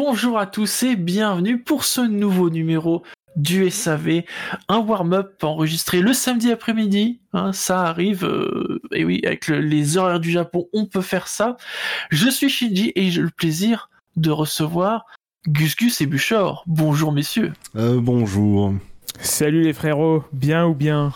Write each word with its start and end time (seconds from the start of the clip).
Bonjour 0.00 0.38
à 0.38 0.46
tous 0.46 0.84
et 0.84 0.94
bienvenue 0.94 1.60
pour 1.60 1.82
ce 1.82 2.00
nouveau 2.00 2.50
numéro 2.50 3.02
du 3.34 3.68
SAV, 3.68 4.22
un 4.68 4.78
warm-up 4.78 5.42
enregistré 5.42 6.00
le 6.00 6.12
samedi 6.12 6.52
après-midi, 6.52 7.18
hein, 7.32 7.52
ça 7.52 7.82
arrive, 7.82 8.24
euh, 8.24 8.80
et 8.92 9.04
oui, 9.04 9.20
avec 9.26 9.48
les 9.48 9.96
horaires 9.96 10.20
du 10.20 10.30
Japon, 10.30 10.68
on 10.72 10.86
peut 10.86 11.00
faire 11.00 11.26
ça. 11.26 11.56
Je 12.10 12.28
suis 12.30 12.48
Shinji 12.48 12.92
et 12.94 13.10
j'ai 13.10 13.22
le 13.22 13.30
plaisir 13.30 13.90
de 14.14 14.30
recevoir 14.30 15.04
Gus 15.48 15.74
Gus 15.74 16.00
et 16.00 16.06
Buchor. 16.06 16.62
Bonjour 16.68 17.10
messieurs. 17.10 17.52
Euh, 17.74 17.98
bonjour. 18.00 18.74
Salut 19.18 19.62
les 19.62 19.72
frérots, 19.72 20.22
bien 20.32 20.64
ou 20.64 20.76
bien? 20.76 21.12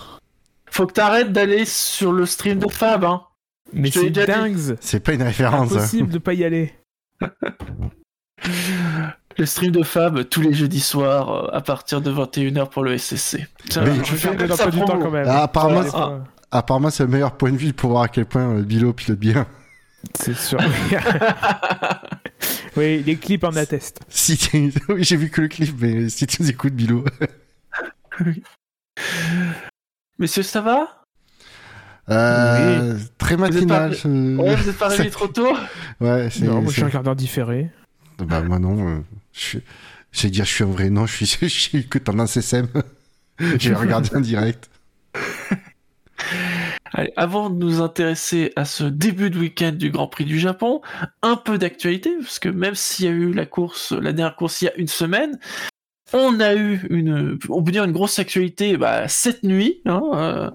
Faut 0.73 0.89
que 0.89 0.95
t'arrêtes 0.95 1.31
d'aller 1.31 1.67
sur 1.67 2.11
le 2.11 2.27
stream 2.27 2.59
de 2.59 2.67
Fab, 2.69 3.05
hein. 3.05 3.23
Mais 3.73 3.93
c'est 3.93 4.11
dingue 4.11 4.77
C'est 4.81 4.99
pas 4.99 5.15
une 5.15 5.23
référence. 5.23 5.71
Impossible 5.71 6.11
de 6.11 6.19
pas 6.19 6.35
y 6.35 6.43
aller. 6.43 6.75
Le 9.39 9.47
stream 9.47 9.71
de 9.73 9.83
Fab 9.83 10.29
tous 10.29 10.43
les 10.43 10.53
jeudis 10.53 10.81
soirs 10.81 11.47
euh, 11.47 11.57
à 11.57 11.61
partir 11.61 12.01
de 12.01 12.13
21h 12.13 12.69
pour 12.69 12.83
le 12.85 12.97
SSC. 12.99 13.47
Ça, 13.71 13.83
Oui. 13.85 13.91
je 14.05 14.13
vais 14.13 14.19
faire 14.19 14.57
ça 14.57 14.65
pas 14.67 14.71
du 14.71 14.79
temps 14.81 14.99
quand 14.99 15.11
même. 15.11 15.27
Ah, 15.29 15.43
apparemment, 15.45 15.83
c'est- 15.83 15.91
fois, 15.91 16.25
Apparemment, 16.55 16.91
c'est 16.91 17.03
le 17.05 17.09
meilleur 17.09 17.33
point 17.33 17.51
de 17.51 17.57
vue 17.57 17.73
pour 17.73 17.91
voir 17.91 18.03
à 18.03 18.09
quel 18.09 18.27
point 18.27 18.59
euh, 18.59 18.63
Bilo 18.63 18.93
pilote 18.93 19.19
bien. 19.19 19.47
C'est 20.19 20.37
sûr. 20.37 20.59
oui, 22.77 23.03
les 23.05 23.17
clips 23.17 23.45
en 23.45 23.55
attestent. 23.57 24.01
Si 24.09 24.39
oui, 24.89 25.03
j'ai 25.05 25.17
vu 25.17 25.31
que 25.31 25.41
le 25.41 25.49
clip, 25.49 25.75
mais 25.81 26.09
si 26.11 26.27
tu 26.27 26.43
nous 26.43 26.51
écoutes, 26.51 26.75
Bilo. 26.75 27.05
Messieurs, 30.19 30.43
ça 30.43 30.61
va? 30.61 30.89
Euh, 32.11 32.99
Très 33.17 33.37
Vous 33.37 33.45
êtes 33.45 33.55
matinal. 33.55 33.91
pas- 33.91 33.97
je- 33.97 34.37
Ouais, 34.37 34.57
vous 34.57 34.69
êtes 34.69 34.79
pas 34.79 34.89
réveillé 34.89 35.11
trop 35.11 35.29
tôt? 35.29 35.55
Ouais, 36.01 36.29
c'est. 36.31 36.45
Non, 36.45 36.57
moi 36.61 36.65
je 36.67 36.73
suis 36.73 36.83
un 36.85 36.91
quart 36.91 37.03
d'heure 37.03 37.17
différé. 37.17 37.71
Bah, 38.27 38.43
moi 38.43 38.59
non. 38.59 38.89
euh, 38.89 39.01
je 39.33 39.59
J'allais 40.13 40.31
dire, 40.31 40.45
je 40.45 40.51
suis 40.53 40.65
un 40.65 40.69
vrai. 40.69 40.91
Non, 40.91 41.07
je 41.07 41.25
suis, 41.25 41.27
je 41.49 41.61
suis 41.61 41.89
que 41.89 41.99
tendance 41.99 42.37
SM. 42.37 42.69
J'ai 43.59 43.75
regardé 43.75 44.15
en 44.15 44.21
direct. 44.21 44.71
Allez, 46.93 47.13
avant 47.17 47.49
de 47.49 47.57
nous 47.57 47.81
intéresser 47.81 48.53
à 48.55 48.67
ce 48.67 48.85
début 48.85 49.31
de 49.31 49.39
week-end 49.39 49.73
du 49.73 49.91
Grand 49.91 50.07
Prix 50.09 50.27
du 50.27 50.39
Japon, 50.39 50.83
un 51.23 51.37
peu 51.37 51.57
d'actualité, 51.57 52.11
parce 52.21 52.39
que 52.39 52.51
même 52.51 52.75
s'il 52.75 53.07
y 53.07 53.09
a 53.09 53.13
eu 53.13 53.33
la 53.33 53.47
course, 53.47 53.93
la 53.93 54.13
dernière 54.13 54.37
course 54.37 54.61
il 54.61 54.67
y 54.67 54.69
a 54.69 54.77
une 54.77 54.89
semaine, 54.89 55.39
on 56.13 56.41
a 56.41 56.55
eu 56.55 56.87
une, 56.91 57.39
on 57.49 57.63
peut 57.63 57.73
dire 57.73 57.85
une 57.85 57.93
grosse 57.93 58.19
actualité 58.19 58.77
bah, 58.77 59.09
cette 59.09 59.43
nuit, 59.43 59.81
hein, 59.87 60.03
euh, 60.15 60.51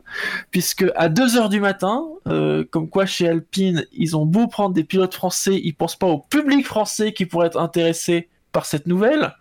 puisque 0.51 0.85
à 0.95 1.09
2 1.09 1.37
heures 1.37 1.49
du 1.49 1.59
matin, 1.59 2.05
euh, 2.27 2.63
comme 2.69 2.89
quoi 2.89 3.05
chez 3.05 3.27
Alpine, 3.27 3.85
ils 3.91 4.15
ont 4.15 4.25
beau 4.25 4.47
prendre 4.47 4.73
des 4.73 4.83
pilotes 4.83 5.13
français, 5.13 5.59
ils 5.63 5.73
pensent 5.73 5.95
pas 5.95 6.07
au 6.07 6.19
public 6.19 6.65
français 6.65 7.13
qui 7.13 7.25
pourrait 7.25 7.47
être 7.47 7.59
intéressé 7.59 8.29
par 8.51 8.65
cette 8.65 8.87
nouvelle. 8.87 9.35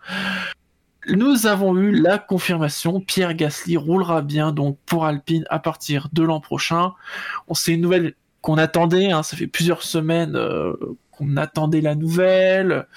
Nous 1.07 1.47
avons 1.47 1.75
eu 1.77 1.91
la 1.91 2.17
confirmation, 2.17 2.99
Pierre 2.99 3.33
Gasly 3.33 3.77
roulera 3.77 4.21
bien 4.21 4.51
donc 4.51 4.77
pour 4.85 5.05
Alpine 5.05 5.45
à 5.49 5.59
partir 5.59 6.09
de 6.11 6.23
l'an 6.23 6.41
prochain. 6.41 6.93
On 7.47 7.53
sait 7.53 7.73
une 7.73 7.81
nouvelle 7.81 8.13
qu'on 8.41 8.57
attendait, 8.57 9.11
hein, 9.11 9.23
ça 9.23 9.37
fait 9.37 9.47
plusieurs 9.47 9.83
semaines 9.83 10.35
euh, 10.35 10.73
qu'on 11.11 11.37
attendait 11.37 11.81
la 11.81 11.95
nouvelle. 11.95 12.87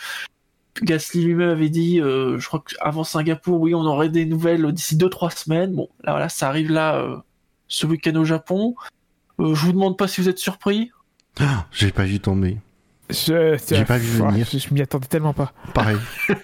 Gasly 0.83 1.25
lui-même 1.25 1.51
avait 1.51 1.69
dit, 1.69 2.01
euh, 2.01 2.39
je 2.39 2.47
crois 2.47 2.63
qu'avant 2.67 3.05
Singapour, 3.05 3.61
oui, 3.61 3.75
on 3.75 3.81
aurait 3.81 4.09
des 4.09 4.25
nouvelles 4.25 4.73
d'ici 4.73 4.97
2-3 4.97 5.37
semaines. 5.37 5.75
Bon, 5.75 5.89
là 6.05 6.13
voilà, 6.13 6.29
ça 6.29 6.49
arrive 6.49 6.71
là 6.71 6.97
euh, 6.97 7.17
ce 7.69 7.87
week-end 7.87 8.15
au 8.17 8.25
Japon. 8.25 8.75
Euh, 9.39 9.55
je 9.55 9.65
vous 9.67 9.73
demande 9.73 9.97
pas 9.97 10.09
si 10.09 10.21
vous 10.21 10.29
êtes 10.29 10.39
surpris. 10.39 10.91
Ah, 11.39 11.67
J'ai 11.73 11.91
pas 11.91 12.05
vu 12.05 12.21
tomber. 12.21 12.59
Je, 13.09 13.59
J'ai 13.69 13.85
pas 13.85 13.99
vu 13.99 14.19
venir. 14.19 14.47
Je, 14.51 14.59
je 14.59 14.73
m'y 14.73 14.81
attendais 14.81 15.07
tellement 15.07 15.35
pas. 15.35 15.53
Pareil. 15.75 15.99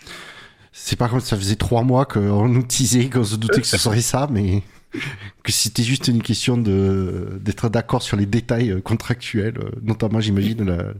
C'est 0.72 0.96
pas 0.96 1.08
comme 1.08 1.20
ça 1.20 1.36
faisait 1.36 1.56
trois 1.56 1.82
mois 1.82 2.04
qu'on 2.04 2.48
nous 2.48 2.62
teasait, 2.62 3.08
qu'on 3.08 3.24
se 3.24 3.36
doutait 3.36 3.62
que 3.62 3.66
ce 3.66 3.78
serait 3.78 4.02
ça, 4.02 4.28
mais 4.30 4.62
que 5.42 5.50
c'était 5.50 5.82
juste 5.82 6.08
une 6.08 6.22
question 6.22 6.58
de 6.58 7.38
d'être 7.40 7.70
d'accord 7.70 8.02
sur 8.02 8.18
les 8.18 8.26
détails 8.26 8.72
euh, 8.72 8.80
contractuels, 8.82 9.58
notamment 9.82 10.20
j'imagine 10.20 10.64
la, 10.64 10.92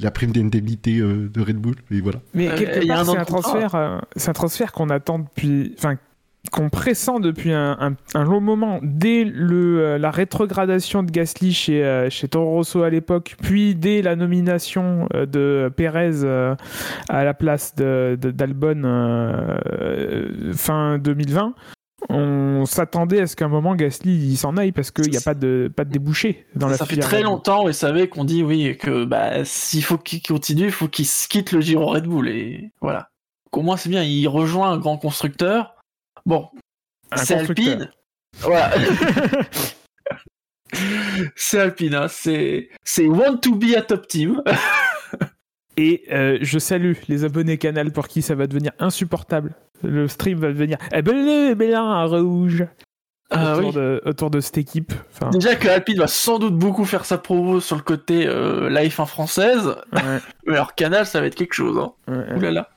la 0.00 0.10
prime 0.10 0.32
d'indemnité 0.32 0.98
euh, 0.98 1.28
de 1.32 1.40
Red 1.40 1.56
Bull, 1.56 1.74
et 1.90 2.00
voilà. 2.00 2.18
Mais 2.34 2.48
Euh, 2.48 2.56
quelque 2.56 2.86
part, 2.86 3.04
c'est 3.04 3.16
un 3.18 3.24
transfert, 3.24 3.74
euh, 3.74 3.98
c'est 4.16 4.28
un 4.30 4.32
transfert 4.34 4.72
qu'on 4.72 4.90
attend 4.90 5.18
depuis, 5.20 5.74
enfin, 5.78 5.94
qu'on 6.52 6.70
pressent 6.70 7.20
depuis 7.20 7.52
un, 7.52 7.76
un- 7.80 7.96
un 8.14 8.24
long 8.24 8.40
moment. 8.40 8.80
Dès 8.82 9.24
le, 9.24 9.80
euh, 9.80 9.98
la 9.98 10.10
rétrogradation 10.10 11.02
de 11.02 11.10
Gasly 11.10 11.52
chez, 11.52 11.84
euh, 11.84 12.08
chez 12.10 12.28
Toro 12.28 12.50
Rosso 12.52 12.82
à 12.82 12.90
l'époque, 12.90 13.36
puis 13.42 13.74
dès 13.74 14.00
la 14.02 14.16
nomination 14.16 15.08
euh, 15.14 15.26
de 15.26 15.70
Perez 15.76 16.22
euh, 16.24 16.54
à 17.08 17.24
la 17.24 17.34
place 17.34 17.74
de, 17.74 18.16
de- 18.20 18.30
d'Albon 18.30 18.82
fin 20.54 20.98
2020. 20.98 21.54
On 22.10 22.64
s'attendait 22.64 23.20
à 23.20 23.26
ce 23.26 23.36
qu'à 23.36 23.44
un 23.44 23.48
moment 23.48 23.74
Gasly 23.74 24.30
il 24.30 24.36
s'en 24.36 24.56
aille 24.56 24.72
parce 24.72 24.90
qu'il 24.90 25.10
n'y 25.10 25.16
a 25.18 25.20
pas 25.20 25.34
de, 25.34 25.70
pas 25.74 25.84
de 25.84 25.90
débouché 25.90 26.46
dans 26.54 26.66
la 26.66 26.78
ça 26.78 26.86
fait 26.86 26.96
très 26.96 27.22
longtemps, 27.22 27.64
vous 27.64 27.72
savez, 27.72 28.08
qu'on 28.08 28.24
dit 28.24 28.42
oui 28.42 28.78
que 28.78 29.04
bah 29.04 29.44
s'il 29.44 29.84
faut 29.84 29.98
qu'il 29.98 30.22
continue, 30.22 30.66
il 30.66 30.72
faut 30.72 30.88
qu'il 30.88 31.06
quitte 31.06 31.52
le 31.52 31.60
Giro 31.60 31.86
Red 31.86 32.04
Bull 32.04 32.28
et 32.28 32.70
voilà. 32.80 33.10
Au 33.52 33.62
moins 33.62 33.76
c'est 33.76 33.90
bien, 33.90 34.02
il 34.02 34.26
rejoint 34.26 34.70
un 34.70 34.78
grand 34.78 34.96
constructeur. 34.96 35.74
Bon, 36.24 36.48
c'est. 37.16 37.34
Alpine. 37.34 37.90
Voilà. 38.38 38.72
c'est 41.36 41.60
Alpine, 41.60 41.94
hein. 41.94 42.06
c'est 42.08 42.70
c'est 42.84 43.06
want 43.06 43.38
to 43.38 43.54
be 43.54 43.74
a 43.76 43.82
top 43.82 44.06
team. 44.08 44.42
Et 45.80 46.02
euh, 46.12 46.38
je 46.42 46.58
salue 46.58 46.92
les 47.08 47.24
abonnés 47.24 47.56
Canal 47.56 47.92
pour 47.92 48.08
qui 48.08 48.20
ça 48.20 48.34
va 48.34 48.46
devenir 48.48 48.72
insupportable. 48.80 49.54
Le 49.84 50.08
stream 50.08 50.38
va 50.40 50.48
devenir 50.48 50.76
eh 50.92 51.02
ben 51.02 51.14
les 51.24 51.54
bellins 51.54 52.04
rouge 52.04 52.66
Ah 53.30 53.54
autour, 53.56 53.68
oui. 53.68 53.74
de, 53.76 54.02
autour 54.04 54.30
de 54.30 54.40
cette 54.40 54.58
équipe. 54.58 54.92
Enfin, 55.12 55.30
Déjà 55.30 55.54
que 55.54 55.68
Alpine 55.68 55.98
va 55.98 56.08
sans 56.08 56.40
doute 56.40 56.56
beaucoup 56.58 56.84
faire 56.84 57.04
sa 57.04 57.16
promo 57.16 57.60
sur 57.60 57.76
le 57.76 57.82
côté 57.82 58.26
euh, 58.26 58.68
la 58.68 58.84
F1 58.84 59.06
française, 59.06 59.76
ouais, 59.92 60.00
mais 60.46 60.54
leur 60.54 60.74
canal 60.74 61.06
ça 61.06 61.20
va 61.20 61.26
être 61.28 61.36
quelque 61.36 61.54
chose. 61.54 61.78
Hein. 61.78 61.92
ouais, 62.08 62.16
ouais. 62.18 62.34
Ouh 62.36 62.40
là 62.40 62.50
là. 62.50 62.68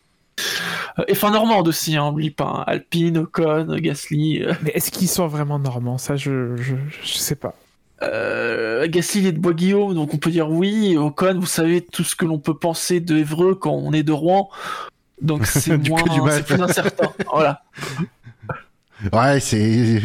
Euh, 0.99 1.03
F1 1.09 1.31
normande 1.31 1.67
aussi, 1.67 1.95
hein, 1.97 2.07
oublie 2.09 2.29
pas. 2.31 2.45
hein. 2.59 2.63
Alpine, 2.67 3.17
Ocon, 3.17 3.65
Gasly. 3.79 4.43
euh, 4.43 4.53
Mais 4.61 4.71
est-ce 4.75 4.91
qu'ils 4.91 5.07
sont 5.07 5.25
vraiment 5.27 5.57
normands? 5.57 5.97
Ça, 5.97 6.15
je, 6.17 6.55
je, 6.57 6.75
je 7.03 7.13
sais 7.13 7.35
pas. 7.35 7.55
Euh, 8.03 8.87
Gasly 8.87 9.27
est 9.27 9.31
de 9.31 9.39
Bois-Guillaume, 9.39 9.93
donc 9.93 10.13
on 10.13 10.17
peut 10.17 10.31
dire 10.31 10.49
oui. 10.49 10.97
Ocon, 10.97 11.35
vous 11.39 11.45
savez 11.45 11.81
tout 11.81 12.03
ce 12.03 12.15
que 12.15 12.25
l'on 12.25 12.39
peut 12.39 12.57
penser 12.57 12.99
de 12.99 13.17
Évreux 13.17 13.55
quand 13.55 13.73
on 13.73 13.93
est 13.93 14.03
de 14.03 14.11
Rouen. 14.11 14.49
Donc 15.21 15.45
c'est 15.47 15.77
moins, 15.77 16.01
c'est 16.31 16.45
plus 16.45 16.61
incertain. 16.61 17.09
voilà. 17.31 17.61
Ouais, 19.13 19.39
c'est 19.39 19.99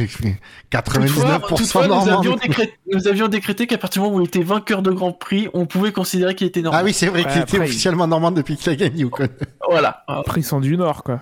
Toutefois, 0.71 1.41
99% 1.41 1.49
toutefois, 1.49 1.83
nous, 1.83 1.89
normand. 1.95 2.19
avions 2.19 2.37
décrété, 2.37 2.73
nous 2.91 3.07
avions 3.09 3.29
décrété 3.29 3.67
qu'à 3.67 3.77
partir 3.77 4.01
du 4.03 4.09
moment 4.09 4.19
où 4.19 4.23
il 4.23 4.27
était 4.27 4.43
vainqueur 4.43 4.81
de 4.81 4.91
Grand 4.91 5.13
Prix, 5.13 5.49
on 5.53 5.67
pouvait 5.67 5.93
considérer 5.93 6.35
qu'il 6.35 6.47
était 6.47 6.63
normand. 6.63 6.79
Ah 6.81 6.85
oui, 6.85 6.95
c'est 6.95 7.09
vrai 7.09 7.25
Ouais, 7.25 7.31
qu'il 7.31 7.43
était 7.43 7.59
officiellement 7.61 8.07
normand 8.07 8.31
depuis 8.31 8.57
qu'il 8.57 8.73
a 8.73 8.77
gagné, 8.77 9.05
Ocon. 9.05 9.29
Voilà. 9.69 10.03
Après, 10.09 10.41
ils 10.41 10.45
sont 10.45 10.61
du 10.61 10.79
Nord, 10.79 11.03
quoi. 11.03 11.21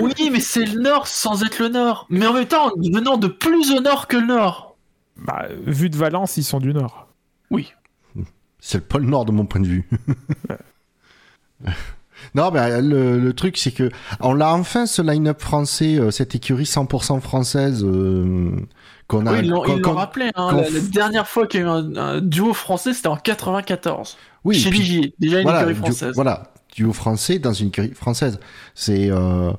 Oui, 0.00 0.12
mais 0.32 0.40
c'est 0.40 0.64
le 0.64 0.80
Nord 0.80 1.06
sans 1.06 1.42
être 1.44 1.58
le 1.58 1.68
Nord. 1.68 2.06
Mais 2.08 2.26
en 2.26 2.32
même 2.32 2.46
temps, 2.46 2.70
venant 2.76 3.18
de 3.18 3.28
plus 3.28 3.72
au 3.72 3.80
Nord 3.80 4.06
que 4.06 4.16
le 4.16 4.26
Nord. 4.26 4.67
Bah, 5.18 5.46
vu 5.66 5.90
de 5.90 5.96
Valence, 5.96 6.36
ils 6.36 6.44
sont 6.44 6.60
du 6.60 6.72
Nord. 6.72 7.08
Oui. 7.50 7.72
C'est 8.60 8.78
le 8.78 8.84
pôle 8.84 9.02
Nord 9.04 9.24
de 9.24 9.32
mon 9.32 9.46
point 9.46 9.60
de 9.60 9.66
vue. 9.66 9.88
non, 12.34 12.50
mais 12.50 12.80
le, 12.82 13.18
le 13.18 13.32
truc, 13.32 13.56
c'est 13.56 13.70
que 13.72 13.90
on 14.20 14.34
l'a 14.34 14.52
enfin 14.54 14.86
ce 14.86 15.02
line-up 15.02 15.40
français, 15.40 15.98
euh, 15.98 16.10
cette 16.10 16.34
écurie 16.34 16.64
100% 16.64 17.20
française 17.20 17.84
euh, 17.84 18.50
qu'on 19.06 19.26
a. 19.26 19.32
Oui, 19.32 19.38
ils 19.42 19.50
l'ont 19.50 19.94
rappelé. 19.94 20.30
Hein, 20.34 20.52
la, 20.56 20.62
f- 20.64 20.72
la 20.74 20.80
dernière 20.80 21.28
fois 21.28 21.46
qu'il 21.46 21.60
y 21.60 21.62
a 21.62 21.66
eu 21.66 21.68
un, 21.68 21.96
un 21.96 22.20
duo 22.20 22.52
français, 22.52 22.92
c'était 22.94 23.08
en 23.08 23.16
94. 23.16 24.16
oui, 24.44 24.56
Chez 24.56 24.70
puis- 24.70 25.14
déjà 25.18 25.38
une 25.38 25.42
voilà, 25.44 25.60
écurie 25.60 25.74
du- 25.74 25.80
française. 25.80 26.12
voilà, 26.14 26.52
duo 26.74 26.92
français 26.92 27.38
dans 27.38 27.52
une 27.52 27.68
écurie 27.68 27.92
française. 27.94 28.38
C'est 28.74 29.10
euh, 29.10 29.52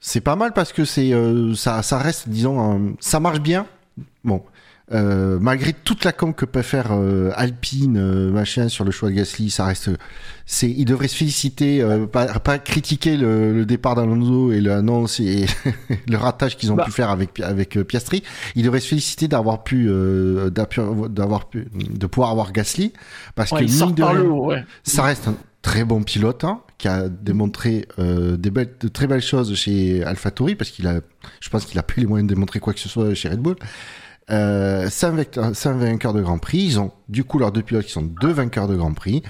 c'est 0.00 0.20
pas 0.22 0.36
mal 0.36 0.52
parce 0.54 0.72
que 0.72 0.84
c'est 0.84 1.12
euh, 1.12 1.54
ça 1.54 1.82
ça 1.82 1.98
reste 1.98 2.28
disons 2.28 2.88
euh, 2.88 2.92
ça 3.00 3.20
marche 3.20 3.40
bien. 3.40 3.66
Bon. 4.24 4.42
Euh, 4.92 5.38
malgré 5.40 5.72
toute 5.72 6.04
la 6.04 6.12
com 6.12 6.32
que 6.32 6.44
peut 6.44 6.62
faire 6.62 6.92
euh, 6.92 7.32
Alpine 7.34 7.96
euh, 7.98 8.30
machin 8.30 8.68
sur 8.68 8.84
le 8.84 8.92
choix 8.92 9.08
de 9.10 9.14
Gasly, 9.14 9.50
ça 9.50 9.64
reste 9.64 9.90
c'est 10.44 10.70
il 10.70 10.84
devrait 10.84 11.08
se 11.08 11.16
féliciter 11.16 11.82
euh, 11.82 12.06
pas, 12.06 12.26
pas 12.38 12.58
critiquer 12.60 13.16
le, 13.16 13.52
le 13.52 13.66
départ 13.66 13.96
d'Alonso 13.96 14.52
et 14.52 14.60
l'annonce 14.60 15.18
et 15.18 15.46
le 16.08 16.16
ratage 16.16 16.56
qu'ils 16.56 16.70
ont 16.70 16.76
Bah. 16.76 16.84
pu 16.84 16.92
faire 16.92 17.10
avec 17.10 17.40
avec 17.40 17.76
euh, 17.76 17.82
Piastri, 17.82 18.22
il 18.54 18.62
devrait 18.64 18.78
se 18.78 18.86
féliciter 18.86 19.26
d'avoir 19.26 19.64
pu 19.64 19.86
euh, 19.88 20.50
d'avoir 20.50 21.48
pu 21.48 21.66
de 21.74 22.06
pouvoir 22.06 22.30
avoir 22.30 22.52
Gasly 22.52 22.92
parce 23.34 23.50
Ouais, 23.50 23.66
que 23.66 23.70
mine 23.84 23.92
de 23.92 24.02
rien- 24.04 24.12
le 24.12 24.30
haut, 24.30 24.46
ouais. 24.50 24.64
ça 24.84 25.02
reste 25.02 25.26
un 25.26 25.34
très 25.62 25.82
bon 25.84 26.04
pilote 26.04 26.44
hein, 26.44 26.60
qui 26.78 26.86
a 26.86 27.08
démontré 27.08 27.88
euh, 27.98 28.36
des 28.36 28.52
belles, 28.52 28.70
de 28.80 28.86
très 28.86 29.08
belles 29.08 29.20
choses 29.20 29.52
chez 29.56 30.04
AlphaTauri 30.04 30.54
parce 30.54 30.70
qu'il 30.70 30.86
a, 30.86 31.00
je 31.40 31.48
pense 31.50 31.64
qu'il 31.64 31.76
a 31.80 31.82
plus 31.82 32.02
les 32.02 32.06
moyens 32.06 32.28
de 32.28 32.32
démontrer 32.34 32.60
quoi 32.60 32.72
que 32.72 32.78
ce 32.78 32.88
soit 32.88 33.12
chez 33.14 33.28
Red 33.28 33.40
Bull. 33.40 33.56
Euh, 34.30 34.88
c'est 34.90 35.06
un, 35.06 35.14
de 35.14 36.22
Grand 36.22 36.38
Prix. 36.38 36.58
Ils 36.58 36.80
ont 36.80 36.92
du 37.08 37.24
coup 37.24 37.38
leurs 37.38 37.52
deux 37.52 37.62
pilotes 37.62 37.86
qui 37.86 37.92
sont 37.92 38.02
deux 38.02 38.32
vainqueurs 38.32 38.68
de 38.68 38.76
Grand 38.76 38.92
Prix. 38.94 39.22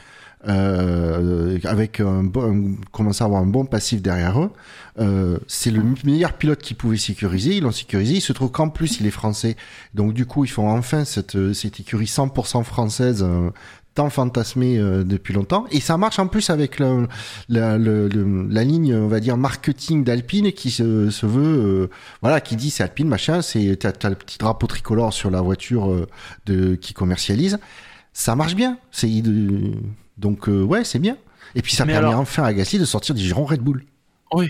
euh, 0.48 1.58
avec 1.64 2.00
un 2.00 2.22
bon, 2.22 2.76
commence 2.93 3.20
à 3.20 3.25
avoir 3.25 3.43
un 3.43 3.46
bon 3.46 3.64
passif 3.64 4.00
derrière 4.00 4.40
eux. 4.40 4.52
Euh, 4.98 5.38
c'est 5.48 5.70
le 5.70 5.82
meilleur 6.04 6.34
pilote 6.34 6.60
qu'ils 6.60 6.76
pouvaient 6.76 6.96
sécuriser. 6.96 7.56
Ils 7.56 7.62
l'ont 7.62 7.72
sécurisé. 7.72 8.14
Il 8.14 8.20
se 8.20 8.32
trouve 8.32 8.50
qu'en 8.50 8.69
plus, 8.69 9.00
il 9.00 9.06
est 9.06 9.10
français. 9.10 9.56
Donc, 9.94 10.12
du 10.14 10.26
coup, 10.26 10.44
ils 10.44 10.50
font 10.50 10.70
enfin 10.70 11.04
cette, 11.04 11.52
cette 11.52 11.81
écurie 11.81 12.06
100% 12.06 12.62
française, 12.64 13.25
euh, 13.26 13.50
tant 13.96 14.08
fantasmée 14.10 14.78
euh, 14.78 15.02
depuis 15.02 15.34
longtemps. 15.34 15.66
Et 15.72 15.81
ça 15.81 15.96
marche 15.96 16.19
en 16.20 16.28
plus 16.28 16.50
avec 16.50 16.78
le, 16.78 17.08
la, 17.48 17.76
le- 17.78 18.06
le- 18.08 18.46
la 18.48 18.62
ligne, 18.62 18.94
on 18.94 19.08
va 19.08 19.19
dire, 19.19 19.37
marketing 19.37 20.04
d'Alpine 20.04 20.52
qui 20.52 20.70
se, 20.70 21.10
se 21.10 21.26
veut, 21.26 21.43
euh, 21.84 21.90
voilà, 22.22 22.40
qui 22.40 22.54
dit 22.54 22.70
c'est 22.70 22.84
Alpine, 22.84 23.08
machin, 23.08 23.43
c'est, 23.43 23.76
t'as, 23.76 24.08
le 24.08 24.14
petit 24.14 24.38
drapeau 24.38 24.66
tricolore 24.69 25.12
sur 25.12 25.31
la 25.31 25.40
voiture 25.40 25.90
euh, 25.90 26.06
de, 26.46 26.76
qui 26.76 26.94
commercialise. 26.94 27.58
Ça 28.12 28.37
marche 28.37 28.54
bien. 28.54 28.78
C'est, 28.93 29.08
de- 29.22 29.72
donc, 30.19 30.48
euh, 30.48 30.62
ouais, 30.62 30.84
c'est 30.84 30.98
bien. 31.00 31.16
Et 31.54 31.62
puis, 31.62 31.75
ça 31.75 31.84
Mais 31.87 31.94
permet 31.94 32.08
alors- 32.08 32.20
enfin 32.20 32.44
à 32.44 32.52
Gasly 32.52 32.78
de 32.78 32.84
sortir 32.84 33.14
du 33.14 33.22
giron 33.22 33.44
Red 33.44 33.60
Bull. 33.62 33.84
Oui, 34.32 34.48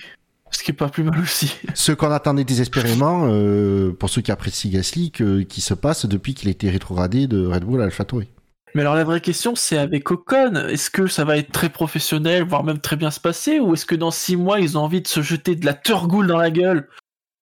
ce 0.51 0.63
qui 0.63 0.71
est 0.73 0.75
pas 0.75 0.89
plus 0.89 1.03
mal 1.05 1.21
aussi. 1.21 1.55
Ce 1.75 1.93
qu'on 1.93 2.11
attendait 2.11 2.45
désespérément, 2.45 3.29
euh, 3.31 3.93
pour 3.93 4.11
ceux 4.11 4.23
qui 4.23 4.33
apprécient 4.33 4.71
Gasly, 4.71 5.11
que, 5.11 5.43
qui 5.43 5.61
se 5.61 5.75
passe 5.75 6.07
depuis 6.07 6.35
qu'il 6.35 6.49
a 6.49 6.51
été 6.53 6.69
rétrogradé 6.71 7.27
de 7.27 7.47
Red 7.47 7.65
Bull 7.65 7.81
à 7.81 7.85
AlphaTauri. 7.85 8.29
Mais 8.75 8.83
alors 8.83 8.95
la 8.95 9.05
vraie 9.05 9.21
question, 9.23 9.55
c'est 9.55 9.79
avec 9.79 10.11
Ocon, 10.11 10.55
est-ce 10.69 10.91
que 10.91 11.07
ça 11.07 11.25
va 11.25 11.39
être 11.39 11.51
très 11.51 11.71
professionnel, 11.71 12.43
voire 12.45 12.63
même 12.63 12.79
très 12.79 12.97
bien 12.97 13.11
se 13.11 13.21
passer, 13.21 13.59
ou 13.59 13.73
est-ce 13.73 13.87
que 13.87 13.95
dans 13.95 14.11
six 14.11 14.37
mois, 14.37 14.61
ils 14.61 14.77
ont 14.77 14.83
envie 14.83 15.01
de 15.01 15.09
se 15.09 15.23
jeter 15.23 15.55
de 15.57 15.65
la 15.65 15.73
turgoule 15.73 16.27
dans 16.27 16.37
la 16.37 16.51
gueule? 16.51 16.89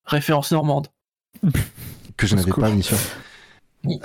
Référence 0.07 0.53
normande. 0.53 0.89
que 2.17 2.27
je 2.27 2.37
n'avais 2.37 2.53
pas 2.53 2.71
bien 2.71 2.83
sûr. 2.83 2.99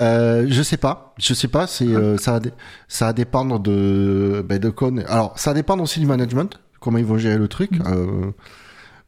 Euh, 0.02 0.46
je 0.50 0.62
sais 0.62 0.78
pas, 0.78 1.14
je 1.20 1.34
sais 1.34 1.48
pas, 1.48 1.66
c'est 1.68 1.88
euh, 1.88 2.18
ça 2.18 2.34
va 2.34 2.40
dé- 2.42 2.52
ça 2.90 3.06
va 3.06 3.14
dépendre 3.14 3.60
de 3.60 4.44
ben, 4.48 4.60
de 4.60 4.70
Con. 4.70 4.98
Alors 5.08 5.38
ça 5.40 5.52
va 5.52 5.54
dépendre 5.54 5.84
aussi 5.84 6.00
du 6.02 6.06
management, 6.06 6.60
comment 6.82 6.98
ils 6.98 7.06
vont 7.06 7.18
gérer 7.18 7.38
le 7.38 7.48
truc. 7.48 7.72
euh, 7.86 8.32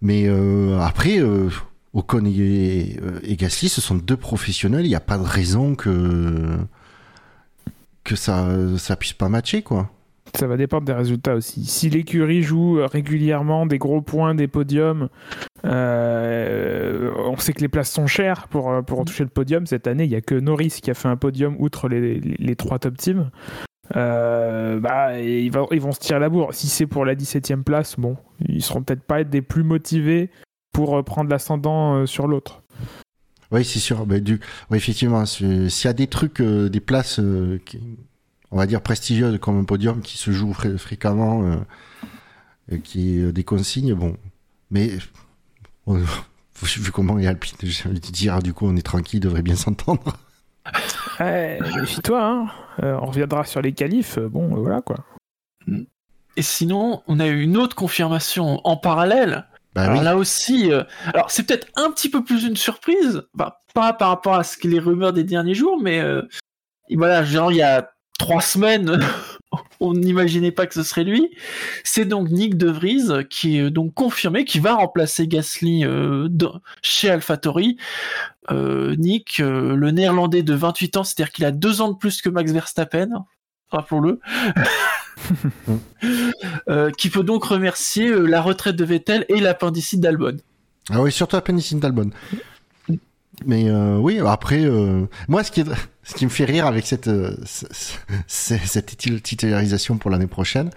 mais 0.02 0.28
euh, 0.28 0.80
après, 0.80 1.19
euh, 1.19 1.50
Ocon 1.94 2.24
et, 2.25 2.98
et 3.24 3.36
Gasly, 3.36 3.68
ce 3.68 3.81
sont 3.81 3.96
deux 3.96 4.16
professionnels. 4.16 4.86
Il 4.86 4.90
n'y 4.90 4.96
a 4.96 5.02
pas 5.02 5.18
de 5.18 5.24
raison 5.24 5.75
que 5.75 6.58
que 8.03 8.15
ça 8.15 8.48
ça 8.77 8.95
puisse 8.95 9.13
pas 9.13 9.30
matcher 9.30 9.62
quoi. 9.62 9.89
Ça 10.36 10.48
va 10.48 10.56
dépendre 10.56 10.86
des 10.86 10.94
résultats 10.94 11.36
aussi. 11.36 11.65
Si 11.65 11.89
l'écurie 11.89 12.42
joue 12.42 12.80
régulièrement 12.86 13.65
des 13.65 13.77
gros 13.77 14.01
points, 14.01 14.33
des 14.33 14.48
podiums, 14.48 15.09
euh, 15.65 17.12
on 17.18 17.38
sait 17.38 17.53
que 17.53 17.62
les 17.62 17.68
places 17.68 17.92
sont 17.92 18.07
chères 18.07 18.48
pour, 18.48 18.71
euh, 18.71 18.81
pour 18.81 19.03
toucher 19.03 19.24
le 19.24 19.30
podium. 19.30 19.65
Cette 19.65 19.88
année, 19.88 20.06
il 20.06 20.09
n'y 20.09 20.15
a 20.15 20.21
que 20.21 20.36
Norris 20.36 20.80
qui 20.81 20.89
a 20.89 20.94
fait 20.94 21.07
un 21.07 21.18
podium 21.18 21.56
outre 21.59 21.89
les, 21.89 22.19
les, 22.19 22.56
trois 22.56 22.80
top 22.80 22.98
teams. 22.98 23.30
Euh, 23.95 24.80
bah, 24.80 25.19
ils, 25.19 25.51
vont, 25.51 25.68
ils 25.71 25.81
vont 25.81 25.92
se 25.92 26.00
tirer 26.00 26.19
la 26.19 26.30
bourre. 26.30 26.53
Si 26.53 26.68
c'est 26.68 26.88
pour 26.88 27.03
la 27.03 27.15
17e 27.15 27.63
place, 27.63 28.00
bon, 28.00 28.15
ils 28.48 28.63
seront 28.63 28.83
peut-être 28.83 29.03
pas 29.03 29.24
des 29.24 29.42
plus 29.42 29.63
motivés 29.63 30.30
pour 30.71 30.98
euh, 30.98 31.03
prendre 31.03 31.30
l'ascendant 31.30 32.06
sur 32.06 32.27
l'autre. 32.27 32.63
Oui, 33.51 33.65
c'est 33.65 33.80
sûr. 33.80 34.06
Du... 34.06 34.39
ouais, 34.69 34.77
effectivement, 34.77 35.25
s'il 35.25 35.68
y 35.68 35.88
a 35.88 35.94
des 35.94 36.07
trucs, 36.07 36.39
euh, 36.42 36.69
des 36.69 36.80
places, 36.80 37.19
euh, 37.19 37.59
qui- 37.65 37.80
on 38.51 38.57
va 38.57 38.65
dire 38.65 38.81
prestigieuses 38.81 39.39
comme 39.39 39.59
un 39.59 39.63
podium 39.63 40.01
qui 40.01 40.18
se 40.18 40.31
joue 40.31 40.53
fré- 40.53 40.77
fréquemment, 40.77 41.44
euh, 41.44 41.56
et 42.69 42.80
qui 42.80 43.18
est 43.18 43.24
euh, 43.24 43.31
des 43.33 43.44
consignes, 43.44 43.94
bon. 43.94 44.15
Mais 44.69 44.98
vu 46.63 46.92
comment 46.92 47.18
est 47.19 47.27
Alpine, 47.27 47.57
j'ai 47.63 47.89
envie 47.89 48.00
de 48.00 48.07
dire, 48.12 48.39
du 48.42 48.53
coup, 48.53 48.68
on 48.68 48.75
est 48.75 48.81
tranquille, 48.86 49.18
il 49.18 49.21
devrait 49.21 49.42
bien 49.42 49.56
s'entendre. 49.56 50.18
Ouais, 51.19 51.59
méfie-toi, 51.75 52.24
hein. 52.24 52.48
Euh, 52.83 52.98
on 53.01 53.07
reviendra 53.07 53.44
sur 53.45 53.62
les 53.63 53.74
qualifs. 53.74 54.19
Bon, 54.19 54.48
voilà 54.56 54.81
quoi. 54.81 55.03
Et 56.38 56.42
sinon, 56.44 57.01
on 57.07 57.19
a 57.19 57.27
eu 57.27 57.42
une 57.42 57.57
autre 57.57 57.75
confirmation 57.75 58.62
en 58.65 58.77
parallèle. 58.77 59.45
Bah 59.73 59.83
alors 59.83 60.00
oui. 60.00 60.03
là 60.06 60.18
aussi, 60.18 60.71
euh, 60.71 60.83
alors 61.13 61.31
c'est 61.31 61.44
peut-être 61.44 61.68
un 61.75 61.91
petit 61.91 62.09
peu 62.09 62.23
plus 62.23 62.44
une 62.45 62.57
surprise, 62.57 63.23
enfin, 63.39 63.51
pas 63.73 63.94
par 63.94 64.09
rapport 64.09 64.33
à 64.35 64.44
ce 64.44 64.57
que 64.57 64.68
les 64.68 64.79
rumeurs 64.79 65.13
des 65.13 65.23
derniers 65.23 65.53
jours, 65.53 65.79
mais 65.81 66.00
euh, 66.00 66.21
voilà, 66.91 67.23
genre 67.23 67.51
il 67.51 67.57
y 67.57 67.62
a 67.62 67.89
trois 68.19 68.41
semaines, 68.41 69.00
on 69.79 69.94
n'imaginait 69.94 70.51
pas 70.51 70.68
que 70.68 70.73
ce 70.73 70.83
serait 70.83 71.06
lui. 71.06 71.29
C'est 71.85 72.03
donc 72.06 72.29
Nick 72.29 72.57
De 72.57 72.69
Vries 72.69 73.25
qui 73.29 73.57
est 73.57 73.69
donc 73.71 73.94
confirmé, 73.94 74.44
qui 74.45 74.59
va 74.59 74.75
remplacer 74.75 75.27
Gasly 75.27 75.85
euh, 75.85 76.27
dans- 76.29 76.59
chez 76.81 77.09
AlphaTauri. 77.09 77.77
Euh, 78.51 78.95
Nick, 78.97 79.39
euh, 79.39 79.75
le 79.75 79.91
néerlandais 79.91 80.44
de 80.44 80.53
28 80.53 80.97
ans, 80.97 81.03
c'est-à-dire 81.03 81.31
qu'il 81.31 81.45
a 81.45 81.51
deux 81.51 81.79
ans 81.81 81.89
de 81.91 81.97
plus 81.97 82.21
que 82.21 82.29
Max 82.29 82.51
Verstappen, 82.51 83.07
rappelons-le. 83.69 84.19
Euh, 86.69 86.89
qui 86.97 87.09
peut 87.09 87.23
donc 87.23 87.44
remercier 87.45 88.09
euh, 88.09 88.25
la 88.25 88.41
retraite 88.41 88.75
de 88.75 88.83
Vettel 88.83 89.25
et 89.29 89.39
l'appendicite 89.39 90.00
d'Albon. 90.00 90.38
Ah 90.89 91.01
oui, 91.01 91.12
surtout 91.12 91.35
la 91.35 91.41
pénicilline 91.41 91.79
d'Albon. 91.79 92.09
Mais 93.45 93.69
euh, 93.69 93.97
oui, 93.97 94.19
après, 94.19 94.68
moi, 95.27 95.44
ce 95.44 95.51
qui, 95.51 96.25
me 96.25 96.29
fait 96.29 96.45
rire 96.45 96.65
avec 96.68 96.85
cette, 96.85 97.09
cette 98.27 98.85
titul- 98.85 99.21
titularisation 99.21 99.97
pour 99.97 100.12
l'année 100.12 100.27
prochaine, 100.27 100.69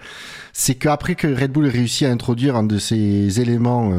c'est 0.53 0.75
qu'après 0.75 1.15
que 1.15 1.27
Red 1.27 1.51
Bull 1.51 1.67
ait 1.67 1.69
réussi 1.69 2.05
à 2.05 2.11
introduire 2.11 2.55
un 2.55 2.63
de 2.63 2.77
ces 2.79 3.39
éléments, 3.39 3.89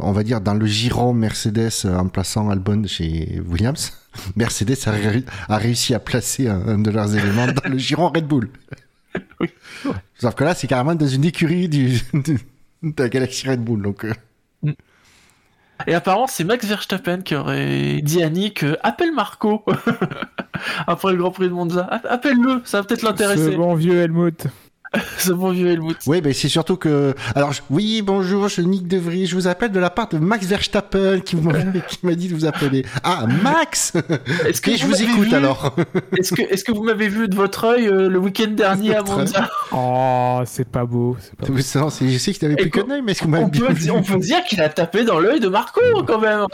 on 0.00 0.12
va 0.12 0.22
dire, 0.24 0.40
dans 0.40 0.54
le 0.54 0.66
giron 0.66 1.12
Mercedes 1.12 1.84
en 1.84 2.08
plaçant 2.08 2.48
Albon 2.50 2.84
chez 2.86 3.40
Williams, 3.48 3.92
Mercedes 4.36 4.76
a, 4.86 4.90
ré- 4.92 5.24
a 5.48 5.56
réussi 5.58 5.94
à 5.94 6.00
placer 6.00 6.48
un 6.48 6.78
de 6.78 6.90
leurs 6.90 7.14
éléments 7.14 7.46
dans 7.46 7.70
le 7.70 7.78
giron 7.78 8.08
Red 8.08 8.26
Bull. 8.26 8.48
Oui. 9.40 9.48
Sauf 10.18 10.34
que 10.34 10.44
là, 10.44 10.54
c'est 10.54 10.66
carrément 10.66 10.94
dans 10.94 11.06
une 11.06 11.24
écurie 11.24 11.68
du, 11.68 12.00
de, 12.14 12.36
de 12.82 13.02
la 13.02 13.08
galaxie 13.08 13.48
Red 13.48 13.60
Bull. 13.62 13.82
Donc, 13.82 14.04
euh, 14.04 14.72
Et 15.86 15.94
apparemment, 15.94 16.26
c'est 16.26 16.44
Max 16.44 16.64
Verstappen 16.66 17.20
qui 17.20 17.34
aurait 17.34 18.00
dit 18.02 18.22
à 18.22 18.30
Nick 18.30 18.62
euh, 18.64 18.76
appelle 18.82 19.12
Marco 19.12 19.64
après 20.86 21.12
le 21.12 21.18
Grand 21.18 21.30
Prix 21.30 21.48
de 21.48 21.52
Monza. 21.54 21.84
App- 21.90 22.06
Appelle-le, 22.08 22.62
ça 22.64 22.80
va 22.80 22.84
peut-être 22.86 23.00
Ce 23.00 23.06
l'intéresser. 23.06 23.56
bon 23.56 23.74
vieux 23.74 23.98
Helmut. 24.00 24.46
Ce 25.18 25.32
bon 25.32 25.50
vieux 25.50 25.68
Helmut. 25.68 25.96
Oui, 26.06 26.20
c'est 26.32 26.48
surtout 26.48 26.76
que. 26.76 27.14
Alors, 27.34 27.52
je- 27.52 27.62
oui, 27.70 28.02
bonjour, 28.02 28.48
je 28.48 28.60
Nick 28.62 28.86
De 28.88 28.96
Vries. 28.98 29.26
Je 29.26 29.34
vous 29.34 29.46
appelle 29.46 29.72
de 29.72 29.78
la 29.80 29.90
part 29.90 30.08
de 30.08 30.18
Max 30.18 30.46
Verstappen 30.46 31.20
qui 31.20 31.36
m'a 31.36 31.52
qui 31.88 31.98
m'a 32.04 32.14
dit 32.14 32.28
de 32.28 32.34
vous 32.34 32.46
appeler. 32.46 32.84
Ah, 33.04 33.26
Max 33.42 33.92
Est-ce 34.46 34.60
que 34.60 34.70
Et 34.72 34.76
je 34.76 34.86
vous 34.86 35.02
écoute 35.02 35.28
vu- 35.28 35.34
alors. 35.34 35.74
Est-ce 36.16 36.64
que, 36.64 36.72
vous 36.72 36.82
m'avez 36.82 37.08
vu 37.08 37.28
de 37.28 37.34
votre 37.34 37.64
œil 37.64 37.86
euh, 37.88 38.08
le 38.08 38.18
week-end 38.18 38.50
dernier 38.50 38.94
à. 38.96 39.02
Monza 39.02 39.48
Oh, 39.72 40.40
c'est 40.46 40.68
pas 40.68 40.84
beau. 40.84 41.16
C'est 41.20 41.34
pas 41.36 41.46
beau. 41.46 41.54
Non, 41.76 41.90
c'est- 41.90 42.08
je 42.08 42.18
sais 42.18 42.32
que 42.32 42.38
tu 42.38 42.44
n'avais 42.44 42.56
plus 42.56 42.70
qu'un 42.70 42.90
œil, 42.90 43.02
mais 43.04 43.12
est-ce 43.12 43.20
que 43.20 43.24
vous 43.26 43.30
m'avez 43.32 43.46
bien 43.50 43.66
peut, 43.66 43.72
vu 43.72 43.80
dire, 43.80 43.94
on 43.94 44.02
peut 44.02 44.18
dire 44.18 44.42
qu'il 44.44 44.60
a 44.60 44.68
tapé 44.68 45.04
dans 45.04 45.18
l'œil 45.18 45.40
de 45.40 45.48
Marco 45.48 45.80
quand 46.06 46.20
même. 46.20 46.46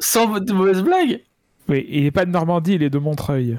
Sans 0.00 0.38
de 0.38 0.52
mauvaise 0.52 0.82
blague. 0.82 1.20
Oui, 1.68 1.86
il 1.88 2.06
est 2.06 2.10
pas 2.10 2.24
de 2.24 2.30
Normandie, 2.30 2.74
il 2.74 2.82
est 2.82 2.90
de 2.90 2.98
Montreuil. 2.98 3.56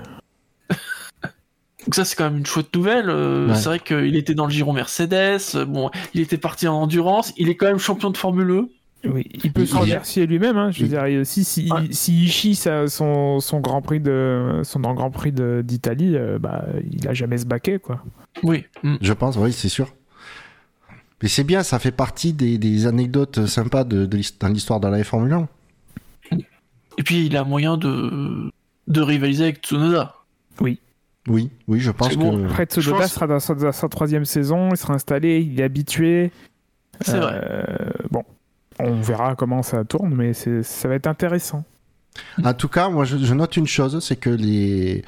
Donc 1.85 1.95
ça 1.95 2.05
c'est 2.05 2.15
quand 2.15 2.25
même 2.25 2.37
une 2.37 2.45
chouette 2.45 2.75
nouvelle. 2.75 3.09
euh, 3.09 3.47
Ouais. 3.49 3.55
C'est 3.55 3.65
vrai 3.65 3.79
qu'il 3.79 4.15
était 4.15 4.33
dans 4.35 4.45
le 4.45 4.51
giron 4.51 4.73
Mercedes. 4.73 5.65
Bon, 5.67 5.89
il 6.13 6.21
était 6.21 6.37
parti 6.37 6.67
en 6.67 6.75
endurance. 6.81 7.33
Il 7.37 7.49
est 7.49 7.55
quand 7.55 7.65
même 7.67 7.79
champion 7.79 8.09
de 8.11 8.17
Formule 8.17 8.49
E. 8.51 8.69
Oui, 9.09 9.27
il 9.43 9.51
peut 9.51 9.61
Il- 9.61 9.67
se 9.67 9.75
remercier 9.75 10.27
lui-même. 10.27 10.57
Hein. 10.57 10.69
Je 10.69 10.81
veux 10.85 10.85
il- 10.85 10.89
dire, 10.89 11.25
si, 11.25 11.69
Ouais. 11.71 11.87
si 11.89 12.23
il 12.25 12.29
chie 12.29 12.53
sa- 12.53 12.87
son, 12.87 13.39
son 13.39 13.59
Grand 13.59 13.81
Prix 13.81 13.99
de 13.99 14.61
son 14.63 14.79
Grand 14.81 15.09
Prix 15.09 15.31
de- 15.31 15.63
d'Italie, 15.65 16.15
euh, 16.15 16.37
bah, 16.37 16.65
il 16.91 17.07
a 17.07 17.13
jamais 17.15 17.39
se 17.39 17.45
baqué, 17.47 17.79
quoi. 17.79 18.03
Oui. 18.43 18.63
Mm. 18.83 18.97
Je 19.01 19.13
pense, 19.13 19.37
oui, 19.37 19.51
c'est 19.53 19.69
sûr. 19.69 19.87
Mais 21.23 21.29
c'est 21.29 21.43
bien, 21.43 21.63
ça 21.63 21.79
fait 21.79 21.91
partie 21.91 22.33
des, 22.33 22.59
des 22.59 22.85
anecdotes 22.85 23.47
sympas 23.47 23.83
de, 23.85 24.05
de 24.05 24.17
l'histoire 24.17 24.79
de 24.79 24.87
la 24.87 25.03
Formule 25.03 25.33
1. 25.33 25.47
Et 26.97 27.03
puis 27.03 27.25
il 27.25 27.35
a 27.37 27.43
moyen 27.43 27.77
de 27.77 28.51
de 28.87 29.01
rivaliser 29.01 29.43
avec 29.45 29.59
Tsunoda. 29.65 30.15
Oui, 30.59 30.79
oui, 31.27 31.49
je 31.69 31.91
pense 31.91 32.09
C'est 32.09 32.15
que. 32.15 32.19
bon. 32.19 32.45
Après, 32.45 32.65
Je 32.69 32.81
Tsunoda 32.81 33.03
pense- 33.03 33.13
sera 33.13 33.27
dans 33.27 33.39
sa, 33.39 33.53
dans 33.55 33.71
sa 33.71 33.87
troisième 33.89 34.25
saison, 34.25 34.69
il 34.71 34.77
sera 34.77 34.93
installé, 34.93 35.39
il 35.39 35.59
est 35.59 35.63
habitué. 35.63 36.31
C'est 37.01 37.17
vrai. 37.19 37.41
Euh, 37.43 37.65
Bon, 38.09 38.23
on 38.79 38.99
verra 39.01 39.35
comment 39.35 39.61
ça 39.63 39.83
tourne, 39.85 40.13
mais 40.15 40.33
c'est- 40.33 40.63
ça 40.63 40.87
va 40.87 40.95
être 40.95 41.07
intéressant. 41.07 41.63
En 42.43 42.53
tout 42.53 42.67
cas, 42.67 42.89
moi, 42.89 43.05
je, 43.05 43.17
je 43.17 43.33
note 43.33 43.55
une 43.57 43.67
chose, 43.67 44.03
c'est 44.03 44.15
que 44.17 44.29
les 44.29 45.03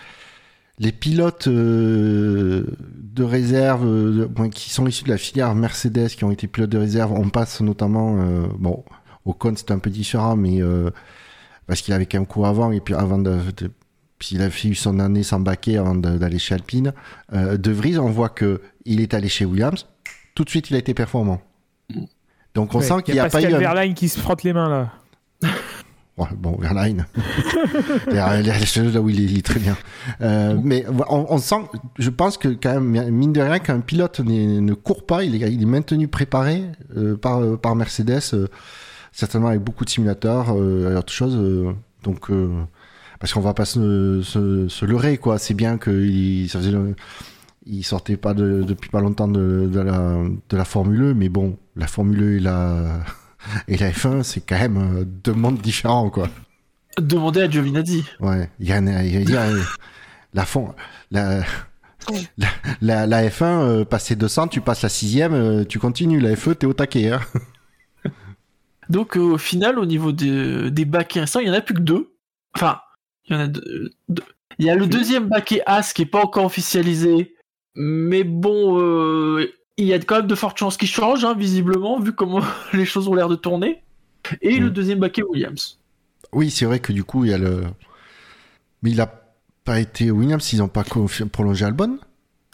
les 0.79 0.91
pilotes 0.91 1.47
euh, 1.47 2.65
de 2.97 3.23
réserve 3.23 3.85
euh, 3.85 4.27
bon, 4.27 4.49
qui 4.49 4.71
sont 4.71 4.87
issus 4.87 5.03
de 5.03 5.09
la 5.09 5.17
filière 5.17 5.53
Mercedes, 5.53 6.07
qui 6.09 6.23
ont 6.23 6.31
été 6.31 6.47
pilotes 6.47 6.69
de 6.71 6.79
réserve, 6.79 7.11
on 7.11 7.29
passe 7.29 7.61
notamment, 7.61 8.17
euh, 8.19 8.47
bon, 8.57 8.83
Ocon 9.25 9.53
c'était 9.55 9.73
un 9.73 9.79
peu 9.79 9.91
différent, 9.91 10.35
mais 10.35 10.61
euh, 10.63 10.89
parce 11.67 11.81
qu'il 11.81 11.93
avait 11.93 12.07
qu'un 12.07 12.25
coup 12.25 12.43
avant 12.45 12.71
et 12.71 12.79
puis 12.79 12.95
avant 12.95 13.19
de, 13.19 13.37
de- 13.57 13.71
puis 14.19 14.29
il 14.35 14.41
a 14.41 14.49
fait 14.49 14.69
eu 14.69 14.75
son 14.75 14.99
année 14.99 15.23
sans 15.23 15.39
baquet 15.39 15.77
avant 15.77 15.95
d'aller 15.95 16.39
chez 16.39 16.55
Alpine. 16.55 16.93
Euh, 17.33 17.57
de 17.57 17.71
Vries, 17.71 17.97
on 17.97 18.09
voit 18.09 18.29
que 18.29 18.61
il 18.85 19.01
est 19.01 19.13
allé 19.13 19.27
chez 19.29 19.45
Williams, 19.45 19.87
tout 20.35 20.43
de 20.43 20.49
suite 20.49 20.69
il 20.69 20.75
a 20.75 20.79
été 20.79 20.93
performant. 20.93 21.41
Donc 22.55 22.75
on 22.75 22.79
Ouais, 22.79 22.83
sent 22.85 23.01
qu'il 23.03 23.13
n'y 23.15 23.19
a 23.19 23.25
a 23.25 23.29
pas 23.29 23.41
eu 23.41 23.53
un- 23.53 23.57
Verlaine 23.57 23.93
qui 23.93 24.09
se 24.09 24.19
frotte 24.19 24.43
les 24.43 24.53
mains 24.53 24.69
là. 24.69 24.91
Ouais, 26.15 26.27
bon, 26.37 26.55
Verlaine. 26.59 27.07
là 28.07 29.01
où 29.01 29.09
il 29.09 29.19
est, 29.19 29.23
il 29.23 29.37
est 29.39 29.41
très 29.45 29.59
bien. 29.59 29.75
Euh, 30.21 30.55
mais 30.63 30.85
on, 31.09 31.25
on, 31.27 31.37
sent, 31.39 31.55
je 31.97 32.11
pense 32.11 32.37
que 32.37 32.49
quand 32.49 32.79
même, 32.79 33.09
mine 33.09 33.33
de 33.33 33.41
rien, 33.41 33.57
qu'un 33.57 33.79
pilote 33.79 34.19
ne 34.19 34.73
court 34.75 35.07
pas, 35.07 35.23
il 35.23 35.33
est, 35.41 35.51
il 35.51 35.63
est 35.63 35.65
maintenu 35.65 36.07
préparé 36.07 36.65
euh, 36.95 37.17
par, 37.17 37.57
par 37.57 37.75
Mercedes, 37.75 38.19
certainement 39.11 39.47
avec 39.47 39.61
beaucoup 39.61 39.85
de 39.85 39.89
simulateurs 39.89 40.49
et 40.49 40.95
autre 40.95 41.11
chose. 41.11 41.35
donc, 42.03 42.29
parce 43.23 43.31
qu'on 43.31 43.39
va 43.39 43.53
pas 43.53 43.63
se, 43.63 44.21
se, 44.21 44.67
se 44.67 44.85
leurrer, 44.85 45.17
quoi. 45.17 45.37
C'est 45.39 45.53
bien 45.53 45.77
qu'il 45.77 46.49
ça 46.49 46.59
faisait 46.59 46.73
il 47.65 47.85
sortait 47.85 48.17
pas 48.17 48.33
de, 48.33 48.63
depuis 48.63 48.89
pas 48.89 48.99
longtemps 48.99 49.29
de, 49.29 49.69
de, 49.71 49.79
la, 49.79 50.17
de 50.49 50.57
la 50.57 50.65
Formule 50.65 51.11
1, 51.11 51.13
mais 51.13 51.29
bon, 51.29 51.57
la 51.77 51.87
Formule 51.87 52.21
1 52.21 52.31
et 52.35 52.39
la, 52.39 52.99
et 53.69 53.77
la 53.77 53.91
F1, 53.91 54.23
c'est 54.23 54.41
quand 54.41 54.59
même 54.59 54.97
euh, 54.97 55.05
deux 55.05 55.31
mondes 55.31 55.61
différents, 55.61 56.09
quoi. 56.09 56.27
Demandez 56.99 57.43
à 57.43 57.49
Giovinazzi. 57.49 58.03
Ouais, 58.19 58.49
il 58.59 58.67
y 58.67 58.73
a, 58.73 58.79
il 58.79 59.29
y 59.29 59.37
a, 59.37 59.47
la, 60.33 60.43
fond, 60.43 60.75
la, 61.09 61.43
la, 62.81 63.07
la, 63.07 63.29
F1, 63.29 63.43
euh, 63.45 63.85
passer 63.85 64.17
200, 64.17 64.49
tu 64.49 64.59
passes 64.59 64.81
la 64.81 64.89
sixième, 64.89 65.33
euh, 65.33 65.63
tu 65.63 65.79
continues. 65.79 66.19
La 66.19 66.33
F1, 66.33 66.55
t'es 66.55 66.67
au 66.67 66.73
taquet. 66.73 67.11
Hein. 67.11 67.21
Donc, 68.89 69.15
au 69.15 69.37
final, 69.37 69.79
au 69.79 69.85
niveau 69.85 70.11
des, 70.11 70.69
des 70.71 70.83
baquets 70.83 71.21
restants, 71.21 71.39
il 71.39 71.47
y 71.47 71.49
en 71.49 71.53
a 71.53 71.61
plus 71.61 71.73
que 71.73 71.79
deux. 71.79 72.09
Enfin, 72.53 72.79
il 73.27 73.33
y 73.33 73.35
en 73.35 73.41
a 73.41 73.47
deux. 73.47 73.91
Il 74.59 74.65
y 74.65 74.69
a 74.69 74.75
le 74.75 74.87
deuxième 74.87 75.27
baquet 75.27 75.61
As 75.65 75.93
qui 75.93 76.03
est 76.03 76.07
pas 76.07 76.21
encore 76.21 76.45
officialisé, 76.45 77.35
mais 77.75 78.23
bon, 78.23 78.79
euh, 78.79 79.51
il 79.77 79.85
y 79.85 79.93
a 79.93 79.99
quand 79.99 80.17
même 80.17 80.27
de 80.27 80.35
fortes 80.35 80.57
chances 80.57 80.77
qu'il 80.77 80.87
change, 80.87 81.25
hein, 81.25 81.33
visiblement, 81.33 81.99
vu 81.99 82.13
comment 82.13 82.41
les 82.73 82.85
choses 82.85 83.07
ont 83.07 83.15
l'air 83.15 83.29
de 83.29 83.35
tourner. 83.35 83.81
Et 84.41 84.57
le 84.57 84.67
mm. 84.67 84.73
deuxième 84.73 84.99
baquet 84.99 85.23
Williams. 85.23 85.79
Oui, 86.31 86.49
c'est 86.49 86.65
vrai 86.65 86.79
que 86.79 86.93
du 86.93 87.03
coup, 87.03 87.25
il 87.25 87.31
y 87.31 87.33
a 87.33 87.37
le. 87.37 87.63
Mais 88.81 88.91
il 88.91 89.01
a 89.01 89.11
pas 89.63 89.79
été 89.79 90.11
Williams, 90.11 90.53
ils 90.53 90.59
n'ont 90.59 90.67
pas 90.67 90.83
prolongé 90.83 91.65
Albon 91.65 91.99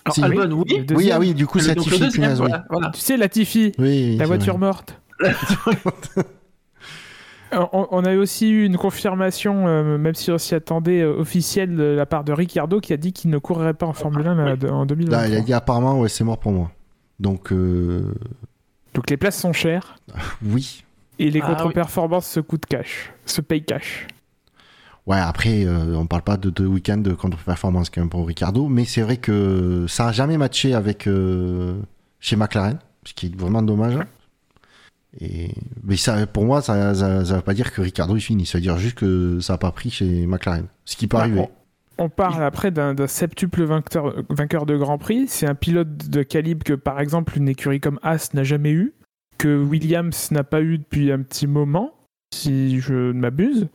Alors, 0.05 0.23
Albon, 0.23 0.63
oui. 0.67 0.85
Oui, 0.91 1.11
ah 1.11 1.19
oui, 1.19 1.33
du 1.33 1.47
coup, 1.47 1.59
c'est 1.59 1.75
Latifi. 1.75 2.09
Tu 2.09 2.99
sais, 2.99 3.17
Latifi, 3.17 3.71
oui, 3.77 4.15
la 4.17 4.25
voiture 4.25 4.57
morte. 4.57 4.99
On, 7.51 8.03
a 8.05 8.15
aussi 8.15 8.49
eu 8.49 8.65
une 8.65 8.77
confirmation, 8.77 9.67
euh, 9.67 9.97
même 9.97 10.13
si 10.13 10.31
on 10.31 10.37
s'y 10.37 10.53
attendait, 10.53 11.01
euh, 11.01 11.19
officielle 11.19 11.75
de 11.75 11.83
la 11.83 12.05
part 12.05 12.23
de 12.23 12.31
Ricciardo 12.31 12.79
qui 12.79 12.93
a 12.93 12.97
dit 12.97 13.11
qu'il 13.11 13.31
ne 13.31 13.39
courrait 13.39 13.73
pas 13.73 13.87
en 13.87 13.93
Formule 13.93 14.27
1 14.27 14.63
euh, 14.63 14.69
en 14.69 14.85
2020. 14.85 15.25
il 15.27 15.35
a 15.35 15.41
dit 15.41 15.53
apparemment, 15.53 15.99
ouais, 15.99 16.09
c'est 16.09 16.23
mort 16.23 16.37
pour 16.37 16.51
moi. 16.51 16.71
Donc, 17.19 17.51
Donc 17.51 19.09
les 19.09 19.17
places 19.17 19.39
sont 19.39 19.53
chères. 19.53 19.97
oui. 20.45 20.83
Et 21.17 21.31
les 21.31 21.41
ah 21.43 21.47
contre-performances 21.47 22.27
se 22.27 22.39
coûtent 22.39 22.65
cash, 22.65 23.11
se 23.25 23.41
payent 23.41 23.65
cash. 23.65 24.07
Ouais, 25.05 25.19
après, 25.19 25.65
on 25.67 26.05
parle 26.05 26.21
pas 26.21 26.37
de 26.37 26.49
deux 26.49 26.67
week-ends 26.67 26.97
de 26.97 27.13
contre-performance 27.13 27.89
quand 27.89 27.99
même 27.99 28.09
pour 28.09 28.27
Ricardo, 28.27 28.67
mais 28.67 28.85
c'est 28.85 29.01
vrai 29.01 29.17
que 29.17 29.85
ça 29.87 30.07
a 30.07 30.11
jamais 30.11 30.37
matché 30.37 30.75
avec 30.75 31.09
chez 32.19 32.35
McLaren, 32.35 32.77
ce 33.05 33.13
qui 33.13 33.25
est 33.25 33.35
vraiment 33.35 33.63
dommage. 33.63 33.97
Et, 35.19 35.51
mais 35.83 35.97
ça, 35.97 36.27
pour 36.27 36.45
moi, 36.45 36.61
ça 36.61 36.93
ne 36.93 37.23
veut 37.23 37.41
pas 37.41 37.53
dire 37.53 37.71
que 37.73 37.81
Ricardo 37.81 38.15
est 38.15 38.21
fini. 38.21 38.45
Ça 38.45 38.57
veut 38.57 38.61
dire 38.61 38.77
juste 38.77 38.97
que 38.97 39.39
ça 39.39 39.53
n'a 39.53 39.57
pas 39.57 39.71
pris 39.71 39.89
chez 39.89 40.27
McLaren. 40.27 40.67
Ce 40.85 40.95
qui 40.95 41.07
peut 41.07 41.17
arriver. 41.17 41.45
On 41.97 42.07
parle 42.07 42.43
après 42.43 42.71
d'un 42.71 42.95
septuple 43.07 43.63
vainqueur, 43.63 44.23
vainqueur 44.29 44.65
de 44.65 44.77
Grand 44.77 44.97
Prix. 44.97 45.27
C'est 45.27 45.47
un 45.47 45.55
pilote 45.55 46.09
de 46.09 46.23
calibre 46.23 46.63
que, 46.63 46.73
par 46.73 47.01
exemple, 47.01 47.37
une 47.37 47.49
écurie 47.49 47.81
comme 47.81 47.99
As 48.03 48.33
n'a 48.33 48.43
jamais 48.43 48.71
eu, 48.71 48.93
que 49.37 49.61
Williams 49.61 50.31
n'a 50.31 50.43
pas 50.45 50.61
eu 50.61 50.77
depuis 50.77 51.11
un 51.11 51.21
petit 51.21 51.47
moment, 51.47 51.93
si 52.33 52.79
je 52.79 52.93
ne 52.93 53.19
m'abuse. 53.19 53.67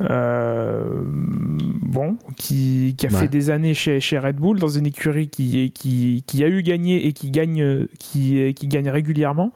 Euh, 0.00 1.02
bon, 1.04 2.16
qui, 2.36 2.96
a 3.04 3.08
fait 3.10 3.28
des 3.28 3.50
années 3.50 3.74
chez, 3.74 4.00
chez, 4.00 4.18
Red 4.18 4.36
Bull 4.36 4.58
dans 4.58 4.68
une 4.68 4.86
écurie 4.86 5.28
qui, 5.28 5.70
qui, 5.72 6.24
qui 6.26 6.44
a 6.44 6.48
eu 6.48 6.62
gagné 6.62 7.06
et 7.06 7.12
qui 7.12 7.30
gagne, 7.30 7.86
qui, 7.98 8.54
qui 8.54 8.68
gagne 8.68 8.88
régulièrement. 8.88 9.52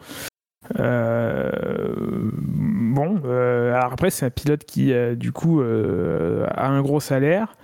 Euh, 0.78 1.50
bon, 2.32 3.20
euh, 3.24 3.74
alors 3.74 3.92
après, 3.92 4.10
c'est 4.10 4.26
un 4.26 4.30
pilote 4.30 4.64
qui, 4.64 4.92
euh, 4.92 5.14
du 5.14 5.32
coup, 5.32 5.60
a 5.60 6.66
un 6.66 6.82
gros 6.82 7.00
salaire. 7.00 7.54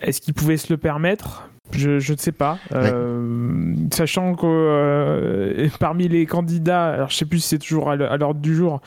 Est-ce 0.00 0.20
qu'il 0.20 0.34
pouvait 0.34 0.56
se 0.56 0.72
le 0.72 0.76
permettre? 0.76 1.48
Je, 1.72 2.12
ne 2.12 2.18
sais 2.18 2.32
pas. 2.32 2.58
sachant 3.92 4.34
que 4.34 5.68
parmi 5.78 6.08
les 6.08 6.26
candidats, 6.26 6.88
alors 6.88 7.10
je 7.10 7.16
sais 7.16 7.24
plus 7.24 7.40
si 7.40 7.48
c'est 7.48 7.58
toujours 7.58 7.90
à 7.90 7.96
l'ordre 7.96 8.40
du 8.40 8.54
jour, 8.54 8.80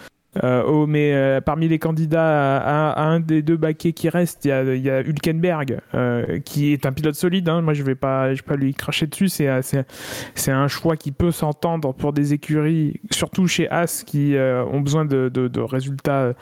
euh, 0.44 0.64
oh, 0.66 0.88
mais 0.88 1.14
euh, 1.14 1.42
parmi 1.42 1.68
les 1.68 1.80
candidats 1.80 2.58
à, 2.58 3.04
un 3.04 3.20
des 3.20 3.42
deux 3.42 3.58
baquets 3.58 3.94
qui 3.94 4.10
restent, 4.10 4.46
il 4.46 4.50
y 4.50 4.52
a, 4.52 4.76
y 4.76 5.08
Hülkenberg, 5.08 5.80
euh, 5.94 6.40
qui 6.40 6.74
est 6.74 6.86
un 6.86 6.92
pilote 6.92 7.16
solide. 7.16 7.50
Hein. 7.50 7.62
Moi, 7.62 7.74
je 7.74 7.84
je 7.84 7.86
vais 7.86 7.96
pas 7.96 8.32
lui 8.56 8.74
cracher 8.74 9.08
dessus. 9.08 9.28
C'est, 9.28 9.50
un 10.48 10.68
choix 10.70 10.96
qui 10.96 11.12
peut 11.12 11.32
s'entendre 11.32 11.94
pour 11.94 12.14
des 12.14 12.32
écuries, 12.32 13.02
surtout 13.12 13.46
chez 13.46 13.70
As, 13.70 14.06
qui 14.06 14.36
ont 14.38 14.80
besoin 14.80 15.04
de, 15.04 15.28
de, 15.28 15.60
résultats 15.60 16.34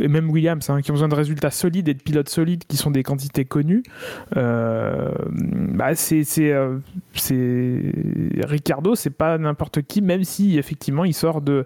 et 0.00 0.08
même 0.08 0.28
Williams, 0.28 0.68
hein, 0.70 0.80
qui 0.82 0.90
ont 0.90 0.94
besoin 0.94 1.06
de 1.06 1.14
résultats 1.14 1.52
solides 1.52 1.86
et 1.86 1.94
de 1.94 2.02
pilotes 2.02 2.28
solides 2.28 2.64
qui 2.66 2.76
sont 2.76 2.90
des 2.90 3.04
quantités 3.04 3.44
connues. 3.44 3.84
bah 4.34 5.94
c'est, 5.94 6.24
c'est, 6.24 6.52
c'est 7.14 7.92
Ricardo, 8.44 8.96
c'est 8.96 9.10
pas 9.10 9.38
n'importe 9.38 9.82
qui, 9.82 10.02
même 10.02 10.24
si 10.24 10.58
effectivement 10.58 11.04
il 11.04 11.14
sort 11.14 11.42
de 11.42 11.64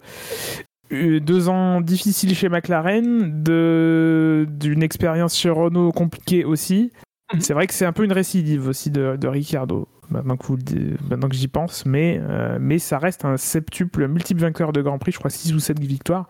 deux 0.91 1.49
ans 1.49 1.81
difficiles 1.81 2.35
chez 2.35 2.49
McLaren, 2.49 3.43
d'une 3.43 4.83
expérience 4.83 5.37
chez 5.37 5.51
Renault 5.51 5.93
compliquée 5.93 6.45
aussi. 6.45 6.93
Mhm. 7.33 7.41
C'est 7.41 7.55
vrai 7.55 7.67
que 7.67 7.75
c'est 7.75 7.87
un 7.87 7.93
peu 7.93 8.05
une 8.05 8.13
récidive 8.13 8.69
aussi 8.69 8.91
de, 8.91 9.17
de 9.17 9.29
Ricciardo, 9.29 9.89
maintenant 10.11 10.37
que, 10.37 10.53
maintenant 11.11 11.29
que 11.29 11.35
j'y 11.35 11.49
pense, 11.49 11.85
mais, 11.85 12.21
euh, 12.21 12.59
mais 12.61 12.79
ça 12.79 12.99
reste 12.99 13.25
un 13.25 13.37
septuple, 13.37 14.07
multiple 14.07 14.41
vainqueur 14.41 14.73
de 14.73 14.81
Grand 14.81 14.99
Prix, 14.99 15.13
je 15.13 15.19
crois 15.19 15.31
6 15.31 15.53
ou 15.55 15.59
7 15.59 15.81
victoires 15.81 16.29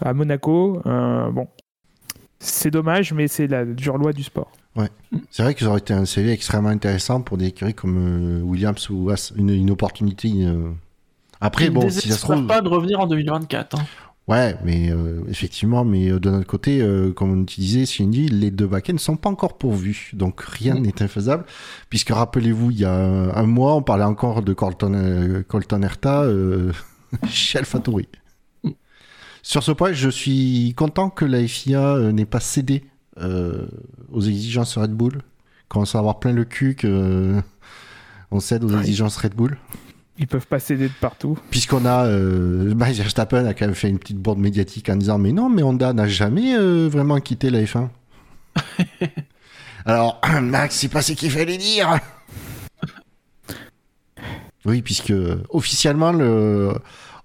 à 0.00 0.12
Monaco. 0.12 0.82
Euh, 0.86 1.30
bon, 1.30 1.46
c'est 2.40 2.70
dommage, 2.70 3.12
mais 3.12 3.28
c'est 3.28 3.46
la 3.46 3.64
dure 3.64 3.96
loi 3.96 4.12
du 4.12 4.24
sport. 4.24 4.50
Ouais, 4.74 4.88
c'est 5.30 5.44
vrai 5.44 5.54
que 5.54 5.60
ça 5.60 5.68
aurait 5.68 5.78
été 5.78 5.94
un 5.94 6.04
CV 6.04 6.32
extrêmement 6.32 6.70
intéressant 6.70 7.20
pour 7.20 7.36
des 7.38 7.46
écuries 7.46 7.74
comme 7.74 8.40
euh, 8.40 8.42
Williams 8.42 8.90
ou 8.90 9.10
une, 9.36 9.50
une 9.50 9.70
opportunité 9.70 10.32
après, 11.40 11.70
bon, 11.70 11.88
si 11.90 12.08
ça 12.08 12.16
se 12.16 12.22
trouve. 12.22 12.46
pas 12.46 12.60
de 12.60 12.68
revenir 12.68 13.00
en 13.00 13.06
2024. 13.06 13.78
Hein. 13.78 13.84
Ouais, 14.26 14.56
mais 14.64 14.90
euh, 14.90 15.20
effectivement, 15.28 15.84
mais 15.84 16.10
euh, 16.10 16.18
de 16.18 16.30
notre 16.30 16.46
côté, 16.46 16.80
euh, 16.80 17.12
comme 17.12 17.44
tu 17.44 17.60
disais, 17.60 17.84
Cindy, 17.84 18.28
les 18.28 18.50
deux 18.50 18.66
baquets 18.66 18.94
ne 18.94 18.98
sont 18.98 19.16
pas 19.16 19.28
encore 19.28 19.58
pourvus, 19.58 20.10
donc 20.14 20.40
rien 20.40 20.74
mm. 20.74 20.78
n'est 20.80 21.02
infaisable. 21.02 21.44
Puisque 21.90 22.08
rappelez-vous, 22.08 22.70
il 22.70 22.78
y 22.78 22.84
a 22.86 22.94
un 22.94 23.46
mois, 23.46 23.74
on 23.74 23.82
parlait 23.82 24.04
encore 24.04 24.42
de 24.42 24.54
Colton, 24.54 25.44
Colton 25.46 25.82
Herta 25.82 26.24
chez 27.28 27.58
AlphaTauri. 27.58 28.08
Mm. 28.62 28.70
Sur 29.42 29.62
ce 29.62 29.72
point, 29.72 29.92
je 29.92 30.08
suis 30.08 30.72
content 30.74 31.10
que 31.10 31.26
la 31.26 31.46
FIA 31.46 31.98
n'ait 32.12 32.24
pas 32.24 32.40
cédé 32.40 32.84
aux 33.20 34.20
exigences 34.20 34.78
Red 34.78 34.92
Bull. 34.92 35.20
Commence 35.68 35.94
à 35.94 35.98
avoir 35.98 36.18
plein 36.18 36.32
le 36.32 36.44
cul 36.44 36.76
que 36.76 37.40
on 38.30 38.40
cède 38.40 38.64
aux 38.64 38.74
exigences 38.78 39.18
Red 39.18 39.34
Bull. 39.34 39.58
Ils 40.18 40.28
peuvent 40.28 40.46
pas 40.46 40.60
céder 40.60 40.88
de 40.88 40.94
partout. 41.00 41.36
Puisqu'on 41.50 41.84
a, 41.84 42.06
euh, 42.06 42.74
Max 42.74 42.96
Verstappen 42.96 43.46
a 43.46 43.54
quand 43.54 43.66
même 43.66 43.74
fait 43.74 43.88
une 43.88 43.98
petite 43.98 44.18
bourde 44.18 44.38
médiatique 44.38 44.88
en 44.88 44.96
disant 44.96 45.18
mais 45.18 45.32
non, 45.32 45.48
mais 45.48 45.62
Honda 45.62 45.92
n'a 45.92 46.06
jamais 46.06 46.56
euh, 46.56 46.88
vraiment 46.88 47.18
quitté 47.20 47.50
la 47.50 47.62
F1. 47.62 47.88
Alors 49.86 50.20
Max, 50.42 50.76
c'est 50.76 50.88
pas 50.88 51.02
ce 51.02 51.12
qu'il 51.12 51.32
fallait 51.32 51.56
dire. 51.56 51.98
oui, 54.64 54.82
puisque 54.82 55.12
officiellement 55.48 56.12
le 56.12 56.74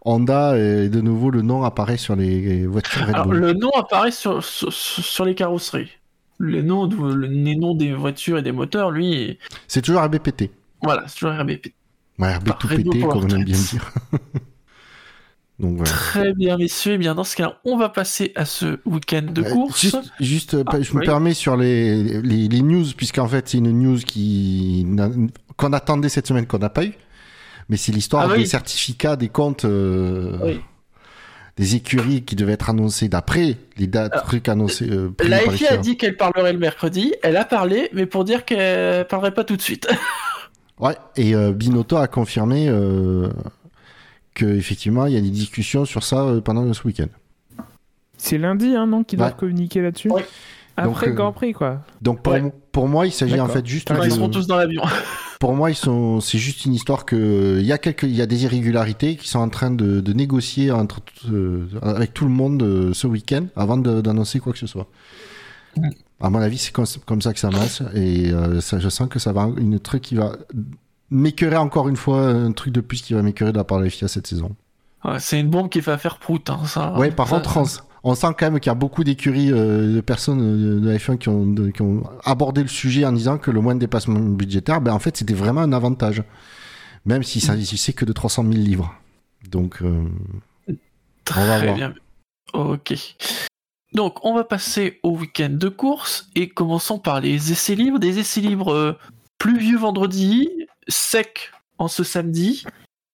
Honda 0.02 0.58
et 0.58 0.90
de 0.90 1.02
nouveau 1.02 1.30
le 1.30 1.44
nom 1.44 1.64
apparaît 1.64 1.98
sur 1.98 2.16
les 2.16 2.66
voitures 2.66 3.06
Red 3.06 3.24
Bull. 3.24 3.38
le 3.38 3.54
nom 3.54 3.70
apparaît 3.78 4.12
sur, 4.12 4.44
sur, 4.44 5.26
les 5.26 5.36
carrosseries. 5.36 5.92
Les 6.40 6.64
noms, 6.64 6.88
les 6.88 7.56
noms 7.56 7.76
des 7.76 7.94
voitures 7.94 8.40
et 8.40 8.42
des 8.42 8.54
moteurs, 8.54 8.90
lui. 8.90 9.38
C'est 9.68 9.82
toujours 9.82 10.02
RBPT. 10.02 10.50
Voilà, 10.82 11.04
c'est 11.08 11.20
toujours 11.20 11.38
RBPT. 11.38 11.74
Ouais, 12.20 12.36
RB 12.36 12.50
tout 12.60 12.68
pété, 12.68 13.00
comme 13.00 13.26
on 13.26 13.30
aime 13.30 13.44
bien 13.44 13.58
dire. 13.58 13.92
Donc, 15.60 15.84
Très 15.84 16.34
bien, 16.34 16.58
messieurs. 16.58 16.94
Eh 16.94 16.98
bien, 16.98 17.16
dans 17.16 17.26
ce 17.26 17.36
cas, 17.36 17.58
on 17.66 17.78
va 17.78 17.90
passer 17.90 18.32
à 18.36 18.46
ce 18.46 18.80
week-end 18.86 19.24
de 19.24 19.42
course. 19.42 19.82
Juste, 19.82 20.12
juste 20.22 20.58
ah, 20.68 20.82
je 20.82 20.94
me 20.94 21.04
permets 21.04 21.34
sur 21.34 21.58
les, 21.58 22.22
les, 22.22 22.48
les 22.48 22.62
news, 22.62 22.86
puisqu'en 22.96 23.28
fait, 23.28 23.50
c'est 23.50 23.58
une 23.58 23.72
news 23.72 23.98
qui 23.98 24.86
qu'on 25.58 25.74
attendait 25.74 26.08
cette 26.08 26.28
semaine, 26.28 26.48
qu'on 26.48 26.60
n'a 26.60 26.70
pas 26.70 26.86
eu. 26.86 26.94
Mais 27.68 27.76
c'est 27.76 27.92
l'histoire 27.92 28.32
ah 28.32 28.38
des 28.38 28.46
certificats, 28.46 29.18
des 29.18 29.28
comptes, 29.28 29.66
euh, 29.66 30.56
des 31.58 31.76
écuries 31.76 32.24
qui 32.24 32.38
devaient 32.38 32.54
être 32.54 32.70
annoncés 32.70 33.10
d'après 33.10 33.58
les 33.78 33.88
dates, 33.88 34.24
trucs 34.26 34.48
annoncés. 34.48 34.90
Euh, 34.90 35.12
la 35.28 35.40
FI 35.40 35.68
a 35.68 35.78
dit 35.78 35.98
qu'elle 35.98 36.16
parlerait 36.16 36.54
le 36.54 36.60
mercredi. 36.60 37.14
Elle 37.22 37.36
a 37.36 37.44
parlé, 37.44 37.90
mais 37.94 38.06
pour 38.06 38.24
dire 38.24 38.46
qu'elle 38.46 39.06
parlerait 39.08 39.34
pas 39.34 39.44
tout 39.44 39.58
de 39.58 39.62
suite. 39.62 39.88
Ouais, 40.80 40.96
et 41.18 41.36
euh, 41.36 41.52
Binotto 41.52 41.98
a 41.98 42.08
confirmé 42.08 42.68
euh, 42.70 43.30
qu'effectivement, 44.34 45.06
il 45.06 45.14
y 45.14 45.18
a 45.18 45.22
des 45.22 45.30
discussions 45.30 45.86
sur 45.86 46.04
ça 46.04 46.24
euh, 46.24 46.42
pendant 46.42 46.72
ce 46.74 46.84
week-end. 46.88 47.08
C'est 48.18 48.38
lundi, 48.38 48.76
hein, 48.76 48.88
non, 48.88 49.04
qu'ils 49.04 49.18
doivent 49.20 49.32
Ouais. 49.32 49.38
communiquer 49.38 49.82
là-dessus 49.82 50.10
Ouais. 50.12 50.26
Après 50.78 50.92
Donc, 50.92 51.06
le 51.08 51.12
Grand 51.14 51.32
Prix, 51.34 51.52
quoi. 51.52 51.82
Donc 52.02 52.22
pour, 52.22 52.32
Ouais. 52.32 52.54
pour 52.72 52.88
moi, 52.88 53.06
il 53.06 53.12
s'agit 53.12 53.40
en 53.42 53.48
fait 53.50 53.66
juste 53.66 53.92
Enfin, 53.92 54.06
Ils 54.06 54.12
seront 54.14 54.30
tous 54.30 54.48
dans 54.48 54.56
l'avion. 54.56 54.82
Pour 55.40 55.54
moi, 55.54 55.72
ils 55.72 55.76
sont, 55.76 56.20
c'est 56.20 56.38
juste 56.38 56.66
une 56.66 56.74
histoire 56.74 57.06
que 57.06 57.60
il 57.62 57.66
y 57.66 57.72
a 57.72 57.78
quelques, 57.78 58.04
il 58.04 58.14
y 58.16 58.22
a 58.22 58.26
des 58.26 58.44
irrégularités 58.44 59.16
qui 59.16 59.30
sont 59.30 59.40
en 59.40 59.48
train 59.48 59.72
de, 59.72 60.02
de 60.02 60.12
négocier 60.14 60.70
entre, 60.70 61.00
euh, 61.32 61.66
avec 61.82 62.14
tout 62.14 62.26
le 62.26 62.30
monde 62.32 62.62
euh, 62.62 62.94
ce 62.94 63.08
week-end 63.08 63.46
avant 63.56 63.78
de- 63.78 64.02
d'annoncer 64.02 64.42
quoi 64.42 64.52
que 64.52 64.60
ce 64.60 64.68
soit. 64.68 64.88
À 66.22 66.30
mon 66.30 66.40
avis, 66.40 66.58
c'est 66.58 66.72
comme, 66.74 66.86
ça 67.22 67.34
que 67.34 67.40
ça 67.40 67.50
marche 67.50 67.82
et 67.96 68.32
euh, 68.32 68.60
ça, 68.62 68.80
je 68.80 68.90
sens 68.90 69.08
que 69.08 69.20
ça 69.20 69.32
va 69.32 69.50
une 69.58 69.80
truc 69.80 70.02
qui 70.02 70.16
va 70.16 70.34
m'écœurer 71.10 71.58
encore 71.58 71.88
une 71.88 71.96
fois 71.96 72.28
un 72.28 72.52
truc 72.52 72.74
de 72.74 72.82
plus 72.82 73.02
qui 73.02 73.14
va 73.14 73.22
m'écœurer 73.22 73.52
de 73.52 73.58
la 73.58 73.64
part 73.64 73.80
de 73.80 73.86
la 73.86 73.90
FIA 73.90 74.08
cette 74.08 74.28
saison. 74.28 74.56
Ouais, 75.06 75.20
c'est 75.20 75.40
une 75.40 75.50
bombe 75.50 75.70
qui 75.70 75.80
va 75.80 75.98
faire 75.98 76.20
prout. 76.20 76.50
Hein, 76.50 76.60
ça. 76.66 76.94
ouais, 76.98 77.10
par 77.12 77.28
Ça- 77.30 77.36
contre, 77.40 77.86
on, 78.04 78.16
sent 78.16 78.28
quand 78.38 78.52
même 78.52 78.60
qu'il 78.60 78.70
y 78.70 78.72
a 78.72 78.76
beaucoup 78.76 79.06
d'écuries 79.06 79.52
euh, 79.52 79.96
de 79.96 80.02
personnes 80.02 80.42
euh, 80.42 80.80
de 80.82 80.90
la 80.90 80.98
F1 80.98 81.18
qui 81.18 81.30
ont, 81.30 81.46
de- 81.48 81.70
qui 81.70 81.82
ont 81.82 82.04
abordé 82.26 82.62
le 82.64 82.68
sujet 82.68 83.06
en 83.06 83.14
disant 83.14 83.38
que 83.38 83.50
le 83.50 83.62
moins 83.62 83.76
de 83.76 83.80
dépassement 83.80 84.20
budgétaire, 84.20 84.82
ben 84.82 84.92
en 84.94 85.00
fait, 85.00 85.16
c'était 85.16 85.34
vraiment 85.34 85.62
un 85.62 85.72
avantage. 85.72 86.24
Même 87.06 87.24
si 87.24 87.40
ça 87.40 87.58
si 87.58 87.78
c'est 87.78 87.94
que 87.94 88.04
de 88.04 88.12
300 88.12 88.44
000 88.44 88.56
livres. 88.56 88.94
Donc, 89.50 89.82
euh, 89.82 90.04
Très 91.24 91.42
On 91.42 91.48
va 91.48 91.60
voir. 91.64 91.76
bien. 91.76 91.94
Ok. 92.54 92.94
Donc, 93.94 94.24
on 94.24 94.36
va 94.36 94.44
passer 94.44 95.00
au 95.02 95.18
week-end 95.18 95.50
de 95.50 95.68
course 95.68 96.30
et 96.36 96.50
commençons 96.50 97.00
par 97.00 97.22
les 97.22 97.52
essais 97.52 97.76
libres. 97.76 98.00
Des 98.00 98.20
essais 98.20 98.42
libres 98.42 98.72
euh, 98.72 98.94
pluvieux 99.38 99.78
vendredi, 99.78 100.50
secs 100.88 101.52
en 101.80 101.88
ce 101.88 102.04
samedi. 102.04 102.66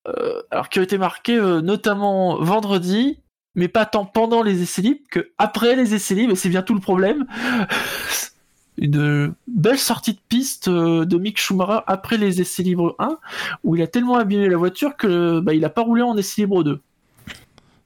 Euh, 0.08 0.42
alors, 0.52 0.70
qui 0.70 0.80
ont 0.80 0.84
été 0.84 0.98
marqués 0.98 1.38
euh, 1.38 1.62
notamment 1.62 2.38
vendredi, 2.42 3.20
mais 3.56 3.70
pas 3.70 3.86
tant 3.86 4.06
pendant 4.06 4.44
les 4.44 4.62
essais 4.62 4.82
libres 4.82 5.02
que 5.10 5.32
après 5.38 5.76
les 5.76 5.96
essais 5.96 6.14
libres, 6.14 6.34
et 6.34 6.36
c'est 6.36 6.50
bien 6.50 6.62
tout 6.62 6.74
le 6.74 6.82
problème. 6.82 7.26
Une 8.78 9.34
belle 9.48 9.80
sortie 9.80 10.12
de 10.12 10.20
piste 10.28 10.68
de 10.68 11.18
Mick 11.18 11.40
Schumacher 11.40 11.80
après 11.88 12.18
les 12.18 12.42
essais 12.42 12.62
libres 12.62 12.94
1, 13.00 13.18
où 13.64 13.78
il 13.78 13.82
a 13.82 13.88
tellement 13.88 14.18
abîmé 14.18 14.50
la 14.50 14.58
voiture 14.58 14.98
que 14.98 15.40
bah, 15.40 15.54
il 15.54 15.64
a 15.64 15.70
pas 15.70 15.82
roulé 15.82 16.02
en 16.02 16.18
essais 16.18 16.42
libre 16.42 16.62
2. 16.62 16.82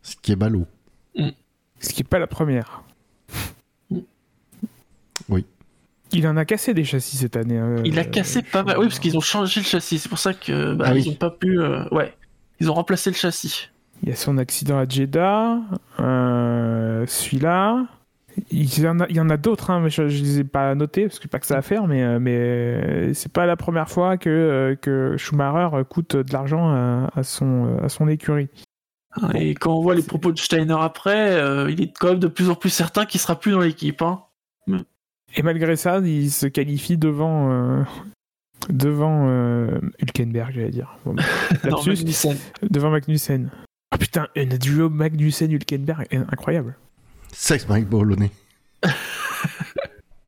ce 0.01 0.15
qui 0.15 0.31
est 0.31 0.35
ballot. 0.35 0.65
Ce 1.79 1.89
qui 1.89 2.01
n'est 2.03 2.07
pas 2.07 2.19
la 2.19 2.27
première. 2.27 2.83
Oui. 5.29 5.45
Il 6.11 6.27
en 6.27 6.37
a 6.37 6.45
cassé 6.45 6.73
des 6.73 6.83
châssis 6.83 7.17
cette 7.17 7.35
année. 7.35 7.57
hein, 7.59 7.75
Il 7.85 7.99
a 7.99 8.01
euh, 8.01 8.05
cassé 8.05 8.41
pas 8.41 8.63
mal. 8.63 8.79
Oui, 8.79 8.85
parce 8.87 8.97
qu'ils 8.99 9.15
ont 9.15 9.21
changé 9.21 9.59
le 9.59 9.65
châssis. 9.65 9.99
C'est 9.99 10.09
pour 10.09 10.17
ça 10.17 10.33
que 10.33 10.73
bah, 10.73 10.85
Ah 10.87 10.95
ils 10.95 11.07
ont 11.09 11.13
pas 11.13 11.29
pu. 11.29 11.59
euh, 11.59 11.83
Ouais, 11.91 12.13
ils 12.59 12.69
ont 12.71 12.73
remplacé 12.73 13.11
le 13.11 13.15
châssis. 13.15 13.69
Il 14.01 14.09
y 14.09 14.11
a 14.11 14.15
son 14.15 14.37
accident 14.39 14.79
à 14.79 14.87
Jeddah, 14.87 15.59
euh, 15.99 17.05
celui-là. 17.05 17.85
Il 18.49 18.79
y 18.79 18.87
en 18.87 19.01
a, 19.01 19.05
il 19.09 19.17
y 19.17 19.19
en 19.19 19.29
a 19.29 19.35
d'autres, 19.37 19.69
hein, 19.69 19.81
mais 19.81 19.89
je 19.89 20.03
ne 20.03 20.07
les 20.07 20.39
ai 20.39 20.43
pas 20.45 20.73
notés 20.73 21.03
parce 21.03 21.19
que 21.19 21.27
pas 21.27 21.39
que 21.39 21.45
ça 21.45 21.57
à 21.57 21.61
faire, 21.61 21.85
mais, 21.87 22.19
mais 22.19 23.13
c'est 23.13 23.31
pas 23.31 23.45
la 23.45 23.57
première 23.57 23.89
fois 23.89 24.17
que, 24.17 24.77
que 24.81 25.15
Schumacher 25.17 25.83
coûte 25.89 26.15
de 26.15 26.31
l'argent 26.33 26.69
à, 26.69 27.09
à 27.15 27.23
son, 27.23 27.77
à 27.83 27.89
son 27.89 28.07
écurie. 28.07 28.47
Et 29.33 29.55
quand 29.55 29.75
on 29.75 29.81
voit 29.81 29.95
les 29.95 30.03
propos 30.03 30.31
de 30.31 30.39
Steiner 30.39 30.75
après, 30.79 31.31
euh, 31.35 31.69
il 31.71 31.81
est 31.81 31.91
quand 31.97 32.09
même 32.09 32.19
de 32.19 32.27
plus 32.27 32.49
en 32.49 32.55
plus 32.55 32.69
certain 32.69 33.05
qu'il 33.05 33.19
sera 33.19 33.39
plus 33.39 33.51
dans 33.51 33.59
l'équipe. 33.59 34.01
Hein. 34.01 34.23
Et 35.35 35.41
malgré 35.41 35.75
ça, 35.75 35.99
il 35.99 36.31
se 36.31 36.45
qualifie 36.47 36.97
devant, 36.97 37.51
euh, 37.51 37.83
devant 38.69 39.27
euh, 39.27 39.79
Hülkenberg, 39.99 40.53
j'allais 40.53 40.69
dire. 40.69 40.95
Bon, 41.05 41.13
Non, 41.63 41.77
lapsus, 41.77 41.89
Magnussen. 41.89 42.37
devant 42.69 42.91
Magnussen. 42.91 43.49
Ah 43.91 43.97
putain, 43.97 44.27
un 44.37 44.45
duo 44.45 44.89
Magnussen-Hülkenberg, 44.89 46.05
est 46.11 46.17
incroyable. 46.17 46.75
Sexe 47.31 47.67
Mike 47.67 47.87
Bollonnet. 47.87 48.31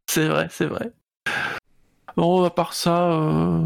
C'est 0.09 0.27
vrai, 0.27 0.47
c'est 0.51 0.65
vrai. 0.65 0.91
Bon, 2.17 2.43
à 2.43 2.49
part 2.49 2.73
ça, 2.73 3.13
euh, 3.13 3.65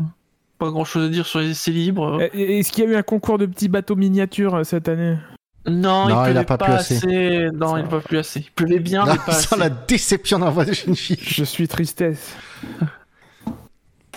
pas 0.66 0.72
grand 0.72 0.86
chose 0.86 1.06
à 1.06 1.10
dire 1.10 1.26
sur 1.26 1.40
les 1.40 1.52
essais 1.52 1.72
libres. 1.72 2.22
Est-ce 2.34 2.72
qu'il 2.72 2.84
y 2.84 2.88
a 2.88 2.92
eu 2.92 2.96
un 2.96 3.04
concours 3.04 3.38
de 3.38 3.46
petits 3.46 3.68
bateaux 3.70 3.96
miniatures 3.96 4.56
euh, 4.56 4.64
cette 4.64 4.88
année? 4.90 5.18
Non, 5.68 6.08
Non, 6.10 6.26
il 6.28 6.32
il 6.32 6.38
a 6.38 6.44
pas 6.44 6.58
pas, 6.58 6.66
plu 6.66 6.74
assez. 6.76 6.96
assez. 6.98 7.50
Non, 7.54 7.72
Ça 7.74 7.80
il 7.80 7.84
va. 7.84 7.90
pas 7.90 8.00
plus 8.00 8.18
assez. 8.20 8.40
Il 8.42 8.52
pleuvait 8.52 8.80
bien, 8.80 9.04
mais 9.06 9.14
Là, 9.14 9.18
pas 9.26 9.32
sans 9.34 9.56
assez. 9.56 9.60
la 9.64 9.70
déception 9.70 10.40
la 10.40 10.50
voix 10.52 10.66
de 10.66 10.74
jeune 10.74 10.96
fille. 10.96 11.18
Je 11.22 11.44
suis 11.44 11.68
tristesse. 11.68 12.36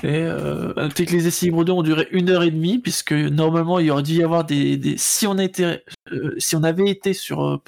Et 0.04 0.22
euh, 0.22 0.72
que 0.90 1.02
les 1.02 1.26
essais 1.26 1.46
libres 1.46 1.64
2 1.64 1.72
ont 1.72 1.82
duré 1.82 2.06
une 2.12 2.30
heure 2.30 2.42
et 2.44 2.50
demie, 2.52 2.78
puisque 2.78 3.12
normalement 3.12 3.78
il 3.80 3.90
aurait 3.90 4.02
dû 4.04 4.12
y 4.14 4.22
avoir 4.22 4.44
des. 4.44 4.76
des- 4.76 4.96
si, 4.96 5.26
on 5.26 5.38
était, 5.38 5.82
euh, 6.12 6.34
si 6.38 6.54
on 6.54 6.62
avait 6.62 6.88
été 6.88 7.12
sur 7.14 7.42
euh, 7.44 7.58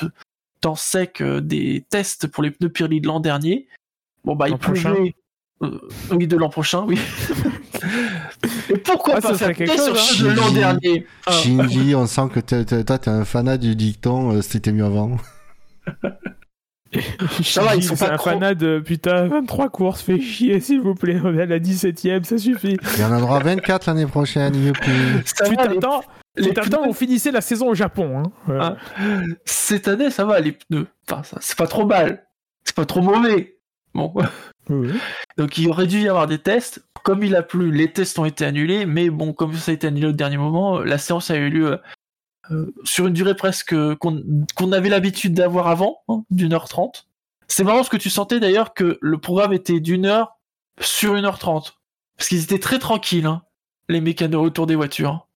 temps 0.60 0.76
sec 0.76 1.20
euh, 1.22 1.40
des 1.40 1.84
tests 1.90 2.28
pour 2.28 2.42
les 2.44 2.50
pneus 2.52 2.68
Pirelli 2.68 3.00
de 3.00 3.08
l'an 3.08 3.18
dernier, 3.18 3.66
bon 4.24 4.36
bah 4.36 4.48
il 4.48 4.56
pleuvait. 4.58 5.14
euh, 5.62 5.80
oui, 6.12 6.28
de 6.28 6.36
l'an 6.36 6.50
prochain, 6.50 6.84
oui. 6.86 6.98
Et 8.70 8.78
pourquoi 8.78 9.14
Ah, 9.16 9.20
pas 9.20 9.36
test 9.36 9.78
sur 9.82 9.96
chose, 9.96 10.26
hein. 10.28 10.34
l'an 10.34 10.50
dernier 10.52 11.06
Ah. 11.26 11.32
Shinji, 11.32 11.94
on 11.94 12.06
sent 12.06 12.28
que 12.32 12.40
t'es- 12.40 12.64
t'es- 12.64 12.84
toi, 12.84 12.98
t'es 12.98 13.10
un 13.10 13.24
fanat 13.24 13.56
du 13.58 13.74
dicton, 13.76 14.32
euh, 14.36 14.42
c'était 14.42 14.72
mieux 14.72 14.84
avant. 14.84 15.16
Ça 17.44 17.62
va, 17.62 17.76
ils 17.76 17.84
sont 17.84 17.94
C'est 17.94 18.06
pas 18.06 18.14
un 18.14 18.16
trop- 18.16 18.30
fanat 18.30 18.54
de 18.54 18.80
putain, 18.80 19.28
23 19.28 19.68
courses, 19.68 20.02
fait 20.02 20.20
chier, 20.20 20.58
s'il 20.58 20.80
vous 20.80 20.94
plaît. 20.96 21.20
On 21.22 21.32
est 21.38 21.42
à 21.42 21.46
la 21.46 21.60
17ème, 21.60 22.24
ça 22.24 22.36
suffit. 22.36 22.76
Il 22.96 23.00
y 23.00 23.04
en 23.04 23.22
aura 23.22 23.38
24 23.38 23.86
l'année 23.86 24.06
prochaine, 24.06 24.54
youpi. 24.56 24.90
Ça 25.24 25.48
Tu 25.48 25.56
t'attends, 25.56 26.02
les 26.36 26.48
tu 26.48 26.54
t'attends, 26.54 26.82
on 26.84 26.92
finissait 26.92 27.30
la 27.30 27.40
saison 27.42 27.68
au 27.68 27.74
Japon. 27.74 28.18
Hein. 28.24 28.32
Euh, 28.48 28.58
Ah. 28.60 28.76
Cette 29.44 29.86
année, 29.86 30.10
ça 30.10 30.24
va, 30.24 30.40
les 30.40 30.52
pneus. 30.52 30.88
Enfin, 31.08 31.22
ça- 31.22 31.38
c'est 31.40 31.56
pas 31.56 31.68
trop 31.68 31.86
mal. 31.86 32.24
C'est 32.64 32.74
pas 32.74 32.86
trop 32.86 33.02
mauvais. 33.02 33.56
Bon. 33.94 34.12
Oui. 34.70 34.92
Donc 35.36 35.58
il 35.58 35.68
aurait 35.68 35.86
dû 35.86 36.00
y 36.00 36.08
avoir 36.08 36.26
des 36.26 36.38
tests. 36.38 36.82
Comme 37.02 37.22
il 37.22 37.34
a 37.36 37.42
plu, 37.42 37.70
les 37.70 37.92
tests 37.92 38.18
ont 38.18 38.24
été 38.24 38.44
annulés, 38.44 38.86
mais 38.86 39.10
bon, 39.10 39.32
comme 39.32 39.54
ça 39.54 39.70
a 39.70 39.74
été 39.74 39.86
annulé 39.86 40.06
au 40.06 40.12
dernier 40.12 40.36
moment, 40.36 40.78
la 40.80 40.98
séance 40.98 41.30
a 41.30 41.36
eu 41.36 41.50
lieu 41.50 41.80
euh, 42.50 42.72
sur 42.84 43.06
une 43.06 43.14
durée 43.14 43.34
presque 43.34 43.74
qu'on 43.96 44.72
avait 44.72 44.88
l'habitude 44.88 45.34
d'avoir 45.34 45.68
avant, 45.68 46.02
hein, 46.08 46.24
d'une 46.30 46.52
heure 46.52 46.68
trente. 46.68 47.06
C'est 47.48 47.64
marrant 47.64 47.82
ce 47.82 47.90
que 47.90 47.96
tu 47.96 48.10
sentais 48.10 48.38
d'ailleurs 48.38 48.74
que 48.74 48.98
le 49.00 49.18
programme 49.18 49.52
était 49.52 49.80
d'une 49.80 50.06
heure 50.06 50.38
sur 50.80 51.16
une 51.16 51.24
heure 51.24 51.38
trente. 51.38 51.78
Parce 52.16 52.28
qu'ils 52.28 52.42
étaient 52.42 52.58
très 52.58 52.78
tranquilles, 52.78 53.26
hein, 53.26 53.42
les 53.88 54.00
mécanos 54.00 54.44
autour 54.46 54.66
des 54.66 54.76
voitures. 54.76 55.26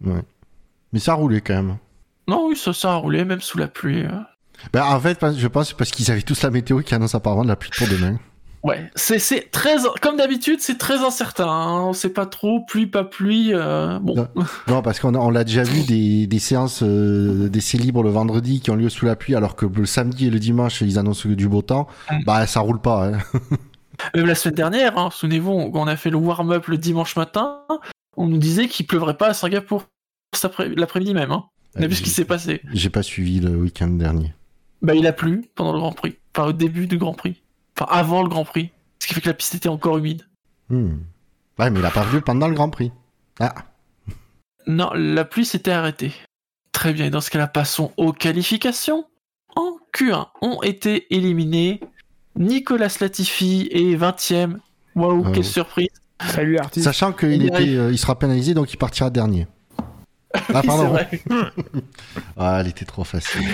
Mais 0.00 1.00
ça 1.00 1.14
roulait 1.14 1.40
quand 1.40 1.54
même. 1.54 1.76
Non, 2.28 2.46
oui, 2.48 2.56
ça, 2.56 2.72
ça 2.72 2.92
a 2.92 2.96
roulé, 2.96 3.24
même 3.24 3.40
sous 3.40 3.58
la 3.58 3.68
pluie. 3.68 4.04
euh. 4.04 4.20
Ben, 4.72 4.82
en 4.84 4.98
fait, 5.00 5.18
je 5.36 5.46
pense 5.48 5.64
que 5.64 5.68
c'est 5.70 5.76
parce 5.76 5.90
qu'ils 5.90 6.10
avaient 6.10 6.22
tous 6.22 6.42
la 6.42 6.50
météo 6.50 6.80
qui 6.80 6.94
annonce 6.94 7.14
apparemment 7.14 7.42
de 7.44 7.48
la 7.48 7.56
pluie 7.56 7.70
pour 7.76 7.86
demain. 7.88 8.18
Ouais, 8.62 8.90
c'est 8.94 9.18
c'est 9.18 9.50
très 9.50 9.76
comme 10.00 10.16
d'habitude, 10.16 10.60
c'est 10.60 10.78
très 10.78 10.96
incertain. 11.04 11.46
Hein. 11.46 11.82
On 11.82 11.92
sait 11.92 12.08
pas 12.08 12.24
trop, 12.24 12.64
pluie 12.64 12.86
pas 12.86 13.04
pluie. 13.04 13.50
euh, 13.52 13.98
Bon, 13.98 14.14
Non. 14.16 14.28
Non, 14.68 14.80
parce 14.82 15.00
qu'on 15.00 15.14
a- 15.14 15.18
on 15.18 15.28
l'a 15.28 15.44
déjà 15.44 15.62
vu 15.64 15.82
des, 15.82 16.26
des 16.26 16.38
séances 16.38 16.82
euh, 16.82 17.50
d'essais 17.50 17.76
libres 17.76 18.02
le 18.02 18.08
vendredi 18.08 18.60
qui 18.60 18.70
ont 18.70 18.76
lieu 18.76 18.88
sous 18.88 19.04
la 19.04 19.16
pluie, 19.16 19.34
alors 19.34 19.54
que 19.54 19.66
le 19.66 19.84
samedi 19.84 20.28
et 20.28 20.30
le 20.30 20.38
dimanche 20.38 20.80
ils 20.80 20.98
annoncent 20.98 21.28
du 21.28 21.46
beau 21.46 21.60
temps. 21.60 21.88
Mm. 22.10 22.24
Bah, 22.24 22.46
ça 22.46 22.60
roule 22.60 22.80
pas. 22.80 23.08
Hein. 23.08 23.18
même 24.14 24.24
la 24.26 24.34
semaine 24.34 24.54
dernière, 24.54 24.96
hein, 24.96 25.10
souvenez-vous, 25.12 25.70
on 25.74 25.86
a 25.86 25.96
fait 25.96 26.08
le 26.08 26.16
warm-up 26.16 26.66
le 26.68 26.78
dimanche 26.78 27.16
matin, 27.16 27.60
on 28.16 28.26
nous 28.28 28.38
disait 28.38 28.66
qu'il 28.68 28.86
pleuvrait 28.86 29.18
pas 29.18 29.28
à 29.28 29.34
Singapour 29.34 29.84
l'après-midi 30.74 31.12
même. 31.12 31.32
Hein. 31.32 31.44
On 31.76 31.82
a 31.82 31.86
vu 31.86 31.94
ce 31.96 32.02
qui 32.02 32.08
s'est 32.10 32.24
passé. 32.24 32.62
J'ai 32.72 32.88
pas 32.88 33.02
suivi 33.02 33.40
le 33.40 33.50
week-end 33.50 33.88
dernier. 33.88 34.32
Bah, 34.84 34.94
il 34.94 35.06
a 35.06 35.12
plu 35.12 35.44
pendant 35.54 35.72
le 35.72 35.78
Grand 35.80 35.92
Prix, 35.92 36.16
enfin 36.36 36.48
au 36.48 36.52
début 36.52 36.86
du 36.86 36.98
Grand 36.98 37.14
Prix, 37.14 37.40
enfin 37.76 37.90
avant 37.90 38.22
le 38.22 38.28
Grand 38.28 38.44
Prix, 38.44 38.70
ce 39.00 39.06
qui 39.08 39.14
fait 39.14 39.20
que 39.20 39.28
la 39.28 39.34
piste 39.34 39.54
était 39.54 39.68
encore 39.68 39.96
humide. 39.98 40.22
Hmm. 40.68 40.98
Ouais, 41.58 41.70
mais 41.70 41.80
il 41.80 41.86
a 41.86 41.90
pas 41.90 42.04
vu 42.04 42.20
pendant 42.20 42.48
le 42.48 42.54
Grand 42.54 42.68
Prix. 42.70 42.92
Ah, 43.40 43.54
Non, 44.66 44.90
la 44.94 45.24
pluie 45.24 45.44
s'était 45.46 45.70
arrêtée. 45.72 46.12
Très 46.72 46.92
bien, 46.92 47.06
et 47.06 47.10
dans 47.10 47.20
ce 47.20 47.30
cas-là, 47.30 47.46
passons 47.46 47.92
aux 47.96 48.12
qualifications. 48.12 49.06
En 49.56 49.78
Q1 49.94 50.26
ont 50.42 50.62
été 50.62 51.06
éliminés 51.14 51.80
Nicolas 52.36 52.94
Latifi 53.00 53.68
est 53.70 53.96
20ème. 53.96 54.56
Waouh, 54.96 55.24
Ah 55.26 55.30
quelle 55.32 55.44
surprise. 55.44 55.88
Salut 56.20 56.54
l'artiste. 56.54 56.84
sachant 56.84 57.12
qu'il 57.12 57.32
Il 57.32 57.46
était, 57.46 57.76
euh, 57.76 57.90
il 57.92 57.98
sera 57.98 58.18
pénalisé, 58.18 58.54
donc 58.54 58.72
il 58.72 58.76
partira 58.76 59.08
dernier. 59.10 59.46
Ah, 60.34 60.60
Oui, 60.60 60.66
pardon. 60.66 60.88
vrai. 60.88 61.08
Ah, 62.36 62.58
elle 62.60 62.66
était 62.68 62.84
trop 62.84 63.04
facile. 63.04 63.46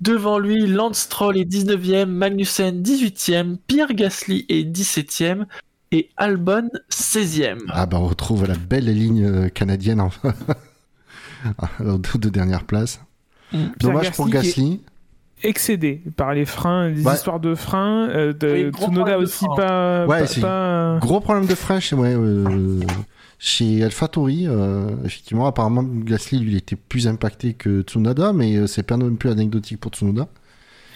Devant 0.00 0.38
lui, 0.38 0.66
Lance 0.66 0.98
Stroll 1.00 1.38
est 1.38 1.44
19ème, 1.44 2.06
Magnussen 2.06 2.82
18ème, 2.82 3.56
Pierre 3.66 3.92
Gasly 3.94 4.46
est 4.48 4.62
17ème 4.64 5.46
et 5.90 6.08
Albon 6.16 6.68
16ème. 6.90 7.58
Ah, 7.70 7.86
bah, 7.86 7.98
on 8.00 8.06
retrouve 8.06 8.46
la 8.46 8.54
belle 8.54 8.84
ligne 8.86 9.24
euh, 9.24 9.48
canadienne 9.48 10.00
enfin. 10.02 10.32
aux 11.80 11.98
deux, 11.98 12.18
deux 12.18 12.30
dernières 12.30 12.64
places. 12.64 13.00
Mm. 13.52 13.58
Dommage 13.80 14.12
pour 14.12 14.26
qui 14.26 14.30
est 14.30 14.34
Gasly. 14.34 14.80
excédé 15.42 16.02
par 16.16 16.34
les 16.34 16.44
freins, 16.44 16.88
les 16.90 17.02
Ouais. 17.04 17.14
histoires 17.14 17.40
de 17.40 17.54
freins. 17.54 18.08
euh, 18.10 18.32
de 18.32 18.52
Oui, 18.52 18.70
gros 18.70 18.84
Tsunoda 18.86 19.00
problème 19.00 19.18
de 19.20 19.24
aussi 19.24 19.44
frein. 19.46 19.56
pas. 19.56 20.06
Ouais, 20.06 20.18
pas- 20.20 20.26
c'est- 20.26 20.40
pas- 20.40 20.98
Gros 21.00 21.20
problème 21.20 21.46
de 21.46 21.54
frein 21.54 21.80
chez, 21.80 21.96
ouais, 21.96 22.14
euh, 22.14 22.80
chez 23.38 23.82
AlphaTauri. 23.84 24.46
euh, 24.48 24.90
effectivement, 25.04 25.46
apparemment, 25.46 25.82
Gasly, 25.84 26.38
lui, 26.40 26.52
il 26.52 26.56
était 26.56 26.76
plus 26.76 27.06
impacté 27.08 27.54
que 27.54 27.82
Tsunoda, 27.82 28.32
mais 28.32 28.56
euh, 28.56 28.66
c'est 28.66 28.82
pas 28.82 28.96
non 28.96 29.14
plus 29.16 29.30
anecdotique 29.30 29.80
pour 29.80 29.92
Tsunoda. 29.92 30.28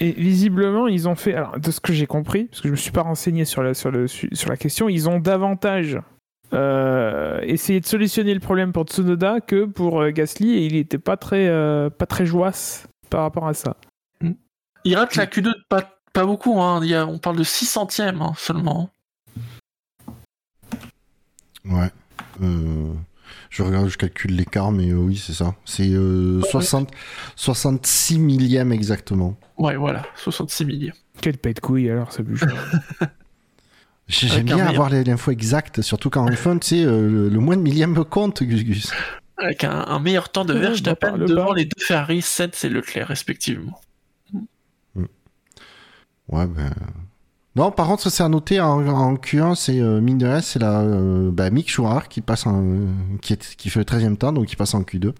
Et 0.00 0.10
visiblement, 0.12 0.88
ils 0.88 1.08
ont 1.08 1.14
fait, 1.14 1.34
alors 1.34 1.58
de 1.60 1.70
ce 1.70 1.80
que 1.80 1.92
j'ai 1.92 2.06
compris, 2.06 2.44
parce 2.46 2.60
que 2.60 2.68
je 2.68 2.72
me 2.72 2.76
suis 2.76 2.90
pas 2.90 3.02
renseigné 3.02 3.44
sur 3.44 3.62
la, 3.62 3.74
sur 3.74 3.90
le, 3.90 4.08
sur 4.08 4.48
la 4.48 4.56
question, 4.56 4.88
ils 4.88 5.08
ont 5.08 5.20
davantage 5.20 5.98
euh, 6.52 7.40
essayé 7.42 7.78
de 7.80 7.86
solutionner 7.86 8.34
le 8.34 8.40
problème 8.40 8.72
pour 8.72 8.84
Tsunoda 8.84 9.40
que 9.40 9.64
pour 9.64 10.00
euh, 10.02 10.10
Gasly 10.10 10.54
et 10.54 10.66
il 10.66 10.74
était 10.76 10.98
pas 10.98 11.16
très, 11.16 11.46
euh, 11.48 11.88
pas 11.88 12.06
très 12.06 12.26
joisse 12.26 12.88
par 13.10 13.22
rapport 13.22 13.46
à 13.46 13.54
ça. 13.54 13.76
Il 14.84 14.96
rate 14.96 15.14
la 15.14 15.26
Q2 15.26 15.52
pas, 15.68 15.96
pas 16.12 16.26
beaucoup, 16.26 16.60
hein. 16.60 16.80
Il 16.82 16.88
y 16.90 16.94
a- 16.96 17.06
on 17.06 17.18
parle 17.18 17.36
de 17.36 17.44
6 17.44 17.66
centièmes 17.66 18.20
hein, 18.20 18.32
seulement. 18.36 18.90
Ouais. 21.64 21.90
Euh, 22.42 22.92
je 23.50 23.62
regarde, 23.62 23.88
je 23.88 23.98
calcule 23.98 24.34
l'écart, 24.36 24.72
mais 24.72 24.90
euh, 24.90 24.96
oui, 24.96 25.16
c'est 25.16 25.32
ça. 25.34 25.54
C'est 25.64 25.90
euh, 25.90 26.40
60, 26.50 26.90
66 27.36 28.18
millièmes 28.18 28.72
exactement. 28.72 29.36
Ouais, 29.58 29.76
voilà, 29.76 30.02
66 30.16 30.64
milliers. 30.64 30.92
Quel 31.20 31.36
pet 31.38 31.52
de 31.54 31.60
couille 31.60 31.90
alors. 31.90 32.10
J'ai- 34.08 34.26
Avec 34.30 34.46
J'aime 34.48 34.56
bien 34.56 34.66
avoir 34.66 34.90
les- 34.90 35.04
l'info 35.04 35.30
exacte, 35.30 35.80
surtout 35.82 36.10
quand 36.10 36.22
en 36.24 36.30
F1, 36.30 36.58
tu 36.58 36.66
sais, 36.68 36.84
euh, 36.84 37.08
le, 37.08 37.28
le 37.28 37.38
moins 37.38 37.56
de 37.56 37.62
millième 37.62 38.04
compte, 38.04 38.42
Gus 38.42 38.64
Gus. 38.64 38.92
Avec 39.38 39.64
un, 39.64 39.70
un 39.86 39.98
meilleur 40.00 40.28
temps 40.30 40.44
de 40.44 40.52
Ouais, 40.54 40.60
Verstappen 40.60 41.08
parle 41.10 41.24
devant 41.26 41.46
pas. 41.48 41.54
les 41.54 41.64
deux 41.64 41.78
Ferrari, 41.84 42.20
Sainz 42.22 42.64
et 42.64 42.68
Leclerc 42.68 43.08
respectivement. 43.08 43.80
Ouais, 46.28 46.46
ben. 46.46 46.70
Non, 47.54 47.70
par 47.70 47.86
contre, 47.86 48.02
ça 48.04 48.10
c'est 48.10 48.22
à 48.22 48.28
noter 48.28 48.60
en, 48.60 48.86
en 48.88 49.14
Q1, 49.14 49.54
c'est 49.54 49.78
euh, 49.78 50.00
mine 50.00 50.16
de 50.18 50.26
rien, 50.26 50.40
c'est 50.40 50.58
la 50.58 50.80
euh, 50.80 51.30
bah, 51.30 51.50
Mick 51.50 51.70
Schumacher 51.70 52.06
qui 52.08 52.20
passe 52.22 52.46
en, 52.46 52.62
euh, 52.64 52.86
qui, 53.20 53.34
est, 53.34 53.56
qui 53.56 53.68
fait 53.68 53.80
le 53.80 53.84
13e 53.84 54.16
temps, 54.16 54.32
donc 54.32 54.46
qui 54.46 54.56
passe 54.56 54.72
en 54.74 54.82
Q2. 54.82 55.12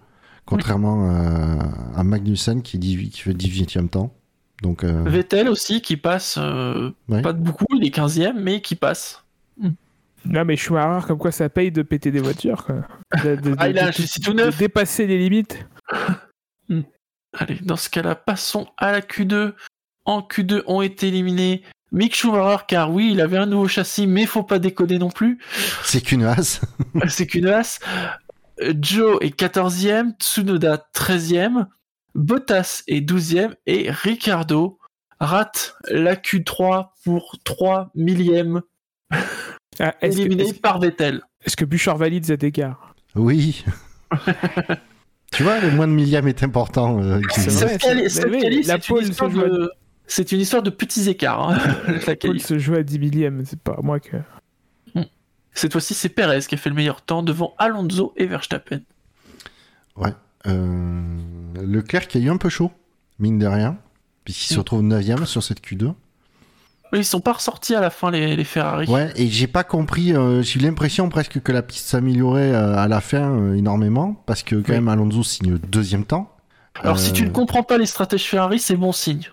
Contrairement 0.45 1.09
à, 1.09 1.99
à 1.99 2.03
Magnussen 2.03 2.61
qui, 2.63 2.77
est 2.77 2.79
18 2.79 3.09
qui 3.11 3.21
fait 3.21 3.33
18e 3.33 3.87
temps. 3.87 4.13
Donc, 4.61 4.83
euh, 4.83 5.03
Vettel 5.05 5.47
aussi 5.47 5.81
qui 5.81 5.95
passe, 5.95 6.35
euh, 6.39 6.91
Ouais. 7.07 7.21
pas 7.21 7.33
de 7.33 7.39
beaucoup, 7.41 7.65
il 7.75 7.85
est 7.85 7.95
15ème, 7.95 8.39
mais 8.39 8.61
qui 8.61 8.75
passe. 8.75 9.23
Non, 10.25 10.45
mais 10.45 10.55
Schumacher, 10.55 11.05
comme 11.07 11.17
quoi 11.17 11.31
ça 11.33 11.49
paye 11.49 11.69
de 11.71 11.81
péter 11.81 12.09
des 12.09 12.21
voitures, 12.21 12.65
quoi. 12.65 12.75
De, 13.23 13.35
de- 13.35 13.55
Ah, 13.59 13.67
il 13.69 13.77
a 13.77 13.91
tout 13.91 14.01
de 14.01 14.37
neuf. 14.37 14.57
dépasser 14.57 15.05
les 15.05 15.17
limites. 15.17 15.65
Allez, 17.37 17.59
dans 17.63 17.75
ce 17.75 17.89
cas-là, 17.89 18.15
passons 18.15 18.67
à 18.77 18.91
la 18.91 19.01
Q2. 19.01 19.53
En 20.05 20.21
Q2 20.21 20.63
ont 20.67 20.81
été 20.81 21.07
éliminés 21.09 21.63
Mick 21.93 22.15
Schumacher, 22.15 22.63
car 22.67 22.91
oui, 22.91 23.11
il 23.13 23.21
avait 23.21 23.37
un 23.37 23.45
nouveau 23.45 23.67
châssis, 23.67 24.07
mais 24.07 24.25
faut 24.25 24.43
pas 24.43 24.59
déconner 24.59 24.97
non 24.97 25.09
plus. 25.09 25.37
c'est 25.83 26.01
qu'une 26.01 26.23
as. 26.23 26.59
C'est 27.07 27.27
qu'une 27.27 27.47
as. 27.47 27.79
Joe 28.81 29.17
est 29.21 29.39
14e, 29.39 30.13
Tsunoda 30.19 30.85
13e, 30.95 31.67
Bottas 32.15 32.83
est 32.87 33.01
12e 33.07 33.53
et 33.67 33.89
Ricardo 33.91 34.79
rate 35.19 35.75
la 35.89 36.15
Q3 36.15 36.89
pour 37.03 37.37
3 37.43 37.91
millièmes 37.95 38.61
Ah, 39.79 39.93
est-ce, 40.01 40.17
que, 40.17 40.21
éliminé 40.21 40.53
par 40.53 40.79
Vettel. 40.79 41.21
est-ce 41.45 41.55
que 41.55 41.65
Bouchard 41.65 41.97
valide 41.97 42.25
cet 42.25 42.43
écart? 42.43 42.93
Oui. 43.15 43.63
tu 45.31 45.43
vois, 45.43 45.59
le 45.59 45.71
moins 45.71 45.87
de 45.87 45.93
millième 45.93 46.27
est 46.27 46.43
important. 46.43 47.01
euh, 47.01 47.19
C'est 47.31 47.81
la 48.67 48.77
pole 48.79 49.09
de- 49.09 49.71
C'est 50.07 50.31
une 50.31 50.39
histoire 50.41 50.61
de 50.63 50.69
petits 50.69 51.09
écarts. 51.09 51.49
hein, 51.49 51.57
la 51.87 51.99
Paul 51.99 52.17
quali. 52.17 52.39
se 52.39 52.59
joue 52.59 52.75
à 52.75 52.83
10 52.83 52.99
millièmes, 52.99 53.43
c'est 53.45 53.59
pas 53.59 53.77
moi 53.81 53.99
que. 53.99 54.17
Cette 55.55 55.71
fois-ci, 55.71 55.93
c'est 55.93 56.09
Perez 56.09 56.39
qui 56.41 56.55
a 56.55 56.57
fait 56.57 56.69
le 56.71 56.75
meilleur 56.75 57.03
temps 57.03 57.21
devant 57.21 57.53
Alonso 57.59 58.11
et 58.17 58.25
Verstappen. 58.25 58.81
Ouais. 59.95 60.09
Euh, 60.47 60.99
Leclerc 61.63 62.07
qui 62.07 62.17
a 62.17 62.21
eu 62.21 62.29
un 62.31 62.37
peu 62.37 62.49
chaud, 62.49 62.71
mine 63.19 63.37
de 63.37 63.45
rien, 63.45 63.77
puisqu'il 64.25 64.47
se 64.47 64.55
Mm. 64.55 64.59
retrouve 64.59 64.81
9ème 64.81 65.25
sur 65.25 65.43
cette 65.43 65.61
Q2. 65.63 65.93
Oui, 66.91 66.99
Ils 66.99 67.05
sont 67.05 67.19
pas 67.21 67.33
ressortis 67.33 67.75
à 67.75 67.81
la 67.81 67.91
fin, 67.91 68.09
les, 68.09 68.35
les 68.35 68.43
Ferrari. 68.43 68.87
Ouais, 68.87 69.11
et 69.15 69.27
j'ai 69.27 69.45
pas 69.45 69.63
compris, 69.63 70.11
euh, 70.15 70.41
j'ai 70.41 70.59
eu 70.59 70.63
l'impression 70.63 71.07
presque 71.09 71.39
que 71.39 71.51
la 71.51 71.61
piste 71.61 71.87
s'améliorait 71.87 72.51
euh, 72.51 72.75
à 72.75 72.87
la 72.87 72.99
fin 72.99 73.31
euh, 73.37 73.53
énormément, 73.53 74.15
parce 74.25 74.41
que 74.41 74.55
quand 74.55 74.69
Oui. 74.69 74.75
même 74.79 74.87
Alonso 74.87 75.21
signe 75.21 75.59
deuxième 75.59 76.03
temps. 76.05 76.35
Alors, 76.81 76.97
si 76.97 77.13
tu 77.13 77.21
Euh, 77.23 77.25
ne 77.27 77.31
comprends 77.31 77.61
pas 77.63 77.77
les 77.77 77.85
stratèges 77.85 78.23
Ferrari, 78.25 78.57
c'est 78.59 78.75
bon 78.75 78.91
signe. 78.91 79.27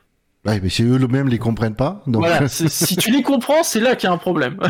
Ouais, 0.46 0.59
mais 0.62 0.68
c'est 0.70 0.83
eux 0.85 0.98
eux-mêmes 0.98 1.29
les 1.29 1.38
comprennent 1.38 1.74
pas. 1.76 2.03
Donc, 2.07 2.22
Voilà, 2.22 2.48
c'est- 2.48 2.68
si 2.68 2.96
tu 2.96 3.11
les 3.11 3.22
comprends, 3.22 3.62
c'est 3.62 3.81
là 3.81 3.94
qu'il 3.96 4.09
y 4.09 4.11
a 4.11 4.14
un 4.14 4.18
problème. 4.18 4.59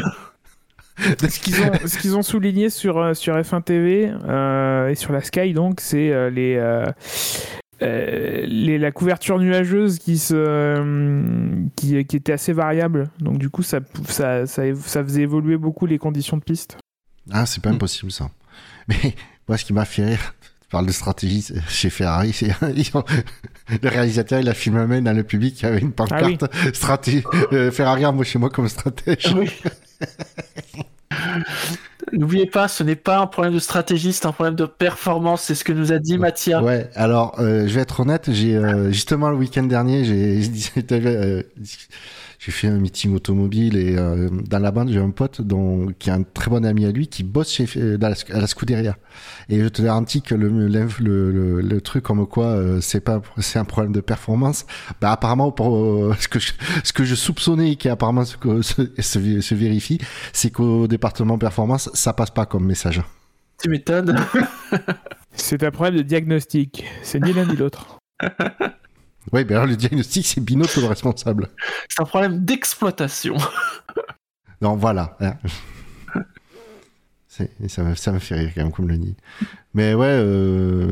Ce 0.98 1.98
qu'ils 1.98 2.16
ont, 2.16 2.22
souligné 2.22 2.68
sur, 2.68 2.98
euh, 2.98 3.14
sur 3.14 3.34
F1 3.34 3.62
TV 3.62 4.12
euh, 4.28 4.88
et 4.88 4.94
sur 4.94 5.12
la 5.12 5.22
Sky, 5.22 5.54
donc, 5.54 5.80
c'est 5.80 6.10
euh, 6.12 6.28
les, 6.28 6.56
euh, 6.56 6.84
euh, 7.82 8.44
les, 8.46 8.76
la 8.76 8.90
couverture 8.92 9.38
nuageuse 9.38 9.98
qui, 9.98 10.18
se, 10.18 10.34
euh, 10.36 11.54
qui, 11.76 12.04
qui 12.04 12.16
était 12.16 12.32
assez 12.34 12.52
variable. 12.52 13.08
Donc, 13.18 13.38
du 13.38 13.48
coup, 13.48 13.62
ça, 13.62 13.78
ça, 14.08 14.46
ça, 14.46 14.62
ça 14.74 15.02
faisait 15.02 15.22
évoluer 15.22 15.56
beaucoup 15.56 15.86
les 15.86 15.96
conditions 15.96 16.36
de 16.36 16.42
piste. 16.42 16.76
ah, 17.32 17.46
c'est 17.46 17.62
pas 17.62 17.70
Mm. 17.70 17.74
impossible 17.76 18.12
ça. 18.12 18.28
Mais 18.88 19.14
moi, 19.48 19.56
ce 19.56 19.64
qui 19.64 19.72
m'a 19.72 19.86
fait 19.86 20.04
rire, 20.04 20.34
tu 20.42 20.68
parles 20.70 20.86
de 20.86 20.92
stratégie 20.92 21.46
chez 21.68 21.88
Ferrari, 21.88 22.34
c'est 22.34 22.50
le 23.82 23.88
réalisateur, 23.88 24.40
il 24.40 24.48
a 24.48 24.54
filmé 24.54 24.80
un 24.80 24.86
mec 24.86 25.04
dans 25.04 25.12
le 25.12 25.22
public 25.24 25.54
qui 25.56 25.66
avait 25.66 25.80
une 25.80 25.92
pancarte 25.92 26.22
Ah 26.22 26.26
oui. 27.06 27.22
euh, 27.52 27.70
Ferrari, 27.70 28.04
moi 28.12 28.24
chez 28.24 28.38
moi 28.38 28.50
comme 28.50 28.68
stratège. 28.68 29.34
Oui. 29.36 29.50
N'oubliez 32.12 32.46
pas, 32.46 32.66
ce 32.66 32.82
n'est 32.82 32.96
pas 32.96 33.18
un 33.18 33.26
problème 33.26 33.54
de 33.54 33.58
stratégie, 33.58 34.12
c'est 34.12 34.26
un 34.26 34.32
problème 34.32 34.56
de 34.56 34.64
performance, 34.64 35.42
c'est 35.42 35.54
ce 35.54 35.64
que 35.64 35.72
nous 35.72 35.92
a 35.92 35.98
dit 35.98 36.18
Mathia. 36.18 36.62
Ouais, 36.62 36.88
alors 36.94 37.36
euh, 37.38 37.68
je 37.68 37.74
vais 37.74 37.82
être 37.82 38.00
honnête, 38.00 38.30
j'ai 38.32 38.56
euh, 38.56 38.90
justement 38.90 39.30
le 39.30 39.36
week-end 39.36 39.62
dernier, 39.62 40.04
j'ai 40.04 40.40
j'ai 42.40 42.52
fait 42.52 42.68
un 42.68 42.78
meeting 42.78 43.14
automobile 43.14 43.76
et 43.76 43.98
euh, 43.98 44.30
dans 44.30 44.58
la 44.58 44.70
bande 44.70 44.88
j'ai 44.90 44.98
un 44.98 45.10
pote 45.10 45.42
dont 45.42 45.88
qui 45.98 46.08
est 46.08 46.12
un 46.12 46.22
très 46.22 46.50
bon 46.50 46.64
ami 46.64 46.86
à 46.86 46.90
lui 46.90 47.06
qui 47.06 47.22
bosse 47.22 47.52
chez 47.52 47.66
euh, 47.76 47.98
dans 47.98 48.08
la, 48.08 48.14
à 48.34 48.40
la 48.40 48.46
Scuderia 48.46 48.96
et 49.50 49.60
je 49.60 49.68
te 49.68 49.82
garantis 49.82 50.22
que 50.22 50.34
le 50.34 50.48
le, 50.48 50.68
le, 50.68 51.30
le, 51.30 51.60
le 51.60 51.80
truc 51.82 52.02
comme 52.02 52.26
quoi 52.26 52.46
euh, 52.46 52.80
c'est 52.80 53.00
pas 53.00 53.20
c'est 53.38 53.58
un 53.58 53.66
problème 53.66 53.92
de 53.92 54.00
performance, 54.00 54.64
bah 55.02 55.12
apparemment 55.12 55.52
pour 55.52 55.76
euh, 55.76 56.16
ce 56.18 56.28
que 56.28 56.38
je, 56.38 56.52
ce 56.82 56.94
que 56.94 57.04
je 57.04 57.14
soupçonnais 57.14 57.72
et 57.72 57.76
qui 57.76 57.90
apparemment 57.90 58.24
se, 58.24 58.36
se, 58.62 58.82
se, 58.98 59.40
se 59.40 59.54
vérifie, 59.54 59.98
c'est 60.32 60.50
qu'au 60.50 60.88
département 60.88 61.36
performance 61.36 61.90
ça 61.92 62.14
passe 62.14 62.30
pas 62.30 62.46
comme 62.46 62.64
message. 62.64 63.02
Tu 63.62 63.68
m'étonnes. 63.68 64.18
C'est 65.32 65.62
un 65.62 65.70
problème 65.70 65.96
de 65.96 66.02
diagnostic. 66.02 66.84
C'est 67.02 67.20
ni 67.20 67.32
l'un 67.34 67.44
ni 67.44 67.56
l'autre. 67.56 67.98
Ouais, 69.32 69.44
ben 69.44 69.56
alors 69.56 69.66
le 69.66 69.76
diagnostic 69.76 70.26
c'est 70.26 70.40
Binotto 70.40 70.80
le 70.80 70.86
responsable. 70.86 71.48
C'est 71.88 72.00
un 72.02 72.04
problème 72.06 72.44
d'exploitation. 72.44 73.36
Non, 74.62 74.76
voilà. 74.76 75.16
hein. 75.20 75.36
Ça, 77.28 77.82
me- 77.84 77.94
ça 77.94 78.12
me 78.12 78.18
fait 78.18 78.34
rire 78.34 78.52
quand 78.54 78.62
même, 78.62 78.72
comme 78.72 78.88
le 78.88 78.98
dit. 78.98 79.14
Mais 79.74 79.94
ouais, 79.94 80.06
euh, 80.08 80.90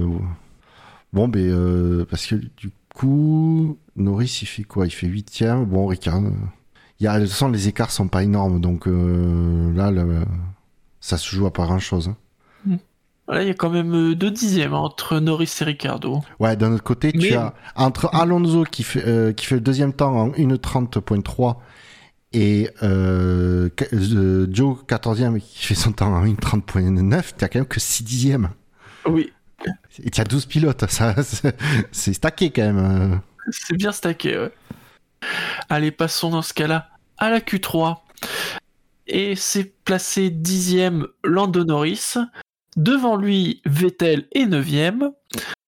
bon, 1.13 1.29
ben, 1.29 1.41
euh, 1.51 2.05
parce 2.09 2.27
que 2.27 2.37
du 2.37 2.71
coup, 2.95 3.79
Norris, 3.97 4.39
il 4.43 4.47
fait 4.47 4.65
quoi? 4.65 4.87
Il 4.87 4.91
fait 4.91 5.07
huitième. 5.09 5.65
Bon, 5.65 5.87
Ricard, 5.87 6.19
euh, 6.25 6.31
il 7.01 7.05
y 7.05 7.07
a, 7.07 7.19
de 7.19 7.25
toute 7.25 7.33
façon, 7.33 7.49
les 7.49 7.69
écarts 7.69 7.91
sont 7.91 8.09
pas 8.09 8.23
énormes, 8.23 8.61
donc 8.61 8.87
là, 8.87 9.93
ça 11.01 11.17
se 11.19 11.35
joue 11.35 11.47
à 11.47 11.53
pas 11.53 11.65
grand-chose. 11.65 12.09
hein. 12.09 12.17
Là, 13.29 13.43
il 13.43 13.49
y 13.49 13.51
a 13.51 13.55
quand 13.55 13.69
même 13.71 13.95
euh, 13.95 14.15
deux 14.15 14.31
dixièmes 14.31 14.73
hein, 14.73 14.79
entre 14.79 15.21
Norris 15.21 15.53
et 15.61 15.65
Ricardo. 15.65 16.21
Ouais, 16.41 16.57
d'un 16.57 16.73
autre 16.73 16.83
côté, 16.83 17.13
tu 17.13 17.19
Mais- 17.19 17.35
as 17.35 17.55
entre 17.77 18.09
Alonso 18.15 18.65
qui 18.65 18.83
fait, 18.83 19.07
euh, 19.07 19.33
qui 19.33 19.45
fait 19.47 19.57
le 19.57 19.61
deuxième 19.61 19.93
temps 19.93 20.15
en 20.17 20.29
1.30.3 20.31 21.57
et 22.33 22.71
euh, 22.83 23.69
euh, 23.93 24.47
Joe 24.51 24.79
14e 24.87 25.39
qui 25.41 25.67
fait 25.67 25.75
son 25.75 25.93
temps 25.93 26.13
en 26.15 26.25
1.30.9, 26.27 27.33
tu 27.39 27.45
as 27.45 27.49
quand 27.49 27.59
même 27.59 27.69
que 27.69 27.81
6 27.81 28.03
dixièmes. 28.05 28.49
Oui, 29.07 29.33
Et 30.03 30.11
tu 30.11 30.21
as 30.21 30.25
12 30.25 30.47
pilotes, 30.47 30.89
ça, 30.91 31.15
c'est 31.93 32.13
stacké 32.15 32.51
quand 32.51 32.73
même. 32.73 33.21
c'est 33.51 33.77
bien 33.77 33.93
stacké. 33.93 34.39
ouais. 34.39 34.53
Allez, 35.69 35.91
passons 35.91 36.31
dans 36.31 36.43
ce 36.43 36.55
cas-là 36.55 36.89
à 37.19 37.29
la 37.31 37.41
Q3. 37.41 37.97
Et 39.07 39.37
c'est 39.37 39.73
placé 39.85 40.31
dixième 40.31 41.07
Lando 41.25 41.65
Norris. 41.65 42.15
Devant 42.79 43.17
lui, 43.17 43.61
Vettel 43.67 44.29
est 44.31 44.47
neuvième. 44.47 45.11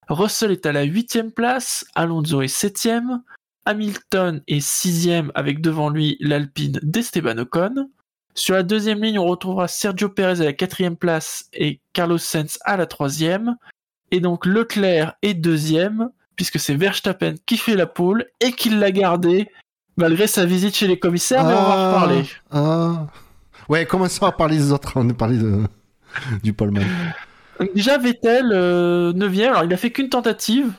Russell 0.07 0.51
est 0.51 0.65
à 0.65 0.71
la 0.71 0.83
huitième 0.83 1.33
place. 1.33 1.83
Alonso 1.93 2.41
est 2.41 2.47
septième. 2.47 3.21
Hamilton 3.65 4.41
est 4.47 4.61
sixième 4.61 5.29
avec 5.35 5.59
devant 5.59 5.89
lui 5.89 6.15
l'Alpine 6.21 6.79
d'Esteban 6.81 7.37
Ocon. 7.37 7.89
Sur 8.33 8.55
la 8.55 8.63
deuxième 8.63 9.03
ligne, 9.03 9.19
on 9.19 9.25
retrouvera 9.25 9.67
Sergio 9.67 10.07
Perez 10.07 10.39
à 10.39 10.45
la 10.45 10.53
quatrième 10.53 10.95
place 10.95 11.49
et 11.51 11.81
Carlos 11.91 12.17
Sainz 12.17 12.57
à 12.63 12.77
la 12.77 12.85
troisième. 12.85 13.57
Et 14.11 14.21
donc 14.21 14.45
Leclerc 14.45 15.15
est 15.21 15.33
deuxième, 15.33 16.11
puisque 16.37 16.61
c'est 16.61 16.75
Verstappen 16.75 17.35
qui 17.45 17.57
fait 17.57 17.75
la 17.75 17.87
pole 17.87 18.25
et 18.39 18.53
qui 18.53 18.69
l'a 18.69 18.91
gardé 18.91 19.49
malgré 19.97 20.27
sa 20.27 20.45
visite 20.45 20.77
chez 20.77 20.87
les 20.87 20.97
commissaires, 20.97 21.43
mais 21.43 21.53
on 21.55 21.61
va 21.61 21.77
en 21.77 21.87
reparler. 21.89 22.23
Ah. 22.51 23.07
Ouais, 23.67 23.85
commençons 23.85 24.25
à 24.25 24.31
parler 24.31 24.55
des 24.55 24.71
autres. 24.71 24.93
On 24.95 25.09
a 25.09 25.13
parlé 25.13 25.37
de, 25.37 25.65
du. 26.43 26.53
Donc 27.59 27.73
déjà 27.75 27.97
Vettel, 27.97 28.49
euh, 28.51 29.13
9 29.13 29.39
alors 29.41 29.63
il 29.63 29.73
a 29.73 29.77
fait 29.77 29.91
qu'une 29.91 30.09
tentative, 30.09 30.71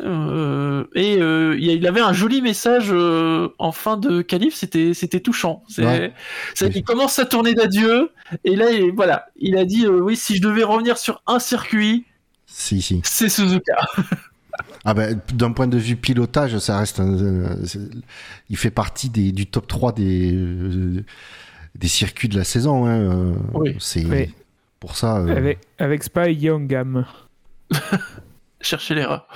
Euh, 0.00 0.82
et 0.96 1.18
euh, 1.22 1.56
il 1.56 1.86
avait 1.86 2.00
un 2.00 2.12
joli 2.12 2.42
message 2.42 2.88
euh, 2.90 3.48
en 3.60 3.70
fin 3.70 3.96
de 3.96 4.22
qualif, 4.22 4.52
c'était 4.56 4.92
c'était 4.92 5.20
touchant. 5.20 5.62
C'est, 5.68 5.84
Ouais. 5.86 6.12
c'est- 6.54 6.74
il 6.74 6.82
commence 6.82 7.12
sa 7.14 7.24
tournée 7.24 7.54
d'adieu 7.54 8.10
et 8.44 8.56
là 8.56 8.72
il, 8.72 8.90
voilà, 8.92 9.26
il 9.36 9.56
a 9.56 9.64
dit 9.64 9.86
euh, 9.86 10.00
oui 10.00 10.16
si 10.16 10.34
je 10.36 10.42
devais 10.42 10.64
revenir 10.64 10.98
sur 10.98 11.22
un 11.28 11.38
circuit, 11.38 12.04
Si, 12.46 12.82
si. 12.82 13.00
c'est 13.04 13.28
Suzuka. 13.28 13.76
Ah 14.84 14.94
ben, 14.94 15.20
d'un 15.32 15.50
point 15.52 15.66
de 15.66 15.78
vue 15.78 15.96
pilotage, 15.96 16.58
ça 16.58 16.78
reste. 16.78 17.00
un- 17.00 17.16
euh, 17.18 17.56
il 18.50 18.56
fait 18.56 18.70
partie 18.70 19.10
des, 19.10 19.32
du 19.32 19.46
top 19.46 19.66
3 19.66 19.92
des, 19.92 20.32
euh, 20.32 21.04
des 21.76 21.88
circuits 21.88 22.28
de 22.28 22.36
la 22.36 22.44
saison. 22.44 22.86
Hein. 22.86 22.98
euh, 22.98 23.32
Oui. 23.54 23.76
C'est 23.80 24.04
Oui. 24.04 24.30
Pour 24.84 24.96
ça. 24.96 25.18
euh, 25.18 25.36
Avec, 25.36 25.58
avec 25.78 26.02
Spa 26.04 26.28
et. 26.28 27.04
Cherchez 28.60 28.94
l'erreur, 28.94 29.26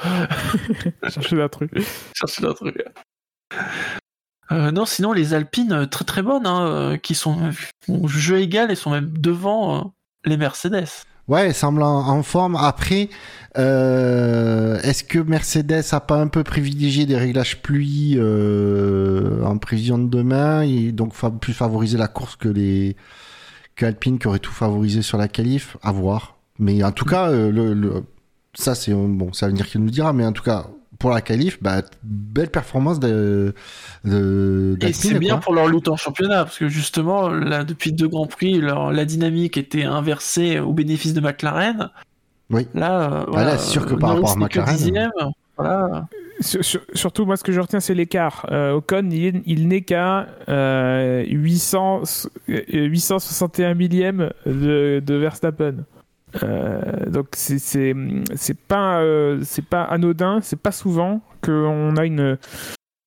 Cherchez 1.11 1.41
un 1.43 1.49
truc. 1.49 1.71
cherchez 2.15 2.47
un 2.47 2.55
truc. 2.55 2.83
Euh, 4.51 4.71
non, 4.71 4.87
sinon 4.87 5.13
les 5.13 5.35
Alpines 5.35 5.73
euh, 5.73 5.87
très 5.87 6.05
très 6.07 6.23
bonnes, 6.23 6.47
hein, 6.47 6.93
qui 7.03 7.15
sont 7.15 7.51
au 7.89 8.09
jeu 8.09 8.39
égal 8.39 8.71
et 8.71 8.75
sont 8.75 8.91
même 8.91 9.11
devant 9.19 9.77
euh, 9.77 9.83
les 10.25 10.39
Mercedes. 10.39 10.87
Ouais, 11.27 11.53
semble 11.53 11.83
en, 11.83 12.09
en 12.09 12.23
forme. 12.23 12.57
Après, 12.57 13.11
euh, 13.59 14.81
est-ce 14.81 15.05
que 15.05 15.19
Mercedes 15.19 15.85
a 15.93 16.01
pas 16.01 16.17
un 16.19 16.29
peu 16.29 16.43
privilégié 16.43 17.05
des 17.05 17.17
réglages 17.19 17.61
pluie 17.61 18.15
euh, 18.17 19.45
en 19.45 19.59
prévision 19.59 19.99
de 19.99 20.09
demain 20.09 20.63
et 20.63 20.91
donc 20.93 21.13
fa- 21.13 21.31
plus 21.31 21.53
favoriser 21.53 21.99
la 21.99 22.09
course 22.09 22.37
que 22.37 22.49
les 22.49 22.97
que 23.79 23.87
Alpine 23.87 24.19
qui 24.19 24.27
aurait 24.29 24.39
tout 24.41 24.53
favorisé 24.53 25.01
sur 25.03 25.17
la 25.17 25.29
qualif 25.29 25.77
À 25.83 25.93
voir. 25.93 26.37
Mais 26.59 26.83
en 26.85 26.93
tout 26.93 27.05
cas, 27.07 27.31
euh, 27.31 27.51
le, 27.51 27.73
le- 27.73 28.03
ça 28.55 28.75
c'est 28.75 28.93
bon, 28.93 29.33
c'est 29.33 29.47
l'avenir 29.47 29.67
qui 29.67 29.79
nous 29.79 29.89
dira. 29.91 30.13
Mais 30.13 30.27
en 30.27 30.33
tout 30.33 30.43
cas, 30.43 30.67
pour 30.99 31.11
la 31.11 31.21
qualif, 31.21 31.63
bah, 31.63 31.83
belle 32.03 32.51
performance 32.51 32.99
de, 32.99 33.55
de 34.05 34.77
Et 34.81 34.93
c'est 34.93 35.19
bien 35.21 35.35
quoi. 35.35 35.41
pour 35.43 35.55
leur 35.55 35.69
lutte 35.69 35.87
en 35.89 35.97
championnat, 35.97 36.45
parce 36.45 36.59
que 36.59 36.69
justement, 36.69 37.29
là, 37.29 37.63
depuis 37.63 37.93
deux 37.93 38.09
Grands 38.09 38.27
Prix, 38.27 38.59
leur, 38.61 38.91
la 38.91 39.05
dynamique 39.05 39.57
était 39.57 39.85
inversée 39.85 40.59
au 40.59 40.73
bénéfice 40.73 41.15
de 41.15 41.21
McLaren. 41.21 41.91
Oui. 42.51 42.67
Là, 42.75 43.13
euh, 43.13 43.25
voilà, 43.29 43.53
là, 43.53 43.59
c'est 43.59 43.71
sûr 43.71 43.87
que 43.87 43.95
euh, 43.95 43.99
par 43.99 44.11
Norris 44.11 44.23
rapport 44.27 44.37
à 44.37 44.41
McLaren, 44.41 44.77
dixième, 44.77 45.11
voilà. 45.57 46.09
Sur- 46.41 46.65
sur- 46.65 46.83
surtout, 46.95 47.25
moi, 47.27 47.37
ce 47.37 47.43
que 47.43 47.51
je 47.53 47.61
retiens, 47.61 47.81
c'est 47.81 47.95
l'écart. 47.95 48.47
Euh, 48.53 48.73
Ocon, 48.75 49.09
il, 49.11 49.25
est- 49.27 49.43
il 49.47 49.67
n'est 49.69 49.81
qu'à 49.83 50.29
euh, 50.49 51.25
800, 51.29 52.03
euh, 52.49 52.61
861 52.73 53.75
millième 53.75 54.31
de, 54.47 55.03
de 55.05 55.15
Verstappen. 55.15 55.85
Euh, 56.43 57.07
donc, 57.07 57.29
c'est 57.33 57.95
pas, 58.69 59.01
euh, 59.01 59.41
c'est 59.43 59.65
pas 59.65 59.83
anodin, 59.85 60.41
c'est 60.43 60.61
pas 60.61 60.73
souvent 60.73 61.23
qu'on 61.43 61.97
a 61.97 62.05
une, 62.05 62.39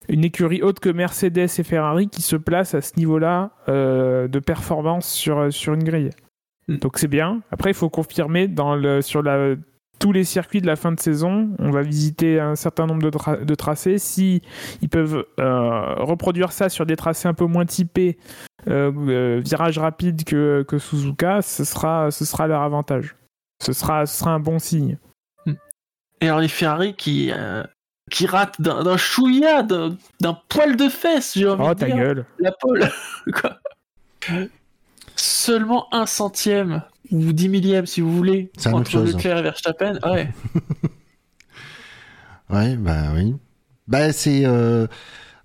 une 0.09 0.25
écurie 0.25 0.61
haute 0.61 0.79
que 0.79 0.89
Mercedes 0.89 1.37
et 1.57 1.63
Ferrari 1.63 2.09
qui 2.09 2.21
se 2.21 2.35
place 2.35 2.73
à 2.75 2.81
ce 2.81 2.93
niveau-là 2.97 3.51
euh, 3.69 4.27
de 4.27 4.39
performance 4.39 5.07
sur, 5.07 5.53
sur 5.53 5.73
une 5.73 5.83
grille. 5.83 6.09
Mm. 6.67 6.77
Donc, 6.77 6.97
c'est 6.97 7.07
bien. 7.07 7.41
Après, 7.51 7.69
il 7.71 7.75
faut 7.75 7.89
confirmer 7.89 8.47
dans 8.47 8.75
le, 8.75 9.01
sur 9.01 9.21
la 9.21 9.55
tous 10.01 10.11
les 10.11 10.23
circuits 10.25 10.59
de 10.61 10.67
la 10.67 10.75
fin 10.75 10.91
de 10.91 10.99
saison. 10.99 11.51
On 11.59 11.69
va 11.71 11.81
visiter 11.83 12.39
un 12.39 12.55
certain 12.55 12.87
nombre 12.87 13.01
de, 13.03 13.09
tra- 13.11 13.45
de 13.45 13.55
tracés. 13.55 13.97
Si 13.99 14.41
ils 14.81 14.89
peuvent 14.89 15.25
euh, 15.39 15.93
reproduire 15.95 16.51
ça 16.51 16.67
sur 16.69 16.85
des 16.85 16.95
tracés 16.95 17.27
un 17.27 17.33
peu 17.33 17.45
moins 17.45 17.65
typés, 17.65 18.17
euh, 18.67 18.91
euh, 19.07 19.41
virage 19.43 19.77
rapide 19.77 20.23
que, 20.25 20.63
que 20.67 20.77
Suzuka, 20.79 21.41
ce 21.41 21.63
sera, 21.63 22.11
ce 22.11 22.25
sera 22.25 22.47
leur 22.47 22.61
avantage. 22.63 23.15
Ce 23.63 23.73
sera, 23.73 24.05
ce 24.05 24.17
sera 24.19 24.31
un 24.31 24.39
bon 24.39 24.59
signe. 24.59 24.97
Et 26.19 26.27
alors 26.27 26.39
les 26.39 26.47
Ferrari 26.47 26.95
qui, 26.95 27.31
qui 28.11 28.25
ratent 28.27 28.59
d'un 28.61 28.83
d'un 28.83 28.97
chouïa, 28.97 29.63
d'un 29.63 29.97
poil 30.49 30.75
de 30.75 30.89
fesse, 30.89 31.33
j'ai 31.35 31.47
envie 31.47 31.63
Oh 31.65 31.73
de 31.73 31.79
ta 31.79 31.85
dire. 31.85 31.95
gueule. 31.95 32.25
La 32.39 32.51
pole. 32.51 32.89
Seulement 35.15 35.87
un 35.93 36.05
centième, 36.05 36.81
ou 37.11 37.33
dix 37.33 37.49
millième 37.49 37.85
si 37.85 38.01
vous 38.01 38.15
voulez, 38.15 38.51
C'est 38.57 38.73
entre 38.73 38.89
chose. 38.91 39.13
Leclerc 39.15 39.37
et 39.37 39.41
Verstappen. 39.43 39.99
Ouais. 40.03 40.29
Ouais, 42.49 42.75
bah 42.75 43.11
oui. 43.15 43.35
Bah 43.87 44.11
c'est 44.11 44.45
euh, 44.45 44.87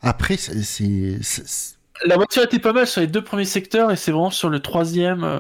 après 0.03 0.37
c'est 0.37 0.63
c'est- 0.63 1.19
c'est- 1.23 1.77
La 2.05 2.17
voiture 2.17 2.43
était 2.43 2.59
pas 2.59 2.73
mal 2.73 2.87
sur 2.87 3.01
les 3.01 3.07
deux 3.07 3.23
premiers 3.23 3.45
secteurs 3.45 3.91
et 3.91 3.97
c'est 3.97 4.11
vraiment 4.13 4.31
sur 4.31 4.49
le 4.51 4.61
troisième 4.61 5.25
euh, 5.25 5.39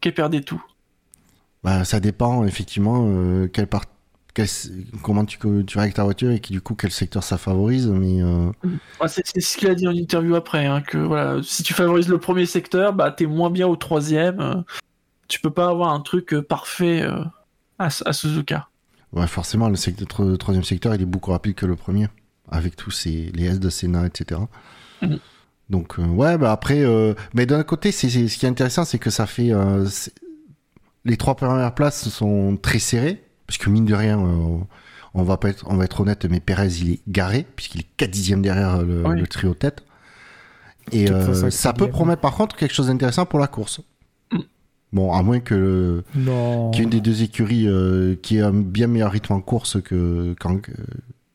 qu'elle 0.00 0.14
perdait 0.14 0.42
tout. 0.42 0.62
bah, 1.64 1.84
ça 1.84 2.00
dépend 2.00 2.44
effectivement 2.44 3.06
euh, 3.08 3.48
quelle 3.48 3.66
part 3.66 3.84
quel- 4.34 4.46
comment 5.02 5.24
tu 5.24 5.38
tu 5.66 5.76
vas 5.78 5.82
avec 5.82 5.94
ta 5.94 6.04
voiture 6.04 6.30
et 6.30 6.40
qui 6.40 6.52
du 6.52 6.60
coup 6.60 6.74
quel 6.74 6.90
secteur 6.90 7.24
ça 7.24 7.38
favorise 7.38 7.88
mais 7.88 8.22
euh, 8.22 8.50
Ouais, 9.00 9.08
c'est 9.08 9.26
c'est 9.26 9.40
ce 9.40 9.56
qu'il 9.56 9.68
a 9.70 9.74
dit 9.74 9.88
en 9.88 9.92
interview 9.96 10.34
après, 10.34 10.66
hein, 10.66 10.82
que 10.82 10.98
voilà, 10.98 11.40
si 11.42 11.62
tu 11.62 11.72
favorises 11.72 12.08
le 12.08 12.18
premier 12.18 12.44
secteur, 12.46 12.92
bah 12.92 13.10
t'es 13.10 13.26
moins 13.26 13.50
bien 13.50 13.66
au 13.66 13.76
troisième. 13.76 14.64
Tu 15.28 15.40
peux 15.40 15.50
pas 15.50 15.68
avoir 15.68 15.92
un 15.92 16.00
truc 16.00 16.32
euh, 16.34 16.42
parfait 16.42 17.02
euh, 17.02 17.22
à, 17.78 17.86
à 18.04 18.12
Suzuka. 18.12 18.68
ouais 19.12 19.26
forcément 19.26 19.68
le, 19.68 19.76
secteur, 19.76 20.06
tro- 20.08 20.28
le 20.28 20.36
troisième 20.38 20.64
secteur 20.64 20.94
il 20.94 21.02
est 21.02 21.06
beaucoup 21.06 21.30
rapide 21.32 21.54
que 21.54 21.66
le 21.66 21.76
premier 21.76 22.08
avec 22.50 22.76
tous 22.76 22.90
ces 22.90 23.30
les 23.34 23.46
S 23.46 23.60
de 23.60 23.68
Senna 23.70 24.06
etc. 24.06 24.40
Mhm. 25.02 25.18
Donc 25.68 25.98
euh, 25.98 26.04
ouais 26.06 26.38
bah 26.38 26.52
après 26.52 26.80
euh, 26.82 27.14
mais 27.34 27.44
d'un 27.46 27.62
côté 27.64 27.90
c'est 27.92 28.08
c'est- 28.08 28.28
ce 28.28 28.38
qui 28.38 28.46
est 28.46 28.48
intéressant 28.48 28.84
c'est 28.84 28.98
que 28.98 29.10
ça 29.10 29.26
fait 29.26 29.52
euh, 29.52 29.86
les 31.04 31.16
trois 31.16 31.34
premières 31.36 31.74
places 31.74 32.08
sont 32.08 32.56
très 32.60 32.78
serrées 32.78 33.22
parce 33.46 33.58
que 33.58 33.68
mine 33.70 33.84
de 33.84 33.94
rien 33.94 34.18
euh, 34.20 34.58
on 35.14 35.22
va 35.22 35.36
pas 35.38 35.48
être 35.48 35.64
on 35.68 35.76
va 35.76 35.84
être 35.84 36.00
honnête 36.00 36.24
mais 36.26 36.40
Perez 36.40 36.68
il 36.80 36.90
est 36.92 37.00
garé 37.08 37.46
puisqu'il 37.56 37.80
est 37.80 37.86
4 37.96 38.10
dixièmes 38.10 38.42
derrière 38.42 38.82
le, 38.82 39.04
Oui. 39.06 39.18
le 39.20 39.26
trio 39.26 39.54
tête 39.54 39.84
et 40.92 41.10
euh, 41.10 41.18
405 41.26 41.50
ça 41.50 41.72
peut 41.72 41.88
promettre 41.88 42.20
par 42.20 42.34
contre 42.34 42.54
quelque 42.56 42.74
chose 42.74 42.86
d'intéressant 42.88 43.26
pour 43.26 43.38
la 43.40 43.48
course. 43.48 43.80
Bon 44.92 45.12
à 45.12 45.22
moins 45.22 45.40
que 45.40 46.02
qu'il 46.12 46.22
y 46.24 46.78
ait 46.78 46.82
une 46.84 46.90
des 46.90 47.00
deux 47.00 47.22
écuries 47.22 47.66
euh, 47.68 48.14
qui 48.22 48.36
ait 48.38 48.42
un 48.42 48.52
bien 48.52 48.86
meilleur 48.86 49.12
rythme 49.12 49.32
en 49.34 49.40
course 49.40 49.80
que 49.82 50.34
quand 50.40 50.60
que 50.60 50.72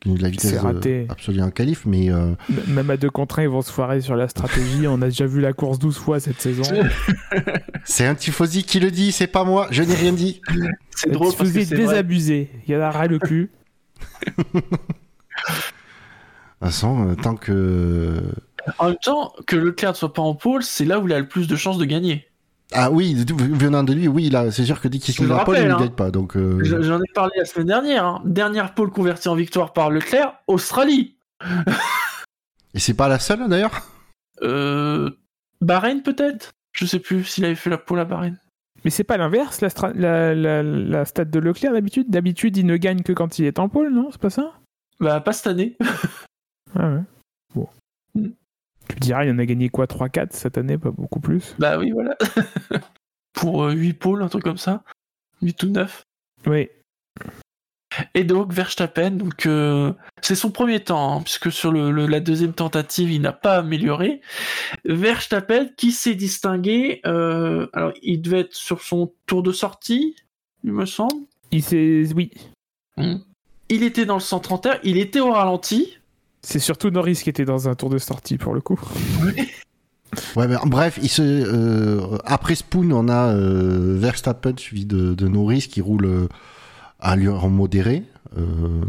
la 0.04 0.30
vitesse 0.30 0.58
raté. 0.58 1.06
euh, 1.08 1.12
absolue 1.12 1.42
en 1.42 1.50
qualif 1.50 1.86
mais 1.86 2.10
euh, 2.10 2.32
Même 2.66 2.90
à 2.90 2.96
deux 2.96 3.10
contre 3.10 3.38
un, 3.38 3.42
ils 3.42 3.48
vont 3.48 3.62
se 3.62 3.70
foirer 3.70 4.00
sur 4.00 4.16
la 4.16 4.26
stratégie. 4.26 4.88
On 4.88 5.00
a 5.00 5.04
déjà 5.06 5.26
vu 5.26 5.40
la 5.40 5.52
course 5.52 5.78
12 5.78 5.96
fois 5.96 6.18
cette 6.18 6.40
saison. 6.40 6.64
c'est 7.84 8.06
un 8.06 8.16
tifosi 8.16 8.64
qui 8.64 8.80
le 8.80 8.90
dit 8.90 9.12
c'est 9.12 9.28
pas 9.28 9.44
moi 9.44 9.68
je 9.70 9.82
n'ai 9.84 9.94
rien 9.94 10.12
dit 10.12 10.40
C'est 10.96 11.08
Le 11.08 11.12
drôle 11.14 11.32
parce 11.36 11.52
que 11.52 11.62
c'est 11.62 11.74
vrai. 11.76 11.84
désabusé. 11.86 12.50
Il 12.66 12.74
y 12.74 12.76
en 12.76 12.80
a 12.80 12.90
ras 12.90 13.06
le 13.06 13.18
cul. 13.20 13.50
De 14.54 14.60
toute 14.60 14.74
façon, 16.60 17.08
euh, 17.10 17.14
tant 17.16 17.34
que. 17.36 18.22
En 18.78 18.86
même 18.88 18.96
temps, 19.02 19.32
que 19.46 19.56
Leclerc 19.56 19.92
ne 19.92 19.96
soit 19.96 20.12
pas 20.12 20.22
en 20.22 20.34
pôle, 20.34 20.62
c'est 20.62 20.84
là 20.84 21.00
où 21.00 21.08
il 21.08 21.12
a 21.14 21.18
le 21.18 21.26
plus 21.28 21.48
de 21.48 21.56
chances 21.56 21.78
de 21.78 21.84
gagner. 21.84 22.26
Ah 22.74 22.90
oui, 22.90 23.14
venant 23.14 23.82
de 23.84 23.92
lui, 23.92 24.08
oui, 24.08 24.30
là, 24.30 24.50
c'est 24.50 24.64
sûr 24.64 24.80
que 24.80 24.88
dès 24.88 24.98
qu'il 24.98 25.14
se 25.14 25.22
met 25.22 25.44
pole, 25.44 25.56
il 25.58 25.68
ne 25.68 25.72
hein. 25.72 25.78
gagne 25.78 25.90
pas. 25.90 26.10
Donc, 26.10 26.36
euh, 26.36 26.62
Je- 26.62 26.82
J'en 26.82 27.00
ai 27.00 27.12
parlé 27.14 27.32
la 27.36 27.44
semaine 27.44 27.66
dernière. 27.68 28.04
hein. 28.04 28.22
Dernière 28.24 28.74
pôle 28.74 28.90
convertie 28.90 29.28
en 29.28 29.34
victoire 29.34 29.72
par 29.72 29.90
Leclerc, 29.90 30.34
Australie. 30.46 31.16
Et 32.74 32.78
c'est 32.78 32.94
pas 32.94 33.08
la 33.08 33.18
seule 33.18 33.48
d'ailleurs? 33.48 33.86
Euh... 34.42 35.10
Bahreïn 35.60 36.00
peut-être? 36.02 36.52
Je 36.72 36.86
sais 36.86 36.98
plus 36.98 37.24
s'il 37.24 37.44
avait 37.44 37.54
fait 37.54 37.70
la 37.70 37.78
pôle 37.78 38.00
à 38.00 38.04
Bahreïn. 38.04 38.36
Mais 38.84 38.90
c'est 38.90 39.04
pas 39.04 39.16
l'inverse, 39.16 39.60
la, 39.60 39.68
stra- 39.68 39.92
la, 39.94 40.34
la, 40.34 40.62
la 40.62 41.04
stat 41.04 41.26
de 41.26 41.38
Leclerc 41.38 41.72
d'habitude? 41.72 42.10
D'habitude, 42.10 42.56
il 42.56 42.66
ne 42.66 42.76
gagne 42.76 43.02
que 43.02 43.12
quand 43.12 43.38
il 43.38 43.44
est 43.44 43.58
en 43.60 43.68
pôle, 43.68 43.92
non? 43.92 44.08
C'est 44.10 44.20
pas 44.20 44.30
ça? 44.30 44.52
Bah 44.98 45.20
pas 45.20 45.32
cette 45.32 45.46
année. 45.48 45.76
Ah 46.74 46.88
ouais. 46.90 47.02
Bon. 47.54 47.68
Mm. 48.14 48.28
Tu 48.94 49.00
diras, 49.00 49.24
il 49.24 49.30
en 49.32 49.38
a 49.38 49.44
gagné 49.46 49.68
quoi 49.68 49.86
3-4 49.86 50.28
cette 50.32 50.58
année, 50.58 50.78
pas 50.78 50.90
beaucoup 50.90 51.20
plus? 51.20 51.54
bah 51.58 51.78
oui, 51.78 51.90
voilà. 51.90 52.16
Pour 53.32 53.64
8 53.68 53.94
pôles, 53.94 54.22
un 54.22 54.28
truc 54.28 54.44
comme 54.44 54.58
ça. 54.58 54.82
8 55.40 55.62
ou 55.64 55.68
9. 55.70 56.02
Oui. 56.46 56.68
Et 58.14 58.24
donc 58.24 58.52
Verstappen, 58.52 59.10
donc 59.10 59.44
euh, 59.44 59.92
c'est 60.22 60.34
son 60.34 60.50
premier 60.50 60.80
temps, 60.80 61.18
hein, 61.18 61.22
puisque 61.22 61.52
sur 61.52 61.70
le, 61.72 61.90
le- 61.90 62.06
la 62.06 62.20
deuxième 62.20 62.54
tentative, 62.54 63.10
il 63.10 63.20
n'a 63.20 63.34
pas 63.34 63.56
amélioré. 63.58 64.22
Verstappen 64.86 65.68
qui 65.76 65.92
s'est 65.92 66.14
distingué, 66.14 67.00
euh, 67.04 67.66
alors 67.74 67.92
il 68.02 68.22
devait 68.22 68.40
être 68.40 68.54
sur 68.54 68.80
son 68.80 69.12
tour 69.26 69.42
de 69.42 69.52
sortie, 69.52 70.16
il 70.64 70.72
me 70.72 70.86
semble. 70.86 71.26
Il 71.50 71.62
s'est... 71.62 72.04
Oui. 72.16 72.30
Il 73.68 73.82
était 73.82 74.06
dans 74.06 74.14
le 74.14 74.20
centre 74.20 74.58
terre, 74.58 74.80
il 74.84 74.96
était 74.96 75.20
au 75.20 75.32
ralenti. 75.32 75.98
C'est 76.42 76.58
surtout 76.58 76.90
Norris 76.90 77.20
qui 77.22 77.30
était 77.30 77.44
dans 77.44 77.68
un 77.68 77.74
tour 77.74 77.88
de 77.88 77.98
sortie 77.98 78.36
pour 78.36 78.54
le 78.54 78.60
coup. 78.60 78.80
Ouais, 80.36 80.46
mais 80.46 80.56
bref, 80.66 80.98
il 81.02 81.08
se, 81.08 81.22
euh, 81.22 82.18
après 82.24 82.54
Spoon, 82.54 82.90
on 82.92 83.08
a 83.08 83.32
euh, 83.32 83.96
Verstappen 83.98 84.54
suivi 84.58 84.84
de, 84.84 85.14
de 85.14 85.28
Norris 85.28 85.68
qui 85.70 85.80
roule 85.80 86.04
euh, 86.04 86.28
à 87.00 87.12
allure 87.12 87.48
modérée. 87.48 88.04
Euh, 88.36 88.82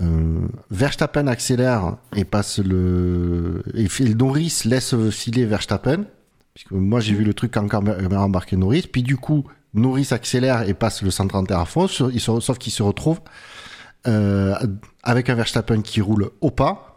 euh, 0.00 0.46
Verstappen 0.70 1.26
accélère 1.26 1.96
et 2.14 2.24
passe 2.24 2.58
le. 2.58 3.64
Et 3.74 3.88
Norris 4.14 4.62
laisse 4.64 4.94
filer 5.10 5.44
Verstappen. 5.44 6.04
Puisque 6.54 6.70
moi 6.70 7.00
j'ai 7.00 7.14
vu 7.14 7.24
le 7.24 7.34
truc 7.34 7.52
quand 7.52 7.68
caméra 7.68 8.24
embarqué 8.24 8.56
Norris. 8.56 8.88
Puis 8.90 9.02
du 9.02 9.16
coup, 9.16 9.44
Norris 9.74 10.08
accélère 10.10 10.68
et 10.68 10.74
passe 10.74 11.02
le 11.02 11.10
131 11.10 11.60
à 11.60 11.64
fond, 11.64 11.86
sauf 11.88 12.58
qu'il 12.58 12.72
se 12.72 12.82
retrouve 12.82 13.20
euh, 14.06 14.54
avec 15.02 15.28
un 15.30 15.34
Verstappen 15.34 15.82
qui 15.82 16.00
roule 16.00 16.30
au 16.40 16.50
pas 16.50 16.92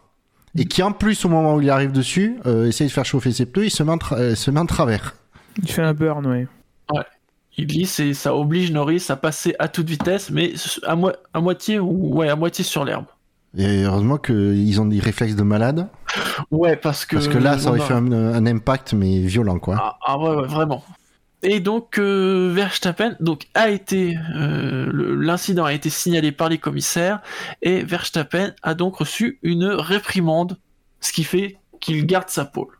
et 0.58 0.66
qui 0.66 0.82
en 0.84 0.92
plus 0.92 1.26
au 1.26 1.30
moment 1.30 1.56
où 1.56 1.62
il 1.62 1.70
arrive 1.70 1.92
dessus 1.92 2.38
euh, 2.46 2.68
essaye 2.68 2.88
de 2.88 2.92
faire 2.92 3.06
chauffer 3.06 3.32
ses 3.32 3.46
pneus, 3.46 3.66
il 3.66 3.72
se 3.72 3.84
met 3.84 3.94
euh, 4.14 4.36
se 4.36 4.50
met 4.52 4.60
en 4.60 4.66
travers. 4.66 5.16
Il 5.62 5.70
fait 5.70 5.82
un 5.84 5.94
burn, 5.94 6.26
ouais. 6.26 6.48
Il 7.58 7.68
glisse 7.68 8.00
et 8.00 8.14
ça 8.14 8.34
oblige 8.36 8.72
Norris 8.72 9.06
à 9.10 9.16
passer 9.18 9.54
à 9.60 9.68
toute 9.68 9.90
vitesse, 9.90 10.32
mais 10.32 10.54
à, 10.84 10.96
mo- 10.96 11.12
à 11.34 11.42
moitié 11.42 11.78
ou 11.80 12.16
ouais, 12.16 12.30
à 12.30 12.36
moitié 12.36 12.64
sur 12.64 12.86
l'herbe. 12.86 13.06
Et 13.58 13.84
heureusement 13.84 14.18
qu'ils 14.18 14.80
ont 14.80 14.86
des 14.86 15.00
réflexes 15.00 15.36
de 15.36 15.44
malade 15.44 15.88
Ouais, 16.52 16.76
parce 16.78 17.06
que 17.06 17.16
parce 17.16 17.28
que 17.28 17.38
là 17.38 17.58
ça 17.58 17.70
aurait 17.70 17.80
fait 17.82 17.94
un, 17.94 18.12
un 18.12 18.46
impact 18.46 18.94
mais 18.94 19.20
violent 19.20 19.60
quoi. 19.60 19.76
Ah, 19.80 19.98
ah 20.06 20.18
ouais, 20.20 20.36
ouais, 20.36 20.48
vraiment. 20.48 20.84
Et 21.42 21.60
donc 21.62 21.98
euh, 21.98 22.52
Verstappen 22.54 23.16
a 23.54 23.70
été 23.70 24.18
euh, 24.36 24.92
l'incident 25.18 25.64
a 25.64 25.74
été 25.74 25.90
signalé 25.90 26.34
par 26.34 26.50
les 26.50 26.58
commissaires 26.58 27.22
et 27.62 27.84
Verstappen 27.84 28.54
a 28.62 28.74
donc 28.74 28.98
reçu 28.98 29.40
une 29.42 29.66
réprimande, 29.66 30.58
ce 31.00 31.14
qui 31.14 31.24
fait 31.24 31.58
qu'il 31.80 32.06
garde 32.06 32.30
sa 32.30 32.44
pole. 32.44 32.78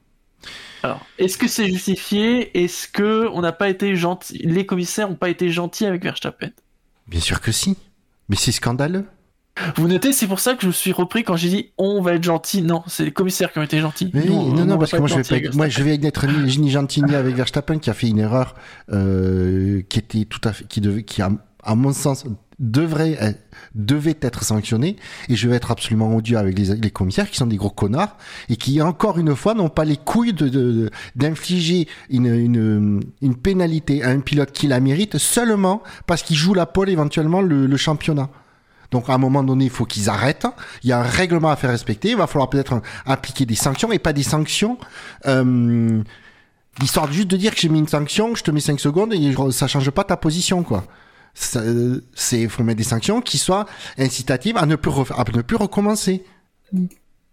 Alors, 0.84 1.06
est-ce 1.18 1.38
que 1.38 1.48
c'est 1.48 1.68
justifié? 1.68 2.64
Est-ce 2.64 2.88
que 2.88 3.30
Les 4.46 4.66
commissaires 4.66 5.10
n'ont 5.10 5.16
pas 5.16 5.30
été 5.30 5.50
gentils 5.50 5.86
avec 5.86 6.04
Verstappen? 6.04 6.52
Bien 7.08 7.20
sûr 7.20 7.42
que 7.42 7.52
si. 7.52 7.78
Mais 8.30 8.36
c'est 8.36 8.52
scandaleux. 8.52 9.06
Vous 9.76 9.88
notez, 9.88 10.14
c'est 10.14 10.28
pour 10.28 10.40
ça 10.40 10.56
que 10.56 10.62
je 10.62 10.68
me 10.68 10.72
suis 10.72 10.92
repris 10.92 11.24
quand 11.24 11.36
j'ai 11.36 11.50
dit 11.50 11.72
on 11.78 12.02
va 12.02 12.14
être 12.14 12.24
gentil. 12.24 12.62
Non, 12.62 12.84
c'est 12.88 13.06
les 13.06 13.12
commissaires 13.12 13.52
qui 13.52 13.60
ont 13.60 13.64
été 13.64 13.80
gentils. 13.80 14.10
Mais 14.14 14.26
non, 14.26 14.40
on 14.40 14.54
non, 14.54 14.66
va 14.66 14.78
parce 14.78 14.92
que 14.92 14.98
moi 14.98 15.08
je 15.08 15.16
vais 15.16 15.24
pas 15.24 15.38
être, 15.38 15.56
moi 15.56 15.68
je 15.70 15.82
Verstappen. 15.84 16.02
vais 16.02 16.08
être 16.08 16.28
ni, 16.28 16.58
ni 16.58 16.72
gentil 16.72 17.02
ni 17.04 17.16
avec 17.16 17.36
Verstappen 17.36 17.78
qui 17.80 17.90
a 17.90 17.94
fait 17.94 18.08
une 18.08 18.20
erreur 18.20 18.56
euh, 18.92 19.82
qui 19.90 20.00
était 20.00 20.26
tout 20.26 20.42
à 20.44 20.54
fait, 20.54 20.66
qui 20.68 20.82
devait, 20.82 21.04
qui 21.04 21.22
a, 21.22 21.30
à 21.64 21.76
mon 21.76 21.94
sens 21.94 22.26
devrait, 22.60 23.38
devait 23.74 24.18
être 24.22 24.44
sanctionné. 24.44 24.98
Et 25.30 25.36
je 25.36 25.48
vais 25.48 25.56
être 25.56 25.72
absolument 25.72 26.14
odieux 26.16 26.38
avec 26.38 26.58
les, 26.60 26.76
les 26.76 26.92
commissaires 26.92 27.30
qui 27.30 27.38
sont 27.38 27.48
des 27.48 27.56
gros 27.56 27.70
connards 27.70 28.18
et 28.50 28.58
qui 28.58 28.82
encore 28.82 29.18
une 29.18 29.36
fois 29.36 29.54
n'ont 29.54 29.70
pas 29.70 29.86
les 29.86 29.98
couilles 29.98 30.34
de, 30.34 30.90
d'infliger 31.16 31.88
une, 32.10 32.26
une, 32.28 33.02
une 33.22 33.36
pénalité 33.36 34.04
à 34.04 34.10
un 34.10 34.20
pilote 34.20 34.52
qui 34.52 34.68
la 34.68 34.80
mérite 34.82 35.18
seulement 35.18 35.82
parce 36.06 36.22
qu'il 36.22 36.36
joue 36.36 36.54
la 36.54 36.66
pole 36.66 36.90
éventuellement 36.90 37.42
le, 37.42 37.66
le 37.66 37.78
championnat. 37.78 38.30
Donc 38.92 39.10
à 39.10 39.14
un 39.14 39.18
moment 39.18 39.44
donné, 39.44 39.66
il 39.66 39.72
faut 39.72 39.86
qu'ils 39.86 40.10
arrêtent. 40.10 40.48
Il 40.84 40.90
y 40.90 40.94
a 40.94 41.00
un 41.00 41.04
règlement 41.04 41.50
à 41.50 41.56
faire 41.56 41.70
respecter. 41.70 42.10
Il 42.10 42.18
va 42.18 42.28
falloir 42.28 42.50
peut-être 42.50 42.82
appliquer 43.06 43.46
des 43.46 43.56
sanctions 43.56 43.92
et 43.92 44.00
pas 44.00 44.14
des 44.14 44.24
sanctions. 44.24 44.78
Euh, 45.26 46.02
Histoire 46.82 47.12
juste 47.12 47.28
de 47.28 47.36
dire 47.36 47.54
que 47.54 47.60
j'ai 47.60 47.68
mis 47.68 47.80
une 47.80 47.88
sanction, 47.88 48.36
je 48.36 48.44
te 48.44 48.52
mets 48.52 48.62
5 48.62 48.80
secondes 48.80 49.14
et 49.14 49.36
ça 49.52 49.68
change 49.68 49.90
pas 49.92 50.06
ta 50.06 50.16
position, 50.16 50.64
quoi. 50.64 50.86
Euh, 51.58 52.00
C'est 52.16 52.48
faut 52.48 52.64
mettre 52.64 52.78
des 52.78 52.84
sanctions 52.84 53.22
qui 53.22 53.38
soient 53.38 53.66
incitatives 53.98 54.56
à 54.58 54.66
ne 54.66 54.76
plus, 54.76 54.92
à 55.16 55.24
ne 55.34 55.42
plus 55.42 55.58
recommencer. 55.58 56.24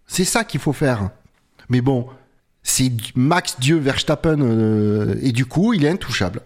C'est 0.05 0.25
ça 0.25 0.43
qu'il 0.43 0.59
faut 0.59 0.73
faire. 0.73 1.11
Mais 1.69 1.81
bon, 1.81 2.07
c'est 2.61 2.91
Max 3.15 3.57
Dieu 3.59 3.77
Verstappen 3.77 4.41
euh, 4.41 5.15
et 5.21 5.31
du 5.31 5.45
coup, 5.45 5.73
il 5.73 5.85
est 5.85 5.89
intouchable. 5.89 6.41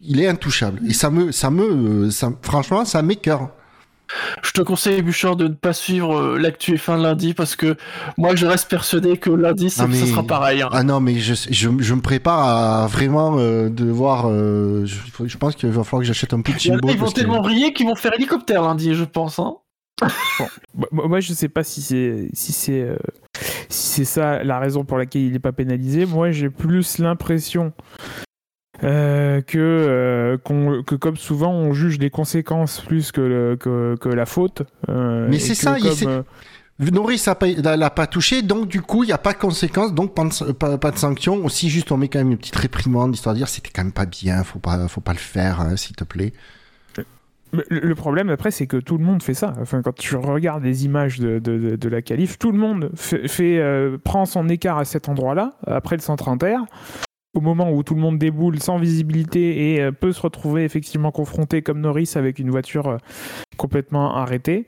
Il 0.00 0.20
est 0.20 0.28
intouchable 0.28 0.80
et 0.86 0.92
ça 0.92 1.10
me, 1.10 1.32
ça 1.32 1.50
me, 1.50 1.62
euh, 2.06 2.10
ça, 2.10 2.30
franchement, 2.42 2.84
ça 2.84 3.00
m'écœure. 3.00 3.50
Je 4.42 4.52
te 4.52 4.60
conseille, 4.60 5.02
Bouchard, 5.02 5.36
de 5.36 5.48
ne 5.48 5.54
pas 5.54 5.72
suivre 5.72 6.16
euh, 6.16 6.38
l'actu 6.38 6.74
F1 6.76 7.00
lundi 7.02 7.34
parce 7.34 7.56
que 7.56 7.76
moi, 8.16 8.36
je 8.36 8.46
reste 8.46 8.68
persuadé 8.70 9.16
que 9.18 9.30
lundi, 9.30 9.68
ça, 9.70 9.82
Ah, 9.84 9.86
mais- 9.88 9.96
ça 9.98 10.06
sera 10.06 10.22
pareil. 10.22 10.62
hein. 10.62 10.68
Ah 10.72 10.82
non, 10.84 11.00
mais 11.00 11.16
je, 11.18 11.34
je, 11.34 11.68
je 11.78 11.94
me 11.94 12.00
prépare 12.00 12.38
à 12.38 12.86
vraiment 12.86 13.36
euh, 13.38 13.68
devoir. 13.68 14.26
euh, 14.28 14.84
je, 14.86 14.96
je 15.26 15.36
pense 15.38 15.56
qu'il 15.56 15.68
va 15.70 15.82
falloir 15.84 16.00
que 16.02 16.06
j'achète 16.06 16.32
un 16.34 16.40
peu 16.40 16.52
de 16.52 16.58
Il 16.58 16.66
y 16.66 16.70
en 16.70 16.74
a, 16.74 16.76
Chimbo. 16.78 16.88
ils 16.90 16.98
vont 16.98 17.06
que- 17.08 17.12
tellement 17.14 17.40
briller 17.42 17.72
qu'ils 17.72 17.86
vont 17.86 17.96
faire 17.96 18.12
hélicoptère 18.14 18.62
lundi, 18.62 18.94
je 18.94 19.04
pense. 19.04 19.38
Hein. 19.38 19.54
Moi, 20.92 21.08
moi, 21.08 21.20
je 21.20 21.32
sais 21.32 21.48
pas 21.48 21.64
si 21.64 21.80
c'est 21.80 22.28
si 22.34 22.52
c'est 22.52 22.82
euh, 22.82 22.96
si 23.68 23.88
c'est 23.88 24.04
ça 24.04 24.44
la 24.44 24.58
raison 24.58 24.84
pour 24.84 24.98
laquelle 24.98 25.22
il 25.22 25.32
n'est 25.32 25.38
pas 25.38 25.52
pénalisé. 25.52 26.04
Moi, 26.04 26.30
j'ai 26.32 26.50
plus 26.50 26.98
l'impression 26.98 27.72
euh, 28.84 29.40
que 29.42 29.58
euh, 29.58 30.36
que 30.86 30.94
comme 30.94 31.16
souvent 31.16 31.52
on 31.52 31.72
juge 31.72 31.98
les 31.98 32.10
conséquences 32.10 32.80
plus 32.80 33.12
que 33.12 33.20
le- 33.20 33.56
que, 33.56 33.96
que 34.00 34.08
la 34.08 34.26
faute. 34.26 34.62
euh, 34.88 35.26
Mais 35.30 35.38
c'est 35.38 35.54
ça, 35.54 35.78
il- 35.78 35.84
comme, 35.84 36.08
euh, 36.08 36.22
Norris 36.92 37.24
l'a 37.26 37.90
pas, 37.90 38.06
touché, 38.06 38.42
donc 38.42 38.68
du 38.68 38.82
coup, 38.82 39.02
il 39.02 39.06
n'y 39.06 39.12
a 39.14 39.18
pas 39.18 39.32
de 39.32 39.38
conséquences, 39.38 39.94
donc 39.94 40.14
pas 40.14 40.24
de, 40.24 40.52
pas, 40.52 40.76
pas 40.76 40.90
de 40.90 40.98
sanction. 40.98 41.42
Aussi, 41.44 41.70
juste, 41.70 41.90
on 41.90 41.96
met 41.96 42.08
quand 42.08 42.18
même 42.18 42.32
une 42.32 42.36
petite 42.36 42.56
réprimande, 42.56 43.14
histoire 43.14 43.34
de 43.34 43.38
dire 43.38 43.48
c'était 43.48 43.70
quand 43.74 43.82
même 43.82 43.92
pas 43.92 44.04
bien, 44.04 44.44
faut 44.44 44.58
pas, 44.58 44.86
faut 44.88 45.00
pas 45.00 45.12
le 45.12 45.18
faire, 45.18 45.60
hein, 45.62 45.76
s'il 45.76 45.96
te 45.96 46.04
plaît. 46.04 46.32
Le 47.70 47.94
problème 47.94 48.28
après, 48.28 48.50
c'est 48.50 48.66
que 48.66 48.76
tout 48.76 48.98
le 48.98 49.04
monde 49.04 49.22
fait 49.22 49.32
ça. 49.32 49.54
Enfin, 49.62 49.80
quand 49.80 49.94
tu 49.94 50.16
regardes 50.16 50.64
les 50.64 50.84
images 50.84 51.18
de, 51.20 51.38
de, 51.38 51.56
de- 51.56 51.76
de 51.76 51.88
la 51.88 52.02
qualif, 52.02 52.38
tout 52.38 52.52
le 52.52 52.58
monde 52.58 52.90
fait, 52.94 53.26
fait, 53.28 53.58
euh, 53.58 53.96
prend 54.02 54.26
son 54.26 54.48
écart 54.50 54.76
à 54.78 54.84
cet 54.84 55.08
endroit-là, 55.08 55.52
après 55.66 55.96
le 55.96 56.02
centre 56.02 56.28
inter, 56.28 56.56
au 57.36 57.40
moment 57.40 57.72
où 57.72 57.82
tout 57.82 57.94
le 57.94 58.00
monde 58.00 58.18
déboule 58.18 58.60
sans 58.60 58.78
visibilité 58.78 59.74
et 59.74 59.82
euh, 59.82 59.92
peut 59.92 60.12
se 60.12 60.20
retrouver 60.20 60.64
effectivement 60.64 61.10
confronté 61.10 61.62
comme 61.62 61.80
Norris 61.80 62.12
avec 62.14 62.38
une 62.38 62.50
voiture 62.50 62.88
euh, 62.88 62.96
complètement 63.56 64.14
arrêtée. 64.14 64.66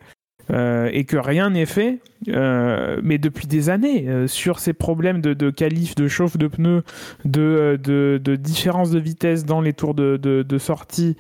Euh, 0.51 0.89
et 0.93 1.05
que 1.05 1.19
rien 1.19 1.51
n'est 1.51 1.67
fait, 1.67 1.99
euh, 2.29 2.99
mais 3.03 3.19
depuis 3.19 3.47
des 3.47 3.69
années, 3.69 4.07
euh, 4.09 4.27
sur 4.27 4.61
ces 4.61 4.73
problèmes 4.73 5.21
de, 5.21 5.35
de 5.35 5.53
de 5.97 6.09
chauffe 6.09 6.39
de 6.39 6.47
pneus, 6.47 6.83
de, 7.25 7.79
de, 7.83 8.21
de 8.23 8.37
différence 8.37 8.91
de 8.91 8.99
vitesse 8.99 9.45
dans 9.45 9.61
les 9.61 9.75
tours 9.75 9.95
de, 9.95 10.59
sortie, 10.59 11.17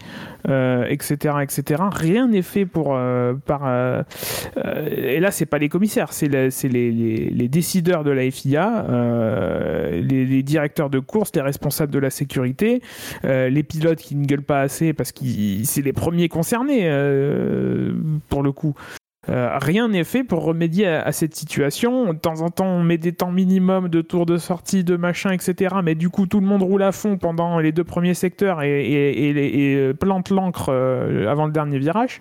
etc., 0.46 1.36
etc. 1.42 1.82
Rien 1.92 2.28
n'est 2.28 2.42
fait 2.42 2.66
pour 2.66 2.96
et 2.96 5.20
là, 5.20 5.30
c'est 5.30 5.46
pas 5.46 5.58
les 5.58 5.68
commissaires, 5.68 6.12
c'est 6.12 6.28
les, 6.28 7.30
les, 7.30 7.48
décideurs 7.48 8.04
de 8.04 8.10
la 8.10 8.30
FIA, 8.30 8.86
les, 9.92 10.42
directeurs 10.42 10.90
de 10.90 11.00
course, 11.00 11.30
les 11.34 11.42
responsables 11.42 11.92
de 11.92 11.98
la 11.98 12.10
sécurité, 12.10 12.80
les 13.24 13.62
pilotes 13.62 13.98
qui 13.98 14.16
ne 14.16 14.24
gueulent 14.24 14.42
pas 14.42 14.60
assez 14.60 14.92
parce 14.92 15.12
que 15.12 15.24
c'est 15.64 15.82
les 15.82 15.92
premiers 15.92 16.28
concernés 16.28 16.88
pour 18.28 18.42
le 18.42 18.52
coup. 18.52 18.74
Euh, 19.28 19.58
rien 19.60 19.88
n'est 19.88 20.04
fait 20.04 20.24
pour 20.24 20.44
remédier 20.44 20.86
à, 20.86 21.12
cette 21.12 21.34
situation. 21.34 22.12
De 22.12 22.18
temps 22.18 22.40
en 22.40 22.48
temps, 22.48 22.66
on 22.66 22.82
met 22.82 22.98
des 22.98 23.12
temps 23.12 23.30
minimum 23.30 23.88
de 23.88 24.00
tours 24.00 24.26
de 24.26 24.38
sortie, 24.38 24.84
de 24.84 24.96
machin, 24.96 25.30
etc. 25.30 25.76
Mais 25.82 25.94
du 25.94 26.08
coup, 26.08 26.26
tout 26.26 26.40
le 26.40 26.46
monde 26.46 26.62
roule 26.62 26.82
à 26.82 26.92
fond 26.92 27.18
pendant 27.18 27.58
les 27.58 27.72
deux 27.72 27.84
premiers 27.84 28.14
secteurs 28.14 28.62
et, 28.62 29.32
euh, 29.36 29.92
plante 29.92 30.30
l'encre 30.30 30.70
euh, 30.70 31.30
avant 31.30 31.46
le 31.46 31.52
dernier 31.52 31.78
virage. 31.78 32.20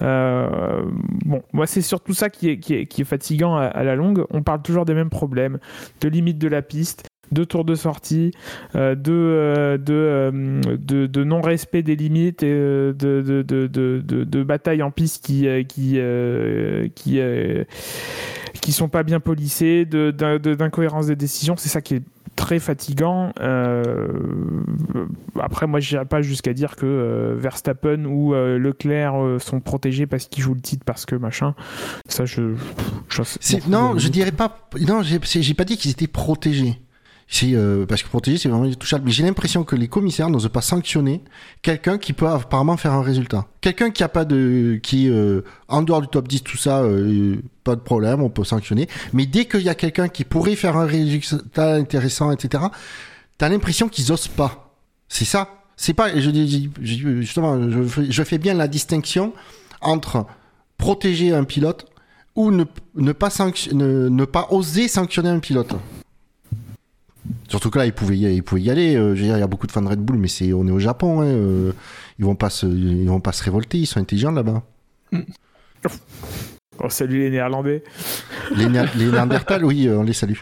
Bon, 0.00 1.42
moi, 1.52 1.66
c'est 1.66 1.82
surtout 1.82 2.14
ça 2.14 2.30
qui 2.30 2.48
est, 2.48 3.04
fatigant 3.04 3.56
à, 3.56 3.64
à 3.64 3.82
la 3.82 3.96
longue. 3.96 4.24
On 4.30 4.42
parle 4.42 4.62
toujours 4.62 4.84
des 4.84 4.94
mêmes 4.94 5.10
problèmes, 5.10 5.58
de 6.00 6.08
limite 6.08 6.38
de 6.38 6.48
la 6.48 6.62
piste, 6.62 7.06
de 7.32 7.44
tours 7.44 7.64
de 7.64 7.74
sortie, 7.74 8.32
euh, 8.74 8.94
de, 8.94 9.12
euh, 9.12 9.78
de, 9.78 9.92
euh, 9.92 10.60
de, 10.78 11.06
de 11.06 11.24
non-respect 11.24 11.82
des 11.82 11.96
limites, 11.96 12.42
et, 12.42 12.50
de, 12.52 12.92
de, 12.92 13.42
de, 13.42 14.42
batailles 14.42 14.82
en 14.82 14.90
piste 14.90 15.24
qui, 15.24 15.46
qui, 15.68 15.98
qui, 16.94 17.20
qui 18.60 18.72
sont 18.72 18.88
pas 18.88 19.02
bien 19.02 19.20
polissées, 19.20 19.84
d'incohérence 19.84 21.06
des 21.06 21.16
décisions. 21.16 21.56
C'est 21.56 21.68
ça 21.68 21.80
qui 21.80 21.96
est 21.96 22.02
très 22.36 22.58
fatigant. 22.58 23.32
Euh, 23.40 24.08
après, 25.38 25.66
moi, 25.66 25.80
je 25.80 25.94
n'irai 25.94 26.06
pas 26.06 26.22
jusqu'à 26.22 26.52
dire 26.54 26.76
que 26.76 26.86
euh, 26.86 27.34
Verstappen 27.36 28.04
ou 28.06 28.34
euh, 28.34 28.58
Leclerc 28.58 29.14
sont 29.40 29.60
protégés 29.60 30.06
parce 30.06 30.26
qu'ils 30.26 30.42
jouent 30.42 30.54
le 30.54 30.60
titre, 30.60 30.84
parce 30.84 31.04
que 31.06 31.16
machin. 31.16 31.54
Ça, 32.06 32.24
je. 32.24 32.54
je- 33.08 33.22
C'est- 33.40 33.64
bon, 33.64 33.70
non, 33.70 33.98
je 33.98 34.08
dirais 34.08 34.32
pas. 34.32 34.68
Non, 34.88 35.02
j'ai 35.02 35.54
pas 35.54 35.64
dit 35.64 35.76
qu'ils 35.76 35.90
étaient 35.90 36.06
protégés. 36.06 36.78
C'est 37.32 37.54
euh, 37.54 37.86
parce 37.86 38.02
que 38.02 38.08
protégé, 38.08 38.38
c'est 38.38 38.48
vraiment 38.48 38.68
touchable. 38.74 39.04
Mais 39.04 39.12
j'ai 39.12 39.22
l'impression 39.22 39.62
que 39.62 39.76
les 39.76 39.86
commissaires 39.86 40.28
n'osent 40.30 40.48
pas 40.48 40.60
sanctionner 40.62 41.22
quelqu'un 41.62 41.96
qui 41.96 42.12
peut 42.12 42.26
apparemment 42.26 42.76
faire 42.76 42.92
un 42.92 43.02
résultat. 43.02 43.46
Quelqu'un 43.60 43.90
qui 43.92 44.02
a 44.02 44.08
pas 44.08 44.24
de, 44.24 44.80
qui 44.82 45.08
euh, 45.08 45.42
en 45.68 45.82
dehors 45.82 46.00
du 46.00 46.08
top 46.08 46.26
10, 46.26 46.42
tout 46.42 46.56
ça, 46.56 46.80
euh, 46.80 47.36
pas 47.62 47.76
de 47.76 47.80
problème, 47.82 48.20
on 48.20 48.30
peut 48.30 48.42
sanctionner. 48.42 48.88
Mais 49.12 49.26
dès 49.26 49.44
qu'il 49.44 49.62
y 49.62 49.68
a 49.68 49.76
quelqu'un 49.76 50.08
qui 50.08 50.24
pourrait 50.24 50.56
faire 50.56 50.76
un 50.76 50.86
résultat 50.86 51.74
intéressant, 51.74 52.32
etc., 52.32 52.64
t'as 53.38 53.48
l'impression 53.48 53.88
qu'ils 53.88 54.10
osent 54.10 54.26
pas. 54.26 54.74
C'est 55.08 55.24
ça. 55.24 55.50
C'est 55.76 55.94
pas. 55.94 56.12
Je 56.18 56.30
je- 56.82 57.20
justement, 57.20 57.56
je 57.70 58.22
fais, 58.24 58.38
bien 58.38 58.54
la 58.54 58.66
distinction 58.66 59.32
entre 59.80 60.26
protéger 60.78 61.32
un 61.32 61.44
pilote 61.44 61.86
ou 62.34 62.50
ne, 62.50 62.64
pas 63.12 63.28
ne 63.72 64.24
pas 64.24 64.48
oser 64.50 64.88
sanctionner 64.88 65.28
un 65.28 65.38
pilote. 65.38 65.74
Surtout 67.48 67.70
que 67.70 67.78
là, 67.78 67.86
ils 67.86 67.92
pouvaient 67.92 68.16
y, 68.16 68.34
ils 68.36 68.42
pouvaient 68.42 68.62
y 68.62 68.70
aller. 68.70 68.96
euh, 68.96 69.14
je 69.14 69.20
veux 69.20 69.26
dire, 69.26 69.36
il 69.36 69.40
y 69.40 69.42
a 69.42 69.46
beaucoup 69.46 69.66
de 69.66 69.72
fans 69.72 69.82
de 69.82 69.88
Red 69.88 70.00
Bull, 70.00 70.16
mais 70.18 70.28
c'est, 70.28 70.52
on 70.52 70.66
est 70.66 70.70
au 70.70 70.78
Japon. 70.78 71.20
hein, 71.22 71.26
euh, 71.26 71.72
ils 72.18 72.24
vont 72.24 72.34
pas 72.34 72.50
se, 72.50 72.66
ils 72.66 73.06
vont 73.08 73.20
pas 73.20 73.32
se 73.32 73.42
révolter. 73.42 73.78
Ils 73.78 73.86
sont 73.86 74.00
intelligents 74.00 74.32
là-bas. 74.32 74.62
Oh, 76.78 76.88
salut 76.88 77.18
les 77.20 77.30
Néerlandais. 77.30 77.82
Les, 78.56 78.66
Néa- 78.66 78.88
les 78.96 79.06
Néandertals, 79.12 79.64
oui, 79.64 79.86
euh, 79.86 79.98
on 79.98 80.02
les 80.02 80.12
salue. 80.12 80.36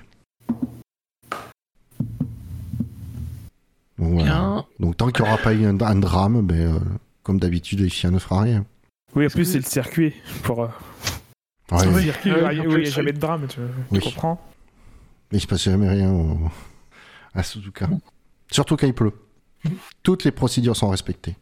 Donc, 3.98 4.12
voilà. 4.14 4.24
Bien. 4.24 4.64
Donc 4.78 4.96
tant 4.96 5.08
qu'il 5.08 5.24
n'y 5.24 5.30
aura 5.30 5.38
pas 5.38 5.52
eu 5.54 5.64
un, 5.66 5.80
un 5.80 5.94
drame, 5.96 6.42
ben, 6.46 6.74
euh, 6.76 6.78
comme 7.22 7.38
d'habitude, 7.40 7.80
les 7.80 7.88
chiens 7.88 8.10
ne 8.10 8.18
fera 8.18 8.42
rien. 8.42 8.64
Oui, 9.16 9.26
en 9.26 9.30
plus, 9.30 9.44
c'est 9.44 9.58
le 9.58 9.64
circuit. 9.64 10.14
Pour, 10.42 10.62
euh, 10.64 10.68
Ouais, 11.70 11.84
le 11.84 12.00
circuit 12.00 12.30
il 12.30 12.68
n'y 12.78 12.86
a 12.86 12.90
jamais 12.90 13.12
de 13.12 13.18
drame, 13.18 13.46
tu, 13.48 13.58
Oui. 13.90 13.98
tu 14.00 14.08
comprends 14.08 14.40
Mais 15.30 15.38
il 15.38 15.40
se 15.42 15.46
passe 15.46 15.64
jamais 15.64 15.88
rien 15.88 16.10
au- 16.10 16.38
à 17.38 17.42
Suzuka. 17.42 17.88
Surtout 18.50 18.76
quand 18.76 18.86
il 18.86 18.94
pleut. 18.94 19.12
Toutes 20.02 20.24
les 20.24 20.30
procédures 20.32 20.76
sont 20.76 20.88
respectées. 20.88 21.36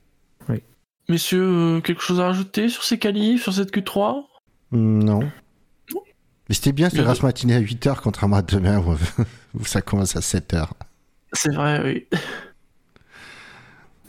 Messieurs, 1.09 1.45
euh, 1.77 1.81
quelque 1.81 2.03
chose 2.03 2.19
à 2.19 2.27
rajouter 2.27 2.69
sur 2.69 2.83
ces 2.83 2.99
qualifs, 2.99 3.45
sur 3.45 3.53
cette 3.55 3.73
Q3 3.73 4.25
Hmm, 4.73 5.05
Non. 5.05 5.21
Mais 6.49 6.55
c'était 6.57 6.73
bien 6.73 6.91
cette 6.91 7.07
race 7.07 7.23
matinée 7.23 7.55
à 7.55 7.61
8h, 7.61 8.01
contrairement 8.03 8.39
à 8.39 8.43
demain 8.43 8.79
où, 8.81 8.97
où 9.61 9.65
ça 9.65 9.83
commence 9.83 10.17
à 10.17 10.21
7h. 10.21 10.67
C'est 11.33 11.55
vrai, 11.55 11.81
oui. 11.85 12.07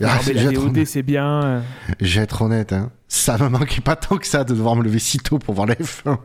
Ah, 0.04 0.20
honnête- 0.28 0.86
c'est 0.88 1.04
bien. 1.04 1.44
euh. 1.44 1.62
je 2.00 2.18
vais 2.20 2.24
être 2.24 2.42
honnête, 2.42 2.74
hein. 2.74 2.92
ça 3.08 3.38
me 3.38 3.48
manquait 3.50 3.82
pas 3.82 3.96
tant 3.96 4.18
que 4.18 4.26
ça 4.28 4.44
de 4.44 4.54
devoir 4.56 4.76
me 4.76 4.84
lever 4.84 5.00
si 5.00 5.18
tôt 5.20 5.38
pour 5.40 5.54
voir 5.54 5.68
la 5.68 5.76
F1. 5.76 6.18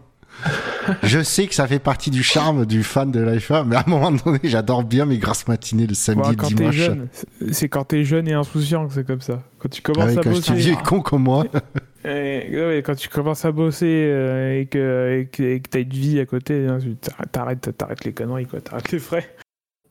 Je 1.02 1.22
sais 1.22 1.46
que 1.46 1.54
ça 1.54 1.66
fait 1.66 1.78
partie 1.78 2.10
du 2.10 2.22
charme 2.22 2.66
du 2.66 2.82
fan 2.82 3.10
de 3.10 3.20
la 3.20 3.36
F1, 3.36 3.64
mais 3.66 3.76
à 3.76 3.84
un 3.86 3.90
moment 3.90 4.10
donné, 4.12 4.40
j'adore 4.44 4.84
bien 4.84 5.04
mes 5.06 5.18
grasses 5.18 5.46
matinées 5.48 5.86
le 5.86 5.94
samedi 5.94 6.22
Bon, 6.22 6.32
et 6.32 6.36
quand 6.36 6.48
t'es 6.48 6.54
dimanche. 6.54 6.74
jeune, 6.74 7.08
c'est- 7.50 7.68
quand 7.68 7.84
t'es 7.84 8.04
jeune 8.04 8.28
et 8.28 8.32
insouciant 8.32 8.86
que 8.88 8.94
c'est 8.94 9.06
comme 9.06 9.20
ça. 9.20 9.42
Quand 9.58 9.68
tu 9.68 9.82
commences 9.82 10.10
Ah 10.16 10.20
à 10.20 10.22
quand 10.22 10.30
bosser, 10.30 10.54
vieux 10.54 10.72
et 10.72 10.76
con 10.76 11.00
comme 11.00 11.22
moi. 11.22 11.44
et- 12.04 12.48
ouais, 12.50 12.82
quand 12.84 12.94
tu 12.96 13.08
commences 13.08 13.44
à 13.44 13.52
bosser 13.52 13.86
euh, 14.10 14.60
et 14.60 14.66
que 14.66 15.20
et 15.20 15.26
que 15.26 15.42
et 15.42 15.60
que 15.60 15.68
t'as 15.68 15.80
une 15.80 15.88
vie 15.90 16.18
à 16.20 16.26
côté, 16.26 16.66
hein, 16.66 16.78
t'arrêtes- 17.00 17.30
t'arrêtes, 17.32 17.76
t'arrêtes 17.78 18.04
les 18.04 18.12
conneries, 18.12 18.46
quoi. 18.46 18.60
T'arrêtes 18.60 18.90
les 18.92 18.98
frais. 18.98 19.34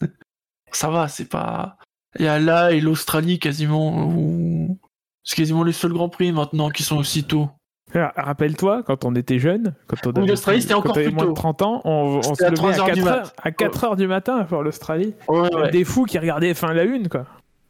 Ça 0.73 0.89
va, 0.89 1.07
c'est 1.07 1.29
pas. 1.29 1.77
Il 2.19 2.25
y 2.25 2.27
a 2.27 2.39
là 2.39 2.71
et 2.71 2.81
l'Australie 2.81 3.39
quasiment 3.39 4.05
où. 4.07 4.77
C'est 5.23 5.35
quasiment 5.35 5.63
les 5.63 5.71
seuls 5.71 5.93
grands 5.93 6.09
prix 6.09 6.31
maintenant 6.31 6.69
qui 6.69 6.83
sont 6.83 6.97
aussitôt. 6.97 7.49
Rappelle-toi, 7.93 8.83
quand 8.83 9.05
on 9.05 9.15
était 9.15 9.39
jeune, 9.39 9.73
quand 9.87 10.07
on 10.07 10.11
avait, 10.21 10.35
c'était 10.35 10.73
encore 10.73 10.93
plus 10.93 11.11
moins 11.11 11.25
de 11.25 11.29
tôt. 11.29 11.35
30 11.35 11.61
ans, 11.61 11.81
on, 11.83 12.21
on 12.25 12.35
se 12.35 12.43
à 12.43 12.49
levait 12.49 12.55
3 12.55 12.71
à 12.71 12.77
heures 12.79 12.85
4 12.87 12.95
du 12.95 13.01
heures, 13.01 13.17
mat. 13.17 13.35
à 13.41 13.51
4 13.51 13.83
heures 13.83 13.95
du 13.95 14.07
matin 14.07 14.43
pour 14.43 14.63
l'Australie. 14.63 15.13
Ouais, 15.27 15.53
ouais. 15.53 15.71
Des 15.71 15.83
fous 15.83 16.05
qui 16.05 16.17
regardaient 16.17 16.53
fin 16.53 16.73
la 16.73 16.83
une, 16.83 17.09
quoi. 17.09 17.25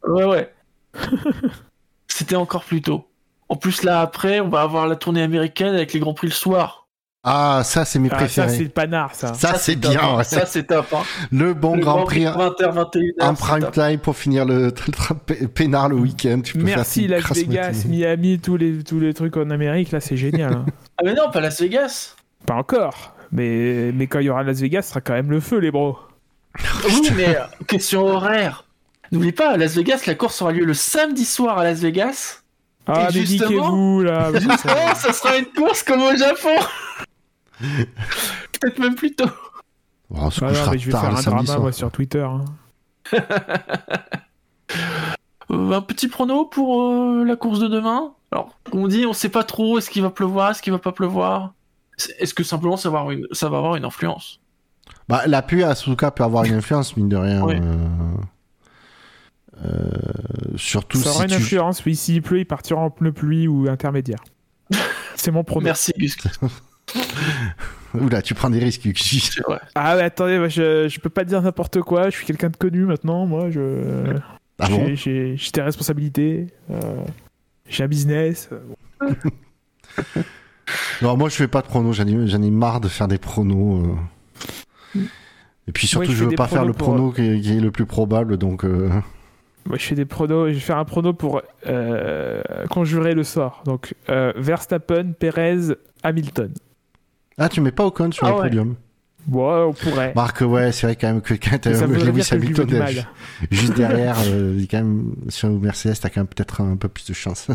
Ouais, 0.06 0.24
ouais. 0.24 0.52
C'était 2.08 2.36
encore 2.36 2.64
plus 2.64 2.82
tôt. 2.82 3.06
En 3.48 3.56
plus, 3.56 3.82
là, 3.82 4.00
après, 4.00 4.40
on 4.40 4.48
va 4.48 4.62
avoir 4.62 4.86
la 4.86 4.96
tournée 4.96 5.22
américaine 5.22 5.74
avec 5.74 5.92
les 5.92 6.00
grands 6.00 6.14
prix 6.14 6.28
le 6.28 6.32
soir. 6.32 6.81
Ah, 7.24 7.62
ça, 7.64 7.84
c'est 7.84 8.00
mes 8.00 8.08
Ah, 8.10 8.18
ça, 8.18 8.26
c'est 8.28 8.40
préférés. 8.42 8.64
le 8.64 8.70
panard, 8.70 9.14
ça. 9.14 9.32
Ça, 9.34 9.54
c'est 9.54 9.76
bien. 9.76 10.00
hein. 10.02 10.16
ouais. 10.16 10.24
Ça, 10.24 10.44
c'est 10.44 10.64
top. 10.64 10.86
Hein. 10.92 11.02
Le 11.30 11.54
bon 11.54 11.76
Le 11.76 11.80
Grand 11.82 12.02
Prix 12.02 12.24
20h, 12.24 12.34
21h. 12.34 13.12
en 13.20 13.34
c'est 13.36 13.40
prime 13.40 13.60
top. 13.60 13.72
time 13.74 13.98
pour 14.00 14.16
finir 14.16 14.44
le, 14.44 14.54
le, 15.28 15.34
le 15.40 15.46
peinard 15.48 15.88
le 15.88 15.94
week-end. 15.96 16.40
Tu 16.42 16.54
peux 16.58 16.64
Merci 16.64 17.06
faire 17.06 17.20
Las 17.20 17.32
Vegas. 17.38 17.84
Miami, 17.86 18.40
tous 18.40 18.56
les, 18.56 18.82
tous 18.82 18.98
les 18.98 19.14
trucs 19.14 19.36
en 19.36 19.50
Amérique, 19.50 19.92
là, 19.92 20.00
c'est 20.00 20.16
génial. 20.16 20.52
hein. 20.52 20.66
Ah, 20.98 21.02
mais 21.04 21.14
non, 21.14 21.30
pas 21.30 21.40
Las 21.40 21.60
Vegas. 21.60 22.16
Pas 22.44 22.54
encore, 22.54 23.14
mais, 23.30 23.92
mais 23.94 24.08
quand 24.08 24.18
il 24.18 24.26
y 24.26 24.30
aura 24.30 24.42
Las 24.42 24.58
Vegas, 24.60 24.82
ce 24.82 24.88
sera 24.90 25.00
quand 25.00 25.14
même 25.14 25.30
le 25.30 25.38
feu, 25.40 25.58
les 25.58 25.70
bros. 25.70 25.96
Oui, 26.86 27.08
mais 27.16 27.36
euh, 27.36 27.42
question 27.68 28.04
horaire. 28.04 28.64
N'oublie 29.12 29.30
pas, 29.32 29.52
à 29.52 29.56
Las 29.56 29.76
Vegas, 29.76 30.02
la 30.08 30.16
course 30.16 30.42
aura 30.42 30.50
lieu 30.52 30.64
le 30.64 30.74
samedi 30.74 31.24
soir 31.24 31.56
à 31.58 31.62
Las 31.64 31.78
Vegas. 31.78 32.40
Ah, 32.88 33.06
Et 33.10 33.14
mais 33.14 33.20
justement- 33.26 34.00
là. 34.00 34.30
vous 34.30 34.36
êtes- 34.38 34.42
Oh, 34.66 34.90
ça 34.96 35.12
sera 35.12 35.36
une 35.38 35.44
course 35.46 35.84
comme 35.84 36.02
au 36.02 36.16
Japon. 36.16 36.50
Peut-être 38.60 38.78
même 38.78 38.94
plus 38.94 39.14
tôt. 39.14 39.24
Oh, 40.10 40.16
on 40.20 40.30
se 40.30 40.44
Ah 40.44 40.48
non, 40.48 40.52
couchera 40.52 40.70
mais 40.72 40.78
je 40.78 40.86
vais 40.86 40.92
tard 40.92 41.00
faire 41.02 41.16
un 41.16 41.22
drama, 41.22 41.44
soir. 41.46 41.60
moi, 41.60 41.72
sur 41.72 41.90
Twitter. 41.90 42.20
hein. 42.26 42.44
Euh, 45.50 45.72
un 45.72 45.80
petit 45.82 46.08
prono 46.08 46.44
pour 46.44 46.82
euh, 46.82 47.24
la 47.24 47.36
course 47.36 47.60
de 47.60 47.68
demain? 47.68 48.12
Alors, 48.30 48.56
comme 48.70 48.80
on 48.80 48.88
dit, 48.88 49.04
on 49.06 49.12
sait 49.12 49.28
pas 49.28 49.44
trop 49.44 49.78
est-ce 49.78 49.90
qu'il 49.90 50.02
va 50.02 50.10
pleuvoir, 50.10 50.50
est-ce 50.50 50.62
qu'il 50.62 50.72
va 50.72 50.78
pas 50.78 50.92
pleuvoir? 50.92 51.52
Est-ce 52.18 52.32
que 52.34 52.42
simplement 52.42 52.76
ça 52.76 52.88
va 52.90 52.98
avoir 53.00 53.12
une, 53.12 53.26
ça 53.32 53.48
va 53.48 53.58
avoir 53.58 53.76
une 53.76 53.84
influence? 53.84 54.40
Bah, 55.08 55.22
la 55.26 55.42
pluie 55.42 55.62
à 55.62 55.74
Suzuka 55.74 56.10
peut 56.10 56.24
avoir 56.24 56.44
une 56.44 56.54
influence, 56.54 56.96
mine 56.96 57.08
de 57.08 57.16
rien. 57.16 57.42
Oui. 57.42 57.56
euh, 57.60 57.88
euh, 59.64 59.90
surtout 60.56 60.98
Ça 60.98 61.10
aura 61.10 61.18
si 61.20 61.24
une 61.24 61.30
tu... 61.38 61.42
influence, 61.44 61.84
oui. 61.84 61.94
S'il 61.94 62.22
pleut, 62.22 62.40
il 62.40 62.46
partira 62.46 62.80
en 62.80 62.90
pneu 62.90 63.12
pluie 63.12 63.46
ou 63.48 63.68
intermédiaire. 63.68 64.22
C'est 65.16 65.30
mon 65.30 65.44
pronom. 65.44 65.64
Merci, 65.64 65.92
Gus. 65.98 66.16
Oula, 67.94 68.22
tu 68.22 68.34
prends 68.34 68.48
des 68.50 68.58
risques. 68.58 68.86
Vrai. 69.46 69.60
Ah, 69.74 69.96
mais 69.96 70.02
attendez, 70.02 70.38
moi, 70.38 70.48
je, 70.48 70.88
je 70.88 71.00
peux 71.00 71.10
pas 71.10 71.24
dire 71.24 71.42
n'importe 71.42 71.80
quoi. 71.82 72.08
Je 72.10 72.16
suis 72.16 72.26
quelqu'un 72.26 72.48
de 72.48 72.56
connu 72.56 72.84
maintenant. 72.84 73.26
Moi, 73.26 73.50
je. 73.50 74.16
Ah 74.58 74.66
j'ai- 74.66 74.72
bon 74.76 74.94
j'ai 74.94 75.36
j'ai 75.36 75.50
des 75.50 75.62
responsabilités. 75.62 76.46
euh, 76.70 76.80
j'ai 77.68 77.84
un 77.84 77.88
business. 77.88 78.48
euh, 78.52 79.10
Non, 81.02 81.16
moi 81.16 81.28
je 81.28 81.34
fais 81.34 81.48
pas 81.48 81.60
de 81.60 81.66
pronos, 81.66 81.92
j'en 81.96 82.06
ai, 82.06 82.26
j'en 82.28 82.40
ai 82.40 82.50
marre 82.50 82.80
de 82.80 82.88
faire 82.88 83.08
des 83.08 83.18
pronos. 83.18 83.84
euh. 84.94 85.00
Et 85.68 85.72
puis 85.72 85.86
surtout, 85.86 86.10
je 86.12 86.16
je 86.16 86.24
veux 86.24 86.34
pas 86.34 86.46
faire 86.46 86.64
le 86.64 86.72
pour, 86.72 86.88
prono 86.88 87.10
qui 87.10 87.22
est, 87.22 87.40
qui 87.40 87.56
est 87.56 87.60
le 87.60 87.70
plus 87.70 87.86
probable, 87.86 88.36
donc. 88.38 88.64
euh, 88.64 88.88
Moi, 89.66 89.76
je 89.78 89.84
fais 89.84 89.94
des 89.94 90.04
pronos. 90.04 90.48
Je 90.48 90.54
vais 90.54 90.60
faire 90.60 90.78
un 90.78 90.84
prono 90.84 91.12
pour 91.12 91.42
euh, 91.66 92.42
conjurer 92.70 93.14
le 93.14 93.24
sort. 93.24 93.62
Donc, 93.66 93.94
euh, 94.08 94.32
Verstappen, 94.36 95.12
Perez, 95.18 95.74
Hamilton. 96.02 96.52
Ah, 97.38 97.48
tu 97.48 97.60
mets 97.60 97.72
pas 97.72 97.84
Ocon 97.86 98.10
sur 98.12 98.26
Ah 98.26 98.30
le 98.30 98.36
ouais. 98.36 98.42
podium 98.42 98.74
Bon, 99.26 99.68
on 99.68 99.72
pourrait. 99.72 100.12
Marc, 100.16 100.40
ouais, 100.40 100.72
c'est 100.72 100.86
vrai 100.88 100.96
quand 100.96 101.06
même 101.06 101.20
que 101.20 101.34
quand 101.34 101.64
Lewis 101.66 102.28
Hamilton 102.32 102.68
euh, 102.72 103.02
juste 103.52 103.74
derrière, 103.74 104.16
euh, 104.26 104.60
quand 104.68 104.78
même, 104.78 105.14
sur 105.28 105.48
Mercedes, 105.48 105.94
t'as 106.00 106.08
quand 106.10 106.20
même 106.22 106.26
peut-être 106.26 106.60
un 106.60 106.76
peu 106.76 106.88
plus 106.88 107.06
de 107.06 107.14
chance. 107.14 107.46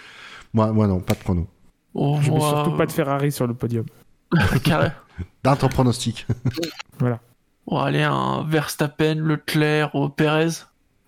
moi, 0.52 0.72
moi 0.72 0.88
non, 0.88 0.98
pas 1.00 1.14
de 1.14 1.20
prono. 1.20 1.46
On 1.94 2.20
Je 2.20 2.32
va- 2.32 2.40
surtout 2.40 2.76
pas 2.76 2.86
de 2.86 2.92
Ferrari 2.92 3.30
sur 3.30 3.46
le 3.46 3.54
podium. 3.54 3.84
Carré. 4.64 4.88
Dans 5.44 5.54
ton 5.54 5.68
pronostic. 5.68 6.26
On 7.66 7.76
va 7.78 7.84
aller 7.84 8.02
un 8.02 8.44
Verstappen, 8.48 9.14
Leclerc, 9.16 9.94
au 9.94 10.08
Perez. 10.08 10.48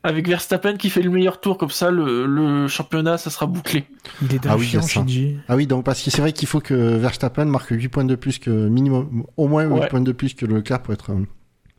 Avec 0.07 0.29
Verstappen 0.29 0.77
qui 0.77 0.91
fait 0.91 1.01
le 1.01 1.09
meilleur 1.11 1.41
tour, 1.41 1.57
comme 1.57 1.71
ça 1.71 1.91
le, 1.91 2.27
le 2.27 2.69
championnat 2.69 3.17
ça 3.17 3.31
sera 3.31 3.47
bouclé. 3.47 3.87
Il 4.23 4.35
est 4.35 4.47
Ah 4.47 4.57
oui. 4.59 4.67
Shinji. 4.67 5.39
Ah 5.49 5.57
oui, 5.57 5.67
donc 5.67 5.85
parce 5.85 6.03
que 6.03 6.11
c'est 6.11 6.21
vrai 6.21 6.33
qu'il 6.35 6.47
faut 6.47 6.61
que 6.61 6.75
Verstappen 6.75 7.47
marque 7.47 7.71
8 7.71 7.89
points 7.89 8.05
de 8.05 8.15
plus 8.15 8.39
que 8.39 8.51
minimum, 8.69 9.25
au 9.39 9.49
moins 9.49 9.65
8 9.65 9.73
Ouais. 9.73 9.89
points 9.89 10.03
de 10.03 10.13
plus 10.13 10.35
que 10.35 10.45
Leclerc 10.45 10.83
pour 10.83 10.93
être. 10.93 11.11
euh, 11.13 11.25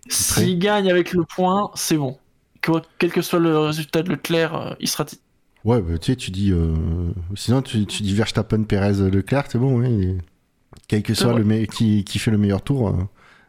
S'il 0.10 0.58
gagne 0.60 0.90
avec 0.90 1.14
le 1.14 1.24
point, 1.24 1.70
c'est 1.76 1.98
bon. 1.98 2.18
Quoi- 2.64 2.82
Quel 2.98 3.12
que 3.12 3.22
soit 3.22 3.40
le 3.40 3.58
résultat 3.60 4.02
de 4.02 4.10
Leclerc, 4.10 4.56
euh, 4.56 4.74
il 4.80 4.88
sera. 4.90 5.06
Ouais, 5.64 5.80
bah, 5.82 5.98
tu 6.00 6.12
sais, 6.12 6.16
tu 6.16 6.32
dis. 6.32 6.52
euh, 6.52 6.74
Sinon, 7.36 7.62
tu, 7.62 7.86
tu 7.86 8.02
dis 8.02 8.14
Verstappen, 8.16 8.64
Perez, 8.64 9.10
Leclerc, 9.12 9.46
c'est 9.50 9.60
bon, 9.60 9.80
ouais. 9.82 9.92
et 9.92 10.18
Quel 10.88 11.04
que 11.04 11.14
soit 11.14 11.34
le 11.38 11.44
mec 11.44 11.70
qui, 11.70 12.04
qui 12.04 12.18
fait 12.18 12.32
le 12.32 12.38
meilleur 12.40 12.64
tour, 12.64 12.90
euh, 12.90 12.94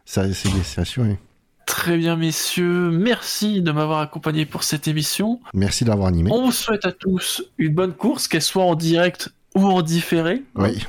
ça, 0.04 0.30
c'est 0.34 0.80
assuré. 0.80 1.18
Très 1.66 1.96
bien, 1.96 2.16
messieurs. 2.16 2.90
Merci 2.90 3.60
de 3.60 3.72
m'avoir 3.72 3.98
accompagné 4.00 4.46
pour 4.46 4.62
cette 4.62 4.86
émission. 4.88 5.40
Merci 5.52 5.84
de 5.84 5.90
l'avoir 5.90 6.08
animé. 6.08 6.30
On 6.32 6.44
vous 6.46 6.52
souhaite 6.52 6.86
à 6.86 6.92
tous 6.92 7.42
une 7.58 7.74
bonne 7.74 7.92
course, 7.92 8.28
qu'elle 8.28 8.42
soit 8.42 8.62
en 8.64 8.76
direct 8.76 9.30
ou 9.54 9.66
en 9.66 9.82
différé. 9.82 10.42
Oui. 10.54 10.84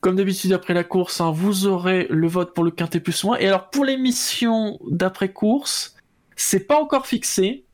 Comme 0.00 0.16
d'habitude, 0.16 0.52
après 0.52 0.74
la 0.74 0.84
course, 0.84 1.20
hein, 1.20 1.30
vous 1.30 1.66
aurez 1.66 2.06
le 2.10 2.28
vote 2.28 2.54
pour 2.54 2.64
le 2.64 2.70
quintet 2.70 3.00
plus 3.00 3.24
moins. 3.24 3.38
Et 3.38 3.46
alors, 3.48 3.70
pour 3.70 3.84
l'émission 3.84 4.78
d'après-course, 4.90 5.94
c'est 6.36 6.66
pas 6.66 6.78
encore 6.80 7.06
fixé. 7.06 7.64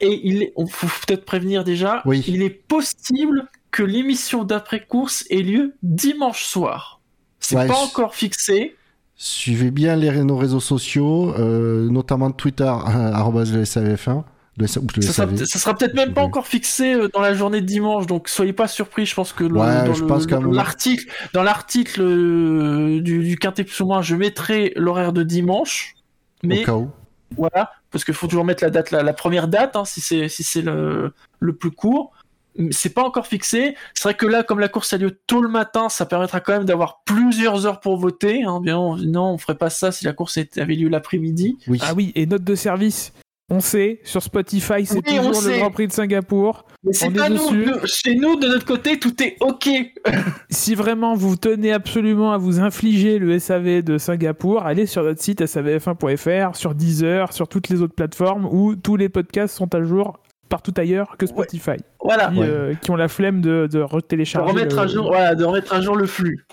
Et 0.00 0.20
il 0.24 0.42
est, 0.42 0.52
on 0.56 0.66
faut 0.66 0.88
peut-être 1.06 1.24
prévenir 1.24 1.62
déjà, 1.62 2.02
Oui. 2.06 2.24
il 2.26 2.42
est 2.42 2.50
possible 2.50 3.48
que 3.70 3.82
l'émission 3.82 4.44
d'après-course 4.44 5.24
ait 5.30 5.42
lieu 5.42 5.74
dimanche 5.82 6.44
soir. 6.44 7.00
C'est 7.38 7.56
Ouais, 7.56 7.66
pas 7.68 7.74
je- 7.74 7.80
encore 7.80 8.14
fixé. 8.14 8.76
Suivez 9.24 9.70
bien 9.70 9.94
les, 9.94 10.24
nos 10.24 10.36
réseaux 10.36 10.58
sociaux, 10.58 11.32
euh, 11.38 11.88
notamment 11.88 12.32
Twitter, 12.32 12.64
le 12.86 13.62
SAVF1. 13.62 14.24
Le, 14.58 14.64
S- 14.64 14.78
ou 14.78 14.86
le 14.96 15.02
Ça 15.02 15.12
sera, 15.46 15.74
peut-être 15.74 15.94
même 15.94 16.12
pas 16.12 16.22
encore 16.22 16.48
fixé 16.48 16.92
euh, 16.92 17.08
dans 17.14 17.20
la 17.20 17.32
journée 17.32 17.60
de 17.60 17.66
dimanche, 17.66 18.06
donc 18.08 18.28
soyez 18.28 18.52
pas 18.52 18.66
surpris. 18.66 19.06
Je 19.06 19.14
pense 19.14 19.32
que 19.32 19.44
Ouais, 19.44 19.84
dans 20.26 20.50
l'article, 20.50 21.06
dans 21.32 21.44
l'article 21.44 22.02
euh, 22.02 23.00
du, 23.00 23.20
du 23.22 23.36
quintet 23.38 23.62
plus 23.62 23.80
ou 23.80 23.86
moins, 23.86 24.02
je 24.02 24.16
mettrai 24.16 24.72
l'horaire 24.74 25.12
de 25.12 25.22
dimanche. 25.22 25.94
Mais 26.42 26.62
Au 26.62 26.66
cas 26.66 26.74
où. 26.74 26.90
voilà, 27.36 27.70
parce 27.92 28.04
qu'il 28.04 28.14
faut 28.14 28.26
toujours 28.26 28.44
mettre 28.44 28.64
la 28.64 28.70
date, 28.70 28.90
la, 28.90 29.04
la 29.04 29.12
première 29.12 29.46
date, 29.46 29.76
hein, 29.76 29.84
si 29.84 30.00
c'est 30.00 30.28
si 30.28 30.42
c'est 30.42 30.62
le, 30.62 31.12
le 31.38 31.52
plus 31.54 31.70
court. 31.70 32.10
Mais 32.56 32.72
C'est 32.72 32.90
pas 32.90 33.02
encore 33.04 33.26
fixé. 33.26 33.74
C'est 33.94 34.02
vrai 34.04 34.14
que 34.14 34.26
là, 34.26 34.42
comme 34.42 34.58
la 34.60 34.68
course 34.68 34.92
a 34.92 34.98
lieu 34.98 35.18
tôt 35.26 35.40
le 35.42 35.48
matin, 35.48 35.88
ça 35.88 36.06
permettra 36.06 36.40
quand 36.40 36.52
même 36.52 36.64
d'avoir 36.64 37.02
plusieurs 37.04 37.66
heures 37.66 37.80
pour 37.80 37.96
voter. 37.96 38.42
Hein. 38.44 38.60
Bien, 38.62 38.78
on- 38.78 38.96
non, 38.96 39.32
on 39.32 39.38
ferait 39.38 39.56
pas 39.58 39.70
ça 39.70 39.90
si 39.92 40.04
la 40.04 40.12
course 40.12 40.38
avait 40.56 40.74
lieu 40.74 40.88
l'après-midi. 40.88 41.58
Oui. 41.68 41.78
Ah 41.82 41.92
oui, 41.96 42.12
et 42.14 42.26
note 42.26 42.44
de 42.44 42.54
service. 42.54 43.12
On 43.50 43.60
sait, 43.60 44.00
sur 44.04 44.22
Spotify, 44.22 44.86
c'est 44.86 44.94
Oui, 44.94 45.02
toujours 45.02 45.28
le 45.28 45.34
sait. 45.34 45.58
Grand 45.58 45.70
Prix 45.70 45.86
de 45.86 45.92
Singapour. 45.92 46.64
Mais 46.84 46.92
c'est 46.94 47.10
pas 47.10 47.28
nous- 47.28 47.38
Chez 47.84 48.14
nous, 48.14 48.36
de 48.36 48.46
notre 48.48 48.64
côté, 48.64 48.98
tout 48.98 49.20
est 49.22 49.36
ok. 49.40 49.68
Si 50.50 50.74
vraiment 50.74 51.14
vous 51.14 51.36
tenez 51.36 51.72
absolument 51.72 52.32
à 52.32 52.38
vous 52.38 52.60
infliger 52.60 53.18
le 53.18 53.38
SAV 53.38 53.82
de 53.82 53.98
Singapour, 53.98 54.62
allez 54.64 54.86
sur 54.86 55.02
notre 55.02 55.20
site 55.22 55.42
savf1.fr, 55.42 56.56
sur 56.56 56.74
Deezer, 56.74 57.32
sur 57.32 57.48
toutes 57.48 57.68
les 57.68 57.82
autres 57.82 57.94
plateformes 57.94 58.46
où 58.46 58.74
tous 58.76 58.96
les 58.96 59.08
podcasts 59.08 59.54
sont 59.56 59.74
à 59.74 59.82
jour 59.82 60.18
partout 60.52 60.74
ailleurs 60.76 61.16
que 61.16 61.24
Spotify. 61.26 61.78
Voilà. 62.04 62.28
Qui, 62.28 62.38
Ouais. 62.40 62.46
euh, 62.46 62.74
qui 62.74 62.90
ont 62.90 62.96
la 62.96 63.08
flemme 63.08 63.40
de, 63.40 63.66
de 63.72 63.78
De 63.78 63.82
retélécharger. 63.82 64.50
remettre, 64.52 64.76
le- 64.76 64.82
à 64.82 64.86
jour, 64.86 65.06
voilà, 65.08 65.34
de 65.34 65.44
remettre 65.44 65.72
à 65.72 65.80
jour 65.80 65.96
le 65.96 66.04
flux. 66.06 66.44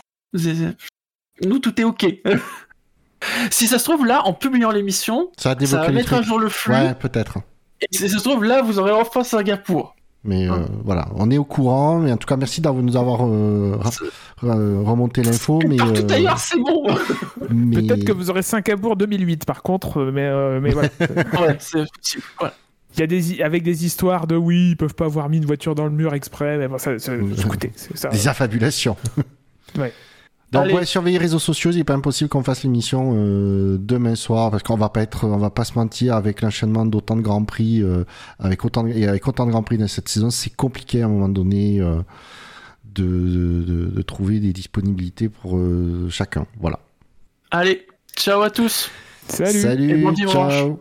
Nous, 1.46 1.60
tout 1.60 1.80
est 1.82 1.84
OK. 1.84 2.06
si 3.52 3.68
ça 3.68 3.78
se 3.78 3.84
trouve, 3.84 4.06
là, 4.06 4.22
en 4.26 4.32
publiant 4.34 4.72
l'émission, 4.72 5.30
Ça 5.38 5.52
a 5.52 5.66
ça 5.66 5.82
va 5.82 5.90
mettre 5.92 6.14
à 6.14 6.22
jour 6.22 6.40
le 6.40 6.48
flux. 6.50 6.74
Ouais, 6.74 6.94
peut-être. 6.96 7.40
Et 7.82 7.88
si 7.92 8.08
ça 8.10 8.18
se 8.20 8.24
trouve, 8.24 8.44
là, 8.46 8.62
vous 8.62 8.80
aurez 8.80 8.92
enfin 8.92 9.24
Singapour. 9.24 9.96
Mais 10.26 10.50
euh, 10.50 10.54
Ah. 10.54 10.66
voilà, 10.84 11.08
on 11.16 11.30
est 11.32 11.38
au 11.38 11.46
courant. 11.46 12.00
Mais 12.00 12.12
en 12.12 12.18
tout 12.18 12.28
cas, 12.28 12.36
merci 12.38 12.60
d'avoir 12.62 12.84
nous 12.84 12.96
avoir 12.98 13.26
euh, 13.26 13.76
remonté 14.42 15.24
l'info. 15.24 15.60
Mais, 15.68 15.78
Partout 15.78 16.02
euh, 16.10 16.14
ailleurs, 16.14 16.40
c'est 16.40 16.58
bon. 16.60 16.86
mais- 17.50 17.82
Peut-être 17.82 18.04
que 18.06 18.12
vous 18.12 18.30
aurez 18.30 18.42
Singapour 18.42 18.96
2008 18.98 19.46
par 19.46 19.62
contre, 19.64 20.04
mais, 20.04 20.26
euh, 20.28 20.60
mais 20.62 20.72
voilà. 20.72 20.90
ouais, 21.42 21.56
c'est 21.60 21.86
possible. 21.98 22.24
Voilà. 22.38 22.54
Il 22.96 23.00
y 23.00 23.04
a 23.04 23.08
des, 23.08 23.42
avec 23.42 23.64
des 23.64 23.86
histoires 23.86 24.26
de 24.28 24.36
oui, 24.36 24.70
ils 24.72 24.78
peuvent 24.78 24.96
pas 24.96 25.06
avoir 25.06 25.30
mis 25.30 25.38
une 25.38 25.46
voiture 25.46 25.76
dans 25.76 25.86
le 25.86 25.92
mur 25.92 26.14
exprès. 26.16 26.58
Mais 26.58 26.68
bon, 26.68 26.78
ça, 26.80 26.98
ça- 27.00 27.16
Ouais. 27.16 27.34
écoutez, 27.40 27.72
c'est 27.76 27.96
ça. 27.98 28.10
des 28.10 28.28
affabulations. 28.28 28.98
Ouais. 29.78 29.94
Donc 30.52 30.64
Allez. 30.64 30.74
ouais, 30.74 30.84
surveillez 30.86 31.20
les 31.20 31.24
réseaux 31.26 31.38
sociaux. 31.38 31.70
Il 31.70 31.78
n'est 31.78 31.84
pas 31.84 31.94
impossible 31.94 32.28
qu'on 32.28 32.42
fasse 32.42 32.64
l'émission 32.64 33.14
euh, 33.16 33.78
demain 33.80 34.16
soir 34.16 34.50
parce 34.50 34.64
qu'on 34.64 34.76
va 34.78 34.90
pas 34.90 35.04
être, 35.04 35.28
on 35.28 35.38
va 35.38 35.52
pas 35.52 35.64
se 35.64 35.74
mentir 35.76 36.16
avec 36.16 36.42
l'enchaînement 36.42 36.88
d'autant 36.88 37.16
de 37.16 37.22
grands 37.22 37.44
prix, 37.46 37.84
euh, 37.84 38.04
avec 38.40 38.66
autant 38.66 38.84
de, 38.84 38.90
et 38.90 39.08
avec 39.08 39.28
autant 39.28 39.46
de 39.46 39.52
grands 39.52 39.62
prix 39.62 39.78
dans 39.78 39.88
cette 39.88 40.10
saison, 40.10 40.32
c'est 40.32 40.50
compliqué 40.56 41.04
à 41.04 41.06
un 41.06 41.10
moment 41.10 41.30
donné 41.30 41.80
euh, 41.80 42.02
de, 42.96 43.04
de, 43.04 43.62
de- 43.62 43.86
de 43.96 44.02
trouver 44.02 44.40
des 44.40 44.52
disponibilités 44.52 45.30
pour 45.30 45.56
euh, 45.56 46.08
chacun. 46.10 46.48
Voilà. 46.60 46.80
Allez, 47.52 47.86
ciao 48.18 48.42
à 48.42 48.50
tous. 48.50 48.90
Salut. 49.28 49.60
Salut 49.60 49.90
Et 49.92 50.02
bon 50.02 50.12
dimanche. 50.14 50.34
ciao. 50.56 50.80